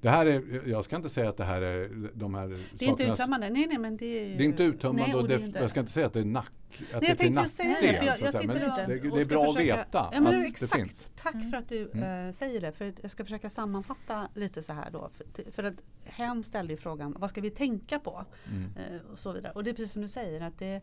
Det 0.00 0.10
här 0.10 0.26
är, 0.26 0.68
jag 0.68 0.84
ska 0.84 0.96
inte 0.96 1.10
säga 1.10 1.28
att 1.28 1.36
det 1.36 1.44
här 1.44 1.62
är 1.62 2.10
de 2.14 2.34
här 2.34 2.48
Det 2.78 2.84
är 2.84 2.88
inte 2.88 3.02
uttömmande. 3.04 3.50
Nej, 3.50 3.66
nej, 3.66 3.78
men 3.78 3.96
det 3.96 4.06
är, 4.06 4.36
det 4.38 4.42
är 4.42 4.46
inte 4.46 4.62
uttömmande 4.62 5.02
Nej, 5.06 5.14
och 5.14 5.28
det 5.28 5.34
är 5.34 5.38
det, 5.38 5.44
inte- 5.46 5.58
jag 5.58 5.70
ska 5.70 5.80
inte 5.80 5.92
säga 5.92 6.06
att 6.06 6.12
det 6.12 6.20
är 6.20 6.24
nack. 6.24 6.46
Att 6.70 6.78
Nej, 6.80 6.88
det 7.00 7.06
är 7.06 7.08
jag 7.08 7.18
det, 7.18 7.30
nackdel, 7.30 7.96
för 7.96 8.04
jag, 8.04 8.04
jag 8.04 8.18
säga. 8.18 8.32
sitter 8.32 8.46
Men 8.46 8.70
och, 8.70 8.76
det, 8.76 9.10
och 9.10 9.16
det 9.16 9.22
är 9.22 9.26
bra 9.26 9.46
försöka, 9.46 9.74
att 9.74 9.78
veta 9.78 10.08
Ja, 10.12 10.20
men 10.20 10.26
att 10.26 10.30
det 10.32 10.36
är 10.36 10.40
det 10.40 10.46
exakt. 10.48 10.74
finns. 10.76 11.06
Tack 11.16 11.34
Mm. 11.34 11.50
för 11.50 11.56
att 11.56 11.68
du 11.68 11.90
Mm. 11.94 12.26
eh, 12.28 12.32
säger 12.32 12.60
det. 12.60 12.72
För 12.72 12.92
jag 13.00 13.10
ska 13.10 13.24
försöka 13.24 13.50
sammanfatta 13.50 14.28
lite 14.34 14.62
så 14.62 14.72
här 14.72 14.90
då. 14.90 15.10
För, 15.12 15.50
för 15.52 15.64
att 15.64 15.74
hen 16.04 16.42
ställde 16.42 16.72
ju 16.72 16.76
frågan, 16.76 17.16
vad 17.18 17.30
ska 17.30 17.40
vi 17.40 17.50
tänka 17.50 17.98
på? 17.98 18.24
Mm. 18.50 18.70
Eh, 18.76 19.12
och 19.12 19.18
så 19.18 19.32
vidare. 19.32 19.52
Och 19.52 19.64
det 19.64 19.70
är 19.70 19.74
precis 19.74 19.92
som 19.92 20.02
du 20.02 20.08
säger 20.08 20.40
att 20.40 20.58
det, 20.58 20.80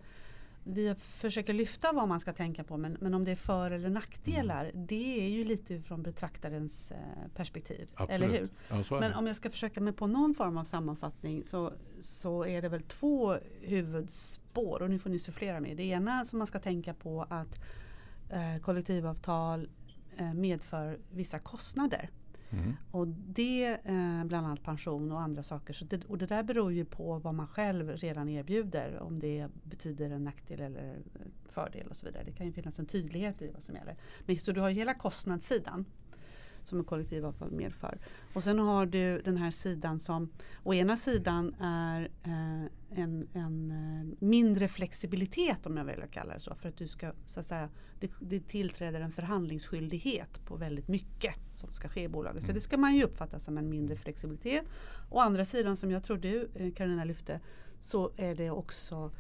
vi 0.74 0.96
försöker 1.00 1.54
lyfta 1.54 1.92
vad 1.92 2.08
man 2.08 2.20
ska 2.20 2.34
tänka 2.34 2.64
på 2.64 2.78
men, 2.78 2.98
men 3.00 3.14
om 3.14 3.24
det 3.24 3.32
är 3.32 3.36
för 3.36 3.72
eller 3.72 3.90
nackdelar 3.90 4.66
Mm. 4.66 4.86
det 4.86 5.26
är 5.26 5.30
ju 5.30 5.44
lite 5.44 5.82
från 5.82 6.04
betraktarens 6.04 6.92
eh, 6.92 6.98
perspektiv. 7.36 7.88
Absolut. 7.94 8.12
Eller 8.12 8.40
hur? 8.40 8.50
Ja, 8.90 9.00
Men 9.00 9.14
om 9.14 9.28
jag 9.28 9.36
ska 9.36 9.50
försöka 9.50 9.82
mig 9.82 9.94
på 9.94 10.08
någon 10.08 10.36
form 10.36 10.58
av 10.58 10.64
sammanfattning 10.64 11.46
så, 11.46 11.74
så 12.00 12.46
är 12.46 12.62
det 12.62 12.70
väl 12.70 12.82
två 12.82 13.38
huvudspår 13.62 14.82
och 14.82 14.90
nu 14.90 15.00
får 15.00 15.10
ni 15.10 15.20
sufflera 15.20 15.60
mig. 15.60 15.76
Det 15.76 15.84
ena 15.84 16.26
som 16.26 16.38
man 16.40 16.48
ska 16.48 16.60
tänka 16.60 16.94
på 16.94 17.26
att 17.30 17.60
eh, 18.30 18.62
kollektivavtal 18.62 19.70
eh, 20.18 20.34
medför 20.34 21.00
vissa 21.12 21.40
kostnader. 21.40 22.10
Mm. 22.50 22.76
Och 22.92 23.08
det 23.08 23.78
eh, 23.84 24.24
bland 24.26 24.48
annat 24.48 24.64
pension 24.64 25.12
och 25.12 25.22
andra 25.22 25.44
saker. 25.44 25.74
Så 25.74 25.86
det, 25.86 26.06
och 26.06 26.18
det 26.18 26.26
där 26.26 26.44
beror 26.44 26.74
ju 26.74 26.86
på 26.86 27.20
vad 27.20 27.34
man 27.34 27.48
själv 27.48 27.90
redan 27.90 28.30
erbjuder. 28.30 29.00
Om 29.00 29.20
det 29.20 29.48
betyder 29.64 30.10
en 30.10 30.24
nackdel 30.24 30.62
eller 30.62 30.96
fördel 31.46 31.88
och 31.88 31.96
så 31.96 32.06
vidare. 32.06 32.24
Det 32.24 32.32
kan 32.32 32.46
ju 32.46 32.54
finnas 32.54 32.80
en 32.80 32.86
tydlighet 32.86 33.42
i 33.42 33.52
vad 33.54 33.64
som 33.64 33.76
gäller. 33.76 33.96
Men 34.26 34.38
så 34.38 34.52
du 34.52 34.62
har 34.62 34.70
ju 34.70 34.76
hela 34.76 34.94
kostnadssidan 34.94 35.86
som 36.68 36.80
en 36.80 36.86
kollektivavtal 36.86 37.52
medför. 37.52 37.98
Och 38.34 38.44
sen 38.44 38.60
har 38.60 38.86
du 38.86 39.22
den 39.22 39.38
här 39.38 39.52
sidan 39.52 40.00
som 40.00 40.30
å 40.64 40.74
ena 40.74 40.98
sidan 40.98 41.56
är 41.60 42.10
eh, 42.24 42.66
en, 43.04 43.28
en 43.34 43.72
eh, 43.72 44.26
mindre 44.26 44.68
flexibilitet 44.68 45.66
om 45.66 45.78
jag 45.78 45.86
vill 45.86 46.04
kalla 46.12 46.34
det 46.34 46.40
så. 46.40 46.56
För 46.56 46.70
att 46.70 46.78
du 46.78 46.88
ska 46.88 47.12
så 47.26 47.40
att 47.40 47.46
säga 47.46 47.70
det, 48.00 48.12
det 48.20 48.40
tillträder 48.48 49.02
en 49.02 49.12
förhandlingsskyldighet 49.12 50.46
på 50.46 50.56
väldigt 50.56 50.88
mycket 50.88 51.36
som 51.54 51.74
ska 51.74 51.90
ske 51.90 52.04
i 52.04 52.08
bolaget. 52.08 52.44
Så 52.44 52.48
Mm. 52.50 52.56
det 52.56 52.62
ska 52.62 52.78
man 52.78 52.96
ju 52.96 53.04
uppfatta 53.04 53.40
som 53.40 53.58
en 53.58 53.70
mindre 53.70 53.96
flexibilitet. 53.96 54.64
Å 55.10 55.20
andra 55.20 55.46
sidan 55.46 55.78
som 55.78 55.92
jag 55.92 56.04
tror 56.04 56.18
du 56.18 56.50
eh, 56.56 56.72
Carolina 56.74 57.04
lyfte 57.04 57.40
så 57.82 58.12
är 58.18 58.36
det 58.36 58.52
också 58.52 59.12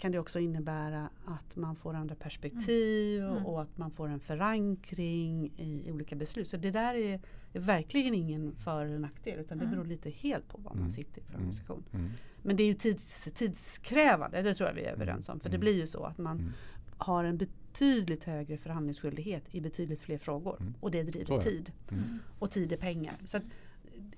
kan 0.00 0.12
det 0.12 0.18
också 0.18 0.38
innebära 0.38 1.08
att 1.26 1.56
man 1.56 1.76
får 1.76 1.94
andra 1.94 2.14
perspektiv 2.14 3.24
Mm. 3.24 3.46
och 3.46 3.62
att 3.62 3.78
man 3.78 3.90
får 3.90 4.08
en 4.08 4.20
förankring 4.20 5.52
i, 5.56 5.90
olika 5.92 6.16
beslut. 6.16 6.48
Så 6.48 6.56
det 6.56 6.70
där 6.70 6.94
är, 6.94 7.20
är 7.52 7.60
verkligen 7.60 8.14
ingen 8.14 8.54
för 8.56 8.84
eller 8.86 8.98
nackdel 8.98 9.38
utan 9.40 9.58
det 9.58 9.64
Mm. 9.64 9.76
beror 9.76 9.86
lite 9.88 10.10
helt 10.10 10.48
på 10.48 10.58
var 10.58 10.70
Mm. 10.70 10.82
man 10.82 10.90
sitter 10.90 11.20
i 11.20 11.24
för 11.24 11.30
Mm. 11.34 11.40
organisation. 11.40 11.84
Mm. 11.92 12.10
Men 12.42 12.56
det 12.56 12.62
är 12.62 12.66
ju 12.66 12.74
tids, 12.74 13.28
tidskrävande, 13.34 14.42
det 14.42 14.54
tror 14.54 14.68
jag 14.68 14.74
vi 14.74 14.84
är 14.84 14.92
överens 14.92 15.28
om. 15.28 15.40
För 15.40 15.48
det 15.48 15.56
Mm. 15.56 15.60
blir 15.60 15.76
ju 15.76 15.86
så 15.86 16.04
att 16.04 16.18
man 16.18 16.38
Mm. 16.38 16.52
har 16.96 17.24
en 17.24 17.36
betydligt 17.38 18.24
högre 18.24 18.56
förhandlingsskyldighet 18.56 19.44
i 19.50 19.60
betydligt 19.60 20.00
fler 20.00 20.18
frågor. 20.18 20.56
Mm. 20.60 20.74
Och 20.80 20.90
det 20.90 21.02
driver 21.02 21.40
tid. 21.40 21.72
Mm. 21.90 22.18
Och 22.38 22.50
tid 22.50 22.72
är 22.72 22.76
pengar. 22.76 23.16
Så 23.24 23.36
att, 23.36 23.42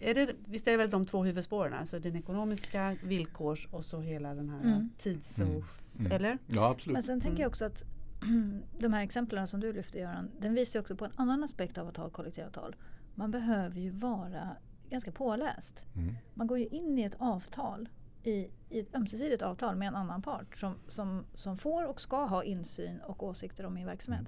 är 0.00 0.14
det, 0.14 0.34
visst 0.46 0.66
är 0.66 0.70
det 0.70 0.76
väl 0.76 0.90
de 0.90 1.06
två 1.06 1.24
huvudspåren? 1.24 1.74
Alltså 1.74 1.98
den 1.98 2.16
ekonomiska 2.16 2.96
villkors 3.04 3.66
och 3.70 3.84
så 3.84 4.00
hela 4.00 4.34
den 4.34 4.48
här 4.50 4.60
Mm. 4.60 4.90
tids 4.98 5.40
Mm. 5.40 5.56
och... 5.56 5.64
Mm. 5.98 6.12
Eller? 6.12 6.38
Ja, 6.46 6.70
absolut. 6.70 6.92
Men 6.92 7.02
sen 7.02 7.20
tänker 7.20 7.36
Mm. 7.36 7.40
jag 7.42 7.48
också 7.48 7.64
att 7.64 7.84
de 8.78 8.92
här 8.92 9.02
exemplen 9.02 9.46
som 9.46 9.60
du 9.60 9.72
lyfter 9.72 9.98
Göran, 9.98 10.30
den 10.40 10.54
visar 10.54 10.78
ju 10.78 10.80
också 10.80 10.96
på 10.96 11.04
en 11.04 11.12
annan 11.16 11.44
aspekt 11.44 11.78
av 11.78 11.88
att 11.88 11.96
ha 11.96 12.10
kollektivavtal. 12.10 12.76
Man 13.14 13.30
behöver 13.30 13.80
ju 13.80 13.90
vara 13.90 14.56
ganska 14.90 15.12
påläst. 15.12 15.86
Mm. 15.96 16.14
Man 16.34 16.46
går 16.46 16.58
ju 16.58 16.66
in 16.66 16.98
i 16.98 17.02
ett 17.02 17.16
avtal, 17.18 17.88
i, 18.22 18.48
i 18.68 18.80
ett 18.80 18.94
ömsesidigt 18.94 19.42
avtal 19.42 19.76
med 19.76 19.88
en 19.88 19.94
annan 19.94 20.22
part 20.22 20.56
som, 20.56 20.74
som, 20.88 21.24
som 21.34 21.56
får 21.56 21.86
och 21.86 22.00
ska 22.00 22.24
ha 22.24 22.44
insyn 22.44 23.00
och 23.00 23.22
åsikter 23.22 23.66
om 23.66 23.74
min 23.74 23.86
verksamhet. 23.86 24.26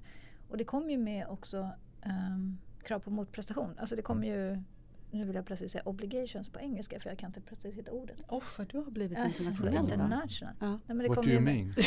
Och 0.49 0.57
det 0.57 0.65
kommer 0.65 0.91
ju 0.91 0.99
med 0.99 1.27
också 1.29 1.71
ehm, 2.03 2.59
krav 2.83 2.99
på 2.99 3.11
motprestation. 3.11 3.79
Alltså 3.79 3.97
det 3.97 4.03
kommer 4.03 4.27
ju, 4.27 4.63
nu 5.15 5.25
vill 5.25 5.37
jag 5.37 5.47
plötsligt 5.47 5.71
säga 5.71 5.83
obligations 5.85 6.49
på 6.49 6.61
engelska 6.61 7.01
för 7.01 7.11
jag 7.11 7.19
kan 7.19 7.31
inte 7.31 7.41
plötsligt 7.41 7.75
hitta 7.75 7.91
ordet. 7.93 8.17
Oh, 8.29 8.43
vad 8.59 8.69
du 8.69 8.79
har 8.79 8.91
blivit 8.91 9.19
Äh, 9.19 9.27
internationell. 9.27 9.75
international. 9.75 10.55
Ja. 10.61 10.69
Nej, 10.69 10.79
men 10.87 10.99
det 10.99 11.09
What 11.09 11.25
do 11.25 11.31
you 11.31 11.41
mean? 11.41 11.75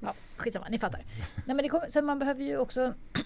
Ja, 0.00 0.14
skitsamma, 0.36 0.68
ni 0.68 0.78
fattar. 0.78 1.04
Nej, 1.36 1.56
men 1.56 1.56
det 1.56 1.68
kommer, 1.68 1.88
så 1.88 2.02
man 2.02 2.18
behöver 2.18 2.44
ju 2.44 2.58
också... 2.58 2.94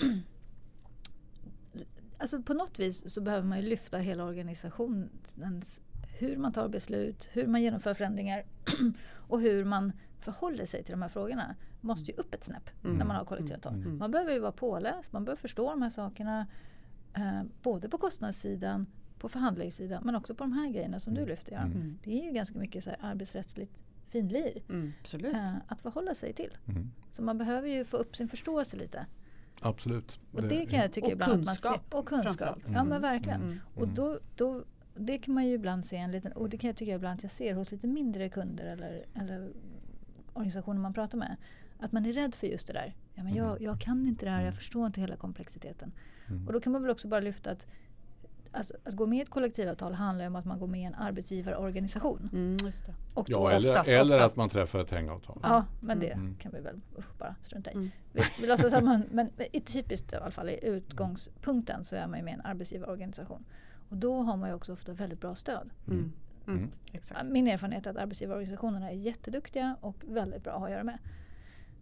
alltså 2.19 2.43
på 2.43 2.55
något 2.55 2.79
vis 2.79 3.13
så 3.15 3.21
behöver 3.21 3.49
man 3.49 3.59
ju 3.61 3.69
lyfta 3.69 3.99
hela 3.99 4.25
organisationens... 4.25 5.81
Hur 6.19 6.37
man 6.37 6.53
tar 6.53 6.69
beslut, 6.69 7.29
hur 7.33 7.47
man 7.47 7.63
genomför 7.63 7.95
förändringar 7.95 8.45
och 9.29 9.41
hur 9.41 9.65
man 9.65 9.93
förhåller 10.21 10.67
sig 10.67 10.85
till 10.85 10.93
de 10.93 11.03
här 11.03 11.09
frågorna. 11.09 11.55
måste 11.81 12.11
ju 12.11 12.17
upp 12.17 12.35
ett 12.35 12.45
snäpp 12.45 12.71
Mm. 12.85 12.97
när 12.97 13.05
man 13.05 13.17
har 13.17 13.25
kollektivavtal. 13.25 13.75
Mm. 13.75 13.99
Man 13.99 14.11
behöver 14.11 14.33
ju 14.33 14.39
vara 14.39 14.53
påläst, 14.53 15.13
man 15.13 15.25
behöver 15.25 15.41
förstå 15.41 15.71
de 15.71 15.83
här 15.83 15.91
sakerna. 15.91 16.47
Eh, 17.15 17.43
både 17.63 17.89
på 17.89 17.99
kostnadssidan, 17.99 18.87
på 19.19 19.29
förhandlingssidan 19.29 20.03
men 20.05 20.15
också 20.15 20.35
på 20.35 20.45
de 20.45 20.53
här 20.53 20.69
grejerna 20.71 21.01
som 21.01 21.15
du 21.15 21.21
Mm. 21.21 21.31
lyfter 21.31 21.53
Göran. 21.53 21.73
Mm. 21.73 21.99
Det 22.05 22.21
är 22.21 22.25
ju 22.25 22.33
ganska 22.33 22.59
mycket 22.59 22.85
så 22.85 22.91
här 22.91 22.99
arbetsrättsligt 23.03 23.79
finlir 24.09 24.63
Mm, 24.69 24.93
eh, 25.35 25.55
att 25.67 25.81
förhålla 25.81 26.15
sig 26.15 26.33
till. 26.33 26.57
Mm. 26.69 26.91
Så 27.13 27.23
man 27.23 27.39
behöver 27.39 27.69
ju 27.69 27.85
få 27.85 27.97
upp 27.97 28.17
sin 28.17 28.29
förståelse 28.29 28.77
lite. 28.77 29.07
Absolut. 29.61 30.21
Och 30.33 30.43
det 30.43 30.67
kan 30.67 30.79
jag 30.79 30.93
tycka 30.93 31.07
Och 31.07 31.13
ibland 31.13 31.33
att 31.33 31.45
man 31.45 31.55
kunskap, 31.57 31.91
ser. 31.91 31.99
Och 31.99 32.09
kunskap. 32.09 32.59
Ja 32.67 32.85
men 32.85 33.03
verkligen. 33.03 33.43
Mm. 33.43 33.59
Och 33.75 33.89
då, 33.89 34.19
då, 34.37 34.65
det 34.97 35.19
kan 35.19 35.35
man 35.35 35.47
ju 35.47 35.53
ibland 35.55 35.85
se 35.85 35.97
en 35.97 36.13
liten, 36.13 36.33
och 36.33 36.49
det 36.49 36.59
kan 36.59 36.69
jag 36.69 36.77
tycka 36.77 36.95
ibland 36.95 37.19
att 37.19 37.23
jag 37.23 37.33
ser 37.33 37.55
hos 37.55 37.71
lite 37.71 37.87
mindre 37.87 38.29
kunder 38.29 38.67
eller, 38.67 39.05
eller 39.15 39.53
organisationer 40.33 40.81
man 40.81 40.93
pratar 40.95 41.19
med. 41.19 41.37
Att 41.79 41.93
man 41.93 42.07
är 42.07 42.13
rädd 42.13 42.35
för 42.35 42.47
just 42.47 42.67
det 42.67 42.73
där. 42.73 42.95
Ja, 43.15 43.23
men 43.23 43.35
jag, 43.35 43.51
Mm. 43.51 43.63
jag 43.65 43.81
kan 43.81 44.07
inte 44.07 44.25
det 44.27 44.31
här, 44.31 44.39
jag 44.39 44.43
Mm. 44.47 44.55
förstår 44.55 44.87
inte 44.87 45.01
hela 45.01 45.17
komplexiteten. 45.17 45.93
Mm. 46.29 46.47
Och 46.47 46.53
då 46.53 46.61
kan 46.61 46.73
man 46.73 46.83
väl 46.83 46.91
också 46.91 47.09
bara 47.09 47.21
lyfta 47.21 47.51
att 47.51 47.67
alltså, 48.55 48.75
att 48.85 48.95
gå 48.95 49.07
med 49.07 49.19
i 49.19 49.23
ett 49.23 49.31
kollektivavtal 49.31 49.93
handlar 49.95 50.25
ju 50.25 50.29
om 50.29 50.37
att 50.37 50.45
man 50.45 50.59
går 50.59 50.67
med 50.67 50.81
i 50.81 50.85
en 50.85 50.95
arbetsgivarorganisation. 50.95 52.29
Mm, 52.33 52.57
just 52.67 52.87
det. 52.87 52.95
Och 53.15 53.31
Ja, 53.31 53.51
eller, 53.51 53.71
oftast, 53.71 53.89
eller 53.89 54.03
oftast. 54.17 54.33
att 54.33 54.37
man 54.37 54.49
träffar 54.49 54.79
ett 54.79 54.91
hängavtal. 54.91 55.39
Ja, 55.43 55.65
men 55.81 55.99
det 56.01 56.11
Mm. 56.11 56.35
kan 56.35 56.53
vi 56.53 56.61
väl 56.61 56.81
usch, 56.99 57.19
bara 57.19 57.35
strunta 57.45 57.71
i. 57.71 57.75
Mm. 57.75 57.91
Vi, 58.13 58.23
vi 58.41 58.47
låtsas 58.47 58.73
att 58.75 58.85
man, 58.85 59.05
men 59.11 59.31
i 59.53 59.61
typiskt 59.61 60.13
i 60.13 60.17
alla 60.17 60.31
fall 60.31 60.49
i 60.49 60.59
utgångspunkten 60.67 61.85
så 61.85 61.97
är 61.97 62.07
man 62.07 62.19
ju 62.19 62.25
med 62.25 62.33
i 62.33 62.35
en 62.35 62.41
arbetsgivarorganisation. 62.47 63.45
Och 63.89 63.97
då 63.97 64.23
har 64.23 64.37
man 64.37 64.49
ju 64.49 64.55
också 64.55 64.73
ofta 64.73 64.93
väldigt 64.93 65.21
bra 65.21 65.35
stöd. 65.35 65.71
Mm. 65.87 66.13
Mm. 66.47 66.71
Mm. 67.17 67.33
Min 67.33 67.49
erfarenhet 67.49 67.87
är 67.87 67.91
att 67.91 67.97
arbetsgivarorganisationerna 67.97 68.91
är 68.91 68.95
jätteduktiga 68.97 69.77
och 69.81 70.05
väldigt 70.09 70.43
bra 70.45 70.53
att 70.53 70.59
ha 70.59 70.67
att 70.67 70.73
göra 70.73 70.85
med. 70.85 70.99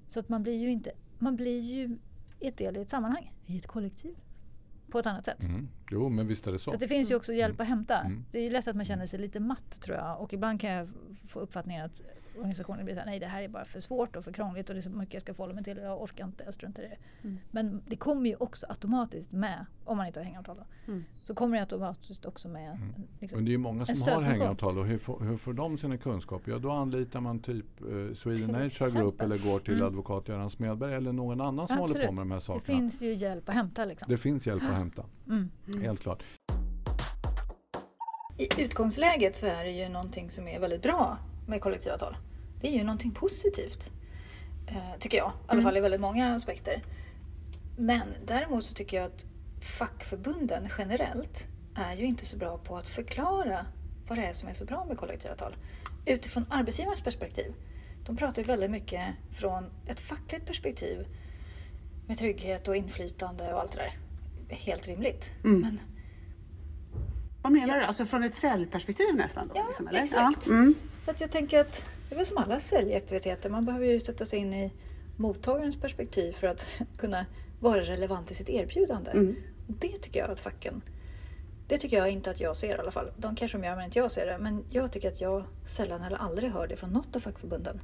Så 0.09 0.21
att 0.21 0.29
man 0.29 0.43
blir 0.43 0.57
ju 0.59 0.71
inte, 0.71 0.91
man 1.21 1.37
blir 1.37 1.61
ju 1.61 1.99
ett 2.41 2.57
del 2.57 2.77
i 2.77 2.81
ett 2.81 2.91
sammanhang, 2.91 3.35
i 3.47 3.57
ett 3.57 3.67
kollektiv. 3.67 4.15
På 4.91 4.99
ett 4.99 5.07
annat 5.07 5.25
sätt. 5.25 5.45
Mm. 5.45 5.69
Jo, 5.91 6.09
men 6.09 6.27
visst 6.27 6.47
är 6.47 6.53
det 6.53 6.59
så. 6.59 6.71
Så 6.71 6.77
det 6.77 6.89
finns 6.89 7.11
ju 7.11 7.15
också 7.15 7.33
hjälp 7.33 7.61
att 7.61 7.67
hämta. 7.67 7.99
Mm. 7.99 8.25
Det 8.31 8.39
är 8.39 8.43
ju 8.43 8.51
lätt 8.51 8.69
att 8.69 8.77
man 8.77 8.85
känner 8.85 9.07
sig 9.07 9.19
lite 9.19 9.41
matt 9.41 9.81
tror 9.81 9.97
jag. 9.97 10.21
Och 10.21 10.33
ibland 10.33 10.61
kan 10.61 10.71
jag 10.71 10.89
få 11.29 11.41
uppfattningen 11.41 11.85
att 11.85 12.03
organisationen 12.37 12.85
blir 12.85 12.95
såhär, 12.95 13.07
nej 13.07 13.19
det 13.21 13.27
här 13.27 13.43
är 13.43 13.49
bara 13.49 13.65
för 13.65 13.81
svårt 13.81 14.17
och 14.17 14.25
för 14.25 14.33
krångligt 14.33 14.69
och 14.69 14.75
det 14.75 14.81
är 14.81 14.83
så 14.83 14.91
mycket 14.91 15.15
jag 15.15 15.23
ska 15.23 15.35
förhålla 15.35 15.55
mig 15.55 15.65
till 15.65 15.79
och 15.79 15.85
jag 15.85 16.03
orkar 16.03 16.25
inte, 16.25 16.45
jag 16.45 16.55
struntar 16.55 16.83
i 16.83 16.89
det. 16.89 16.97
Mm. 17.29 17.39
Men 17.51 17.83
det 17.87 17.97
kommer 17.97 18.31
ju 18.31 18.37
också 18.37 18.67
automatiskt 18.69 19.33
med, 19.33 19.67
om 19.85 19.97
man 19.97 20.07
inte 20.07 20.21
har 20.21 20.25
hängavtal 20.25 20.57
då, 20.57 20.93
Mm. 20.93 21.05
så 21.25 21.35
kommer 21.35 21.57
det 21.57 21.61
automatiskt 21.63 22.25
också 22.27 22.49
med 22.49 22.71
Mm. 22.71 22.83
en, 22.97 23.05
liksom, 23.21 23.37
Men 23.39 23.45
det 23.45 23.49
är 23.51 23.53
ju 23.53 23.59
många 23.59 23.87
som 23.87 24.13
har 24.15 24.21
hängavtal 24.23 24.79
och 24.79 24.87
hur 24.87 24.99
får, 24.99 25.21
hur 25.21 25.37
får 25.37 25.53
de 25.53 25.79
sina 25.79 25.97
kunskaper? 25.99 26.53
Ja, 26.53 26.59
då 26.59 26.71
anlitar 26.71 27.21
man 27.21 27.39
typ 27.39 27.67
eh, 27.81 28.15
Sweden 28.15 28.55
exempel. 28.55 29.01
Group 29.03 29.21
eller 29.21 29.39
går 29.39 29.59
till 29.59 29.75
Mm. 29.75 29.87
advokat 29.87 30.29
Göran 30.29 30.51
Smedberg 30.51 30.95
eller 30.95 31.13
någon 31.13 31.41
annan 31.41 31.69
som 31.69 31.79
håller 31.79 31.95
på 31.95 32.01
Absolut. 32.01 32.15
med 32.15 32.23
de 32.23 32.31
här 32.31 32.39
Det 32.39 32.45
sakerna. 32.45 32.79
finns 32.79 33.03
ju 33.03 33.15
hjälp 33.15 33.49
att 33.49 33.55
hämta 33.55 33.85
liksom. 33.85 34.07
Det 34.11 34.17
finns 34.19 34.47
hjälp 34.47 34.63
att 34.63 34.75
hämta, 34.77 35.05
Mm. 35.27 35.51
Mm. 35.69 35.81
helt 35.83 36.01
klart. 36.01 36.23
I 38.39 38.63
utgångsläget 38.63 39.37
så 39.37 39.47
är 39.47 39.65
det 39.65 39.71
ju 39.71 39.89
någonting 39.89 40.31
som 40.31 40.49
är 40.49 40.61
väldigt 40.61 40.83
bra 40.83 41.19
med 41.51 41.61
kollektivavtal. 41.61 42.17
Det 42.61 42.69
är 42.69 42.73
ju 42.73 42.85
någonting 42.85 43.11
positivt. 43.11 43.91
Eh, 44.67 44.99
tycker 44.99 45.19
jag. 45.19 45.29
I 45.29 45.33
alla 45.47 45.53
Mm. 45.53 45.65
fall 45.65 45.77
i 45.77 45.81
väldigt 45.81 46.01
många 46.01 46.35
aspekter. 46.35 46.85
Men 47.77 48.09
däremot 48.27 48.65
så 48.65 48.75
tycker 48.75 48.97
jag 48.97 49.07
att 49.07 49.25
fackförbunden 49.79 50.69
generellt 50.79 51.47
är 51.75 51.95
ju 51.97 52.05
inte 52.05 52.27
så 52.27 52.37
bra 52.37 52.59
på 52.59 52.77
att 52.77 52.89
förklara 52.89 53.67
vad 54.09 54.19
det 54.19 54.25
är 54.25 54.33
som 54.33 54.49
är 54.49 54.55
så 54.55 54.65
bra 54.65 54.85
med 54.85 54.99
kollektivavtal. 54.99 55.57
Utifrån 56.07 56.45
arbetsgivarens 56.51 57.01
perspektiv. 57.01 57.55
De 58.07 58.17
pratar 58.17 58.43
ju 58.43 58.47
väldigt 58.49 58.71
mycket 58.71 59.03
från 59.31 59.65
ett 59.87 60.01
fackligt 60.01 60.47
perspektiv 60.47 61.07
med 62.07 62.19
trygghet 62.19 62.69
och 62.69 62.77
inflytande 62.77 63.55
och 63.55 63.61
allt 63.61 63.73
det 63.73 63.79
där. 63.79 63.93
Helt 64.57 64.87
rimligt. 64.89 65.31
Mm. 65.45 65.61
Men 65.61 65.81
Vad 67.43 67.53
menar 67.53 67.79
du? 67.79 67.85
Alltså 67.85 68.05
från 68.05 68.25
ett 68.25 68.35
säljperspektiv 68.35 69.15
nästan? 69.15 69.49
Då, 69.49 69.55
Ja, 69.57 69.65
liksom, 69.67 69.89
eller? 69.89 70.03
exakt. 70.03 70.47
Ja. 70.47 70.53
Mm. 70.53 70.75
För 71.11 71.15
att 71.15 71.21
jag 71.21 71.31
tänker 71.31 71.61
att 71.61 71.85
det 72.09 72.15
är 72.15 72.17
väl 72.17 72.27
som 72.27 72.39
alla 72.39 72.61
säljaktiviteter, 72.61 73.51
man 73.51 73.65
behöver 73.65 73.87
ju 73.87 74.01
sätta 74.01 74.27
sig 74.27 74.39
in 74.39 74.55
i 74.55 74.73
mottagarens 75.17 75.81
perspektiv 75.81 76.33
för 76.33 76.47
att 76.47 76.81
kunna 76.99 77.27
vara 77.61 77.81
relevant 77.81 78.31
i 78.31 78.35
sitt 78.35 78.49
erbjudande. 78.49 79.11
Mm. 79.11 79.37
Det 79.67 79.99
tycker 79.99 80.21
jag 80.21 80.31
att 80.31 80.41
facken, 80.41 80.83
det 81.69 81.79
tycker 81.79 81.97
jag 81.97 82.11
inte 82.11 82.31
att 82.31 82.41
jag 82.41 82.57
ser 82.57 82.77
i 82.77 82.79
alla 82.79 82.91
fall. 82.91 83.11
De 83.17 83.37
kanske 83.37 83.59
de 83.59 83.65
gör 83.65 83.77
men 83.77 83.85
inte 83.85 83.99
jag 83.99 84.11
ser 84.11 84.27
det. 84.27 84.39
Men 84.39 84.65
jag 84.71 84.93
tycker 84.93 85.09
att 85.09 85.21
jag 85.21 85.45
sällan 85.67 86.03
eller 86.03 86.17
aldrig 86.17 86.51
hör 86.51 86.67
det 86.67 86.77
från 86.77 86.91
något 86.91 87.17
av 87.17 87.21
fackförbunden. 87.21 87.81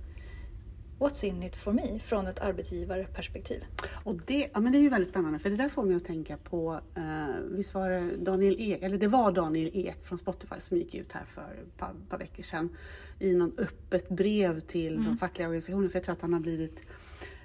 What's 0.99 1.25
in 1.25 1.43
it 1.43 1.57
for 1.57 1.73
me? 1.73 1.99
Från 1.99 2.27
ett 2.27 2.39
arbetsgivarperspektiv. 2.39 3.65
Och 4.05 4.17
det, 4.27 4.51
ja, 4.55 4.61
men 4.61 4.73
det 4.73 4.79
är 4.79 4.83
ju 4.83 4.89
väldigt 4.89 5.09
spännande 5.09 5.39
för 5.39 5.51
det 5.51 5.57
där 5.57 5.69
får 5.69 5.83
mig 5.83 5.97
att 5.97 6.05
tänka 6.05 6.37
på, 6.37 6.81
eh, 6.95 7.37
visst 7.51 7.75
var 7.75 7.91
det 7.91 8.17
Daniel 8.17 8.57
Ek, 8.59 8.83
eller 8.83 8.99
det 8.99 9.09
var 9.09 9.33
Daniel 9.33 9.71
Ek 9.75 10.07
från 10.07 10.19
Spotify 10.19 10.55
som 10.59 10.77
gick 10.77 10.95
ut 10.95 11.13
här 11.13 11.25
för 11.25 11.63
ett 11.63 11.77
par, 11.77 11.95
par 12.09 12.19
veckor 12.19 12.43
sedan 12.43 12.77
i 13.19 13.35
något 13.35 13.61
öppet 13.61 14.09
brev 14.09 14.61
till 14.61 15.05
de 15.05 15.19
fackliga 15.19 15.49
organisationerna 15.49 15.89
för 15.89 15.97
jag 15.99 16.05
tror 16.05 16.13
att 16.13 16.23
han 16.23 16.33
har 16.33 16.41
blivit 16.41 16.83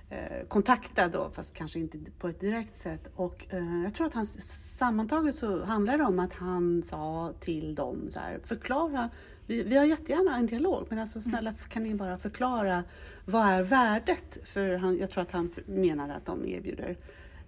eh, 0.09 0.47
kontaktad 0.47 1.07
då, 1.07 1.29
fast 1.33 1.53
kanske 1.53 1.79
inte 1.79 1.97
på 2.19 2.27
ett 2.27 2.39
direkt 2.39 2.73
sätt. 2.73 3.09
Och 3.15 3.45
eh, 3.49 3.83
jag 3.83 3.93
tror 3.93 4.07
att 4.07 4.13
han 4.13 4.25
sammantaget 4.25 5.35
så 5.35 5.63
handlar 5.63 5.97
det 5.97 6.03
om 6.03 6.19
att 6.19 6.33
han 6.33 6.83
sa 6.83 7.33
till 7.39 7.75
dem 7.75 8.07
så 8.09 8.19
här, 8.19 8.39
förklara, 8.45 9.09
vi, 9.47 9.63
vi 9.63 9.77
har 9.77 9.85
jättegärna 9.85 10.37
en 10.37 10.45
dialog, 10.45 10.87
men 10.89 10.99
alltså 10.99 11.21
snälla 11.21 11.53
kan 11.69 11.83
ni 11.83 11.95
bara 11.95 12.17
förklara 12.17 12.83
vad 13.25 13.47
är 13.47 13.63
värdet? 13.63 14.38
För 14.43 14.75
han, 14.75 14.97
jag 14.97 15.10
tror 15.10 15.21
att 15.21 15.31
han 15.31 15.49
menar 15.65 16.10
att 16.10 16.25
de 16.25 16.45
erbjuder 16.45 16.97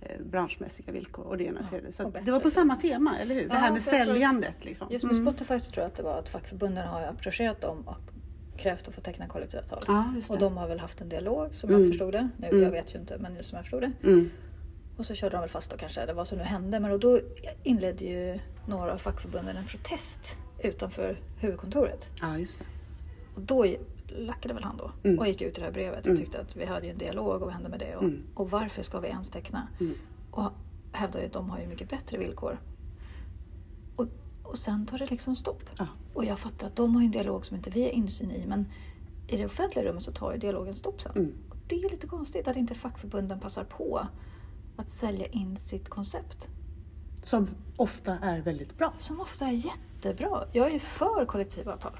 eh, 0.01 0.21
branschmässiga 0.25 0.91
villkor 0.91 1.23
och 1.25 1.37
det 1.37 1.43
ena 1.43 1.67
tredje. 1.67 1.91
Så 1.91 2.13
det 2.25 2.31
var 2.31 2.39
på 2.39 2.49
samma 2.49 2.75
tema, 2.75 3.19
eller 3.19 3.35
hur? 3.35 3.41
Det 3.41 3.53
Ja, 3.53 3.59
här 3.59 3.71
med 3.71 3.81
tror 3.81 3.99
att- 3.99 4.05
säljandet. 4.07 4.65
Liksom. 4.65 4.87
Just 4.91 5.05
med 5.05 5.13
Mm. 5.15 5.25
Spotify 5.25 5.59
så 5.59 5.71
tror 5.71 5.81
jag 5.83 5.87
att 5.87 5.95
det 5.95 6.03
var 6.03 6.19
att 6.19 6.29
fackförbunden 6.29 6.87
har 6.87 7.01
approcherat 7.01 7.61
dem 7.61 7.81
och 7.87 7.97
krävt 8.57 8.87
att 8.87 8.95
få 8.95 9.01
teckna 9.01 9.27
kollektivavtal. 9.27 9.79
Ja, 9.87 10.13
det. 10.15 10.29
Och 10.33 10.39
de 10.39 10.57
har 10.57 10.67
väl 10.67 10.79
haft 10.79 11.01
en 11.01 11.09
dialog 11.09 11.55
som 11.55 11.69
Mm. 11.69 11.81
jag 11.81 11.89
förstod 11.91 12.11
det. 12.13 12.29
Nu, 12.37 12.47
Mm. 12.47 12.61
Jag 12.63 12.71
vet 12.71 12.95
ju 12.95 12.99
inte 12.99 13.17
men 13.17 13.43
som 13.43 13.55
jag 13.55 13.63
förstod 13.65 13.81
det. 13.81 13.91
Mm. 14.03 14.29
Och 14.97 15.05
så 15.05 15.15
körde 15.15 15.35
de 15.35 15.39
väl 15.39 15.49
fast 15.49 15.71
då 15.71 15.77
kanske, 15.77 16.01
eller 16.01 16.13
vad 16.13 16.27
som 16.27 16.37
nu 16.37 16.43
hände. 16.43 16.79
Men 16.79 16.99
då 16.99 17.19
inledde 17.63 18.05
ju 18.05 18.39
några 18.67 18.93
av 18.93 18.97
fackförbunden 18.97 19.57
en 19.57 19.65
protest 19.65 20.19
utanför 20.59 21.19
huvudkontoret. 21.39 22.09
Ja, 22.21 22.37
just 22.37 22.59
det. 22.59 22.65
Och 23.35 23.41
då 23.41 23.65
lackade 24.15 24.53
väl 24.53 24.63
han 24.63 24.77
då 24.77 24.91
Mm. 25.03 25.19
och 25.19 25.27
gick 25.27 25.41
ut 25.41 25.57
i 25.57 25.59
det 25.61 25.65
här 25.65 25.71
brevet 25.73 25.99
och 25.99 26.07
Mm. 26.07 26.17
tyckte 26.17 26.41
att 26.41 26.55
vi 26.55 26.65
hade 26.65 26.85
ju 26.85 26.91
en 26.91 26.97
dialog 26.97 27.33
och 27.33 27.39
vad 27.41 27.51
hände 27.53 27.69
med 27.69 27.79
det? 27.79 27.95
Och, 27.95 28.03
Mm. 28.03 28.23
och 28.33 28.51
varför 28.51 28.83
ska 28.83 28.99
vi 28.99 29.07
ens 29.07 29.29
teckna? 29.29 29.67
Mm. 29.79 29.93
Och 30.31 30.51
hävdar 30.91 31.19
ju 31.19 31.25
att 31.25 31.33
de 31.33 31.49
har 31.49 31.59
ju 31.59 31.67
mycket 31.67 31.89
bättre 31.89 32.17
villkor. 32.17 32.59
Och, 33.95 34.05
och 34.43 34.57
sen 34.57 34.85
tar 34.85 34.97
det 34.97 35.09
liksom 35.11 35.35
stopp. 35.35 35.63
Ja. 35.79 35.87
Och 36.13 36.25
jag 36.25 36.39
fattar 36.39 36.67
att 36.67 36.75
de 36.75 36.95
har 36.95 37.01
ju 37.01 37.05
en 37.05 37.11
dialog 37.11 37.45
som 37.45 37.57
inte 37.57 37.69
vi 37.69 37.83
har 37.83 37.89
insyn 37.89 38.31
i 38.31 38.45
men 38.47 38.67
i 39.27 39.37
det 39.37 39.45
offentliga 39.45 39.85
rummet 39.85 40.03
så 40.03 40.11
tar 40.11 40.31
ju 40.33 40.37
dialogen 40.39 40.73
stopp 40.73 41.01
sen. 41.01 41.11
Mm. 41.15 41.33
Och 41.49 41.55
det 41.67 41.75
är 41.75 41.89
lite 41.89 42.07
konstigt 42.07 42.47
att 42.47 42.55
inte 42.55 42.75
fackförbunden 42.75 43.39
passar 43.39 43.63
på 43.63 44.07
att 44.77 44.89
sälja 44.89 45.25
in 45.25 45.57
sitt 45.57 45.89
koncept. 45.89 46.49
Som 47.21 47.47
ofta 47.77 48.17
är 48.21 48.41
väldigt 48.41 48.77
bra. 48.77 48.93
Som 48.99 49.19
ofta 49.19 49.45
är 49.45 49.51
jättebra. 49.51 50.43
Jag 50.53 50.71
är 50.71 50.79
för 50.79 51.25
kollektivavtal. 51.25 51.99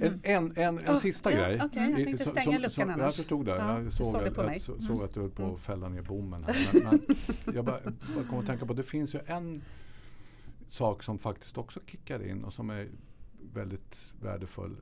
En, 0.00 0.20
en, 0.22 0.52
en, 0.56 0.78
en 0.78 0.94
Oh, 0.94 0.98
sista 0.98 1.32
ja, 1.32 1.36
grej. 1.38 1.60
okej, 1.64 1.90
jag 1.90 2.04
tänkte 2.04 2.24
stänga 2.24 2.52
som- 2.52 2.62
luckan 2.62 2.90
annars. 2.90 3.00
Jag 3.04 3.14
förstod 3.14 3.46
det. 3.46 3.50
Ja, 3.56 3.82
jag 3.82 3.92
såg, 3.92 4.06
såg 4.06 4.20
det 4.22 4.28
att, 4.28 4.34
på 4.34 4.42
mig. 4.42 4.56
att, 4.56 4.62
så, 4.62 4.72
Mm. 4.72 4.84
såg 4.86 5.02
att 5.04 5.14
du 5.14 5.20
höll 5.20 5.30
på 5.30 5.42
Mm. 5.42 5.54
att 5.54 5.60
fälla 5.60 5.88
ner 5.88 6.02
bommen. 6.02 6.44
Här. 6.44 6.56
Men, 6.72 7.00
men 7.46 7.54
jag 7.54 7.64
bara, 7.64 7.80
bara 8.14 8.24
kom 8.30 8.38
att 8.38 8.46
tänka 8.46 8.66
på 8.66 8.72
det 8.72 8.82
finns 8.82 9.14
ju 9.14 9.18
en 9.26 9.62
sak 10.68 11.02
som 11.02 11.18
faktiskt 11.18 11.58
också 11.58 11.80
kickar 11.86 12.26
in 12.26 12.44
och 12.44 12.52
som 12.54 12.70
är 12.70 12.88
väldigt 13.54 14.12
värdefull 14.22 14.76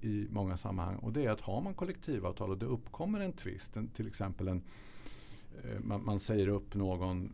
i 0.00 0.26
många 0.30 0.56
sammanhang. 0.56 0.96
Och 0.96 1.12
det 1.12 1.24
är 1.24 1.30
att 1.30 1.40
har 1.40 1.60
man 1.60 1.74
kollektivavtal 1.74 2.50
och 2.50 2.58
det 2.58 2.66
uppkommer 2.66 3.20
en 3.20 3.32
tvist, 3.32 3.76
en, 3.76 3.88
till 3.88 4.06
exempel 4.06 4.48
en 4.48 4.62
eh, 5.64 5.80
man, 5.80 6.04
man 6.04 6.20
säger 6.20 6.48
upp 6.48 6.74
någon 6.74 7.24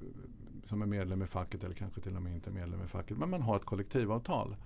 eh, 0.00 0.68
som 0.68 0.82
är 0.82 0.86
medlem 0.86 1.22
i 1.22 1.26
facket 1.26 1.64
eller 1.64 1.74
kanske 1.74 2.00
till 2.00 2.16
och 2.16 2.22
med 2.22 2.34
inte 2.34 2.50
är 2.50 2.54
medlem 2.54 2.84
i 2.84 2.88
facket. 2.88 3.18
Men 3.18 3.30
man 3.30 3.42
har 3.42 3.56
ett 3.56 3.64
kollektivavtal. 3.64 4.56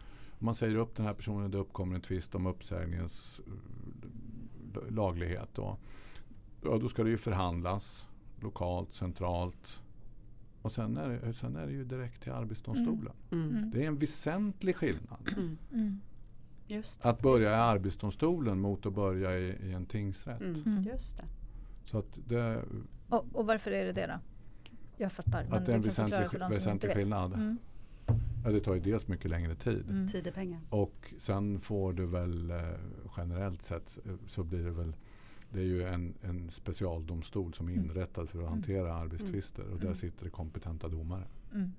Om 0.42 0.46
man 0.46 0.54
säger 0.54 0.76
upp 0.76 0.96
den 0.96 1.06
här 1.06 1.14
personen 1.14 1.50
det 1.50 1.58
uppkommer 1.58 1.94
en 1.94 2.00
tvist 2.00 2.34
om 2.34 2.46
uppsägningens 2.46 3.40
eh, 3.46 4.92
laglighet. 4.92 5.48
Då, 5.54 5.76
ja, 6.62 6.78
då 6.78 6.88
ska 6.88 7.04
det 7.04 7.10
ju 7.10 7.16
förhandlas 7.16 8.06
lokalt, 8.40 8.94
centralt. 8.94 9.80
Och 10.62 10.72
sen 10.72 10.96
är, 10.96 11.08
det, 11.08 11.34
sen 11.34 11.56
är 11.56 11.66
det 11.66 11.72
ju 11.72 11.84
direkt 11.84 12.22
till 12.22 12.32
Arbetsdomstolen. 12.32 13.12
Mm. 13.32 13.70
Det 13.70 13.84
är 13.84 13.86
en 13.86 13.98
väsentlig 13.98 14.76
skillnad. 14.76 15.28
Mm. 15.36 15.58
Mm. 15.72 16.00
Just 16.66 17.06
Att 17.06 17.20
börja 17.20 17.50
i 17.50 17.54
Arbetsdomstolen 17.54 18.60
mot 18.60 18.86
att 18.86 18.94
börja 18.94 19.38
i, 19.38 19.68
i 19.68 19.72
en 19.72 19.86
tingsrätt. 19.86 20.40
Mm. 20.40 20.62
Mm. 20.66 20.82
Just 20.82 21.16
det. 21.16 21.24
Så 21.84 21.98
att 21.98 22.18
det, 22.26 22.64
Och, 23.08 23.26
och 23.32 23.46
varför 23.46 23.70
är 23.70 23.84
det 23.84 23.92
det 23.92 24.06
då? 24.06 24.18
Jag 24.96 25.12
fattar. 25.12 25.44
men 25.44 25.58
att 25.58 25.66
det 25.66 25.72
är 25.72 25.76
en 25.76 25.82
väsentlig, 25.82 26.40
väsentlig 26.50 26.92
skillnad. 26.92 27.56
Mm. 28.42 28.52
Ja, 28.54 28.58
det 28.58 28.64
tar 28.64 28.74
ju 28.74 28.80
dels 28.80 29.08
mycket 29.08 29.30
längre 29.30 29.54
tid. 29.54 29.84
Mm. 29.90 30.08
Tid 30.08 30.26
är 30.26 30.30
pengar. 30.32 30.60
Och 30.68 31.14
sen 31.18 31.60
får 31.60 31.92
du 31.92 32.06
väl 32.06 32.50
eh, 32.50 32.58
generellt 33.16 33.62
sett 33.62 33.98
eh, 34.06 34.12
så 34.26 34.44
blir 34.44 34.64
det 34.64 34.70
väl 34.70 34.96
det 35.50 35.60
är 35.60 35.64
ju 35.64 35.82
en, 35.82 36.14
en 36.22 36.50
specialdomstol 36.50 37.54
som 37.54 37.68
är 37.68 37.72
Mm. 37.72 37.84
inrättad 37.84 38.28
för 38.28 38.38
att 38.38 38.42
Mm. 38.46 38.52
hantera 38.52 38.94
arbetstvister 38.94 39.62
och 39.68 39.76
där 39.76 39.84
Mm. 39.84 39.94
sitter 39.94 40.24
det 40.24 40.30
kompetenta 40.30 40.88
domare. 40.88 41.24
Mm. 41.54 41.72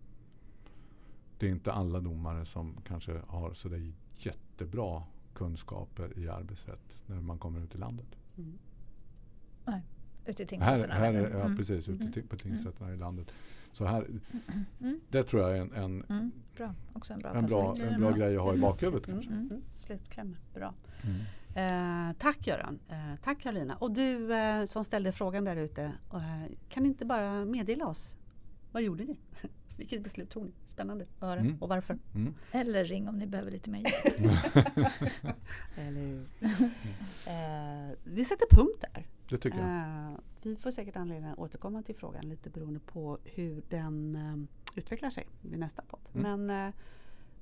Det 1.39 1.47
är 1.47 1.51
inte 1.51 1.71
alla 1.71 1.99
domare 1.99 2.45
som 2.45 2.75
kanske 2.87 3.19
har 3.27 3.53
sådär 3.53 3.91
jättebra 4.17 5.03
kunskaper 5.33 6.19
i 6.19 6.29
arbetsrätt 6.29 6.95
när 7.07 7.21
man 7.21 7.37
kommer 7.39 7.59
ut 7.63 7.75
i 7.75 7.77
landet. 7.77 8.07
Mm. 8.37 8.53
Ute 10.25 10.43
i 10.43 10.45
Här, 10.45 10.47
tingsrätterna. 10.49 10.93
här 10.93 11.13
är, 11.13 11.17
eller? 11.17 11.29
ja, 11.29 11.45
Mm. 11.45 11.57
precis, 11.57 11.87
ute 11.89 12.03
Mm. 12.19 12.27
på 12.27 12.37
tingsrätterna 12.37 12.93
i 12.93 12.97
landet. 12.97 13.27
Så 13.73 13.85
här, 13.85 14.07
Mm. 14.81 14.99
det 15.09 15.23
tror 15.23 15.41
jag 15.41 15.57
är 15.57 15.61
en, 15.61 15.73
en, 15.73 16.03
Mm. 16.09 16.31
Bra. 16.57 16.75
Också 16.93 17.13
en 17.13 17.19
bra 17.19 17.33
en, 17.35 17.45
bra, 17.45 17.75
en 17.81 18.01
bra 18.01 18.11
grej 18.11 18.35
att 18.35 18.41
ha 18.41 18.49
i 18.49 18.55
Mm. 18.55 18.61
bakhuvudet 18.61 19.07
Mm. 19.07 19.21
kanske. 19.21 19.33
Mm. 19.33 19.61
Slutkläm. 19.73 20.35
Bra. 20.53 20.73
Mm. 21.03 21.19
Eh, 21.55 22.15
tack 22.19 22.47
Göran. 22.47 22.79
Eh, 22.89 23.15
tack 23.23 23.41
Karolina. 23.41 23.75
Och 23.75 23.91
du 23.91 24.33
eh, 24.35 24.65
som 24.65 24.85
ställde 24.85 25.11
frågan 25.11 25.43
där 25.45 25.55
ute. 25.55 25.83
Eh, 26.13 26.51
kan 26.69 26.83
ni 26.83 26.89
inte 26.89 27.05
bara 27.05 27.45
meddela 27.45 27.87
oss? 27.87 28.15
Vad 28.71 28.83
gjorde 28.83 29.03
ni? 29.03 29.17
Vilket 29.77 30.03
beslut 30.03 30.29
tog 30.29 30.45
ni? 30.45 30.51
Spännande 30.65 31.05
att 31.19 31.27
höra. 31.27 31.39
Mm. 31.39 31.57
Och 31.61 31.69
varför? 31.69 31.97
Mm. 32.15 32.33
Eller 32.51 32.83
ring 32.83 33.07
om 33.09 33.17
ni 33.17 33.27
behöver 33.27 33.51
lite 33.51 33.69
mer 33.69 33.81
hjälp. 33.81 34.17
Eh, 37.27 37.95
vi 38.03 38.25
sätter 38.25 38.45
punkt 38.55 38.85
där. 38.93 39.05
Det 39.33 39.39
tycker 39.39 39.57
jag. 39.59 39.67
Eh, 40.11 40.17
vi 40.41 40.55
får 40.55 40.71
säkert 40.71 40.95
anledning 40.95 41.31
att 41.31 41.37
återkomma 41.39 41.81
till 41.83 41.95
frågan 41.95 42.29
lite 42.29 42.49
beroende 42.49 42.79
på 42.79 43.17
hur 43.23 43.63
den 43.69 44.15
eh, 44.15 44.77
utvecklar 44.79 45.09
sig 45.09 45.27
vid 45.41 45.59
nästa 45.59 45.81
podd. 45.81 45.99
Mm. 46.15 46.45
Men 46.45 46.67
eh, 46.67 46.73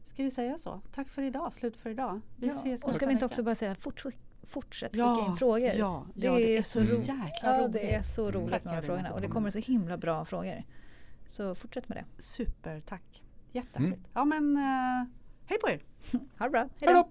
ska 0.03 0.23
vi 0.23 0.31
säga 0.31 0.57
så? 0.57 0.81
Tack 0.93 1.07
för 1.09 1.21
idag. 1.21 1.53
Slut 1.53 1.77
för 1.77 1.89
idag. 1.89 2.21
Vi 2.37 2.47
Ja, 2.47 2.53
ses 2.53 2.83
och 2.83 2.93
ska 2.93 3.05
vi 3.05 3.13
inte 3.13 3.25
också 3.25 3.43
bara 3.43 3.55
säga 3.55 3.75
fortsätt, 3.75 4.15
fortsätt 4.43 4.95
Ja, 4.95 5.15
skicka 5.15 5.29
in 5.31 5.37
frågor. 5.37 5.71
Ja, 5.77 6.05
Det 6.13 6.25
ja, 6.27 6.33
det 6.35 6.53
är 6.55 6.57
är 6.57 6.61
så 6.61 6.79
jäkla 6.83 7.31
Ja, 7.43 7.61
roligt. 7.61 7.73
det 7.73 7.93
är 7.95 8.01
så 8.01 8.21
Mm. 8.27 8.33
roligt 8.41 8.51
Tack, 8.51 8.63
med 8.63 8.73
de 8.73 8.75
här 8.75 8.83
frågorna 8.83 9.13
och 9.13 9.21
det 9.21 9.27
kommer 9.27 9.49
så 9.51 9.59
himla 9.59 9.97
bra 9.97 10.25
frågor. 10.25 10.63
Så 11.27 11.55
fortsätt 11.55 11.89
med 11.89 11.97
det. 11.97 12.21
Super, 12.23 12.81
tack. 12.81 13.23
Jättehärligt. 13.51 13.97
Mm. 13.97 14.09
Ja 14.13 14.25
men, 14.25 14.57
eh, 14.57 15.07
hej 15.45 15.59
på 15.61 15.69
er! 15.69 15.81
Ha 16.37 16.45
det 16.45 16.49
bra. 16.49 16.69
Hej 16.81 16.93
då! 16.93 17.09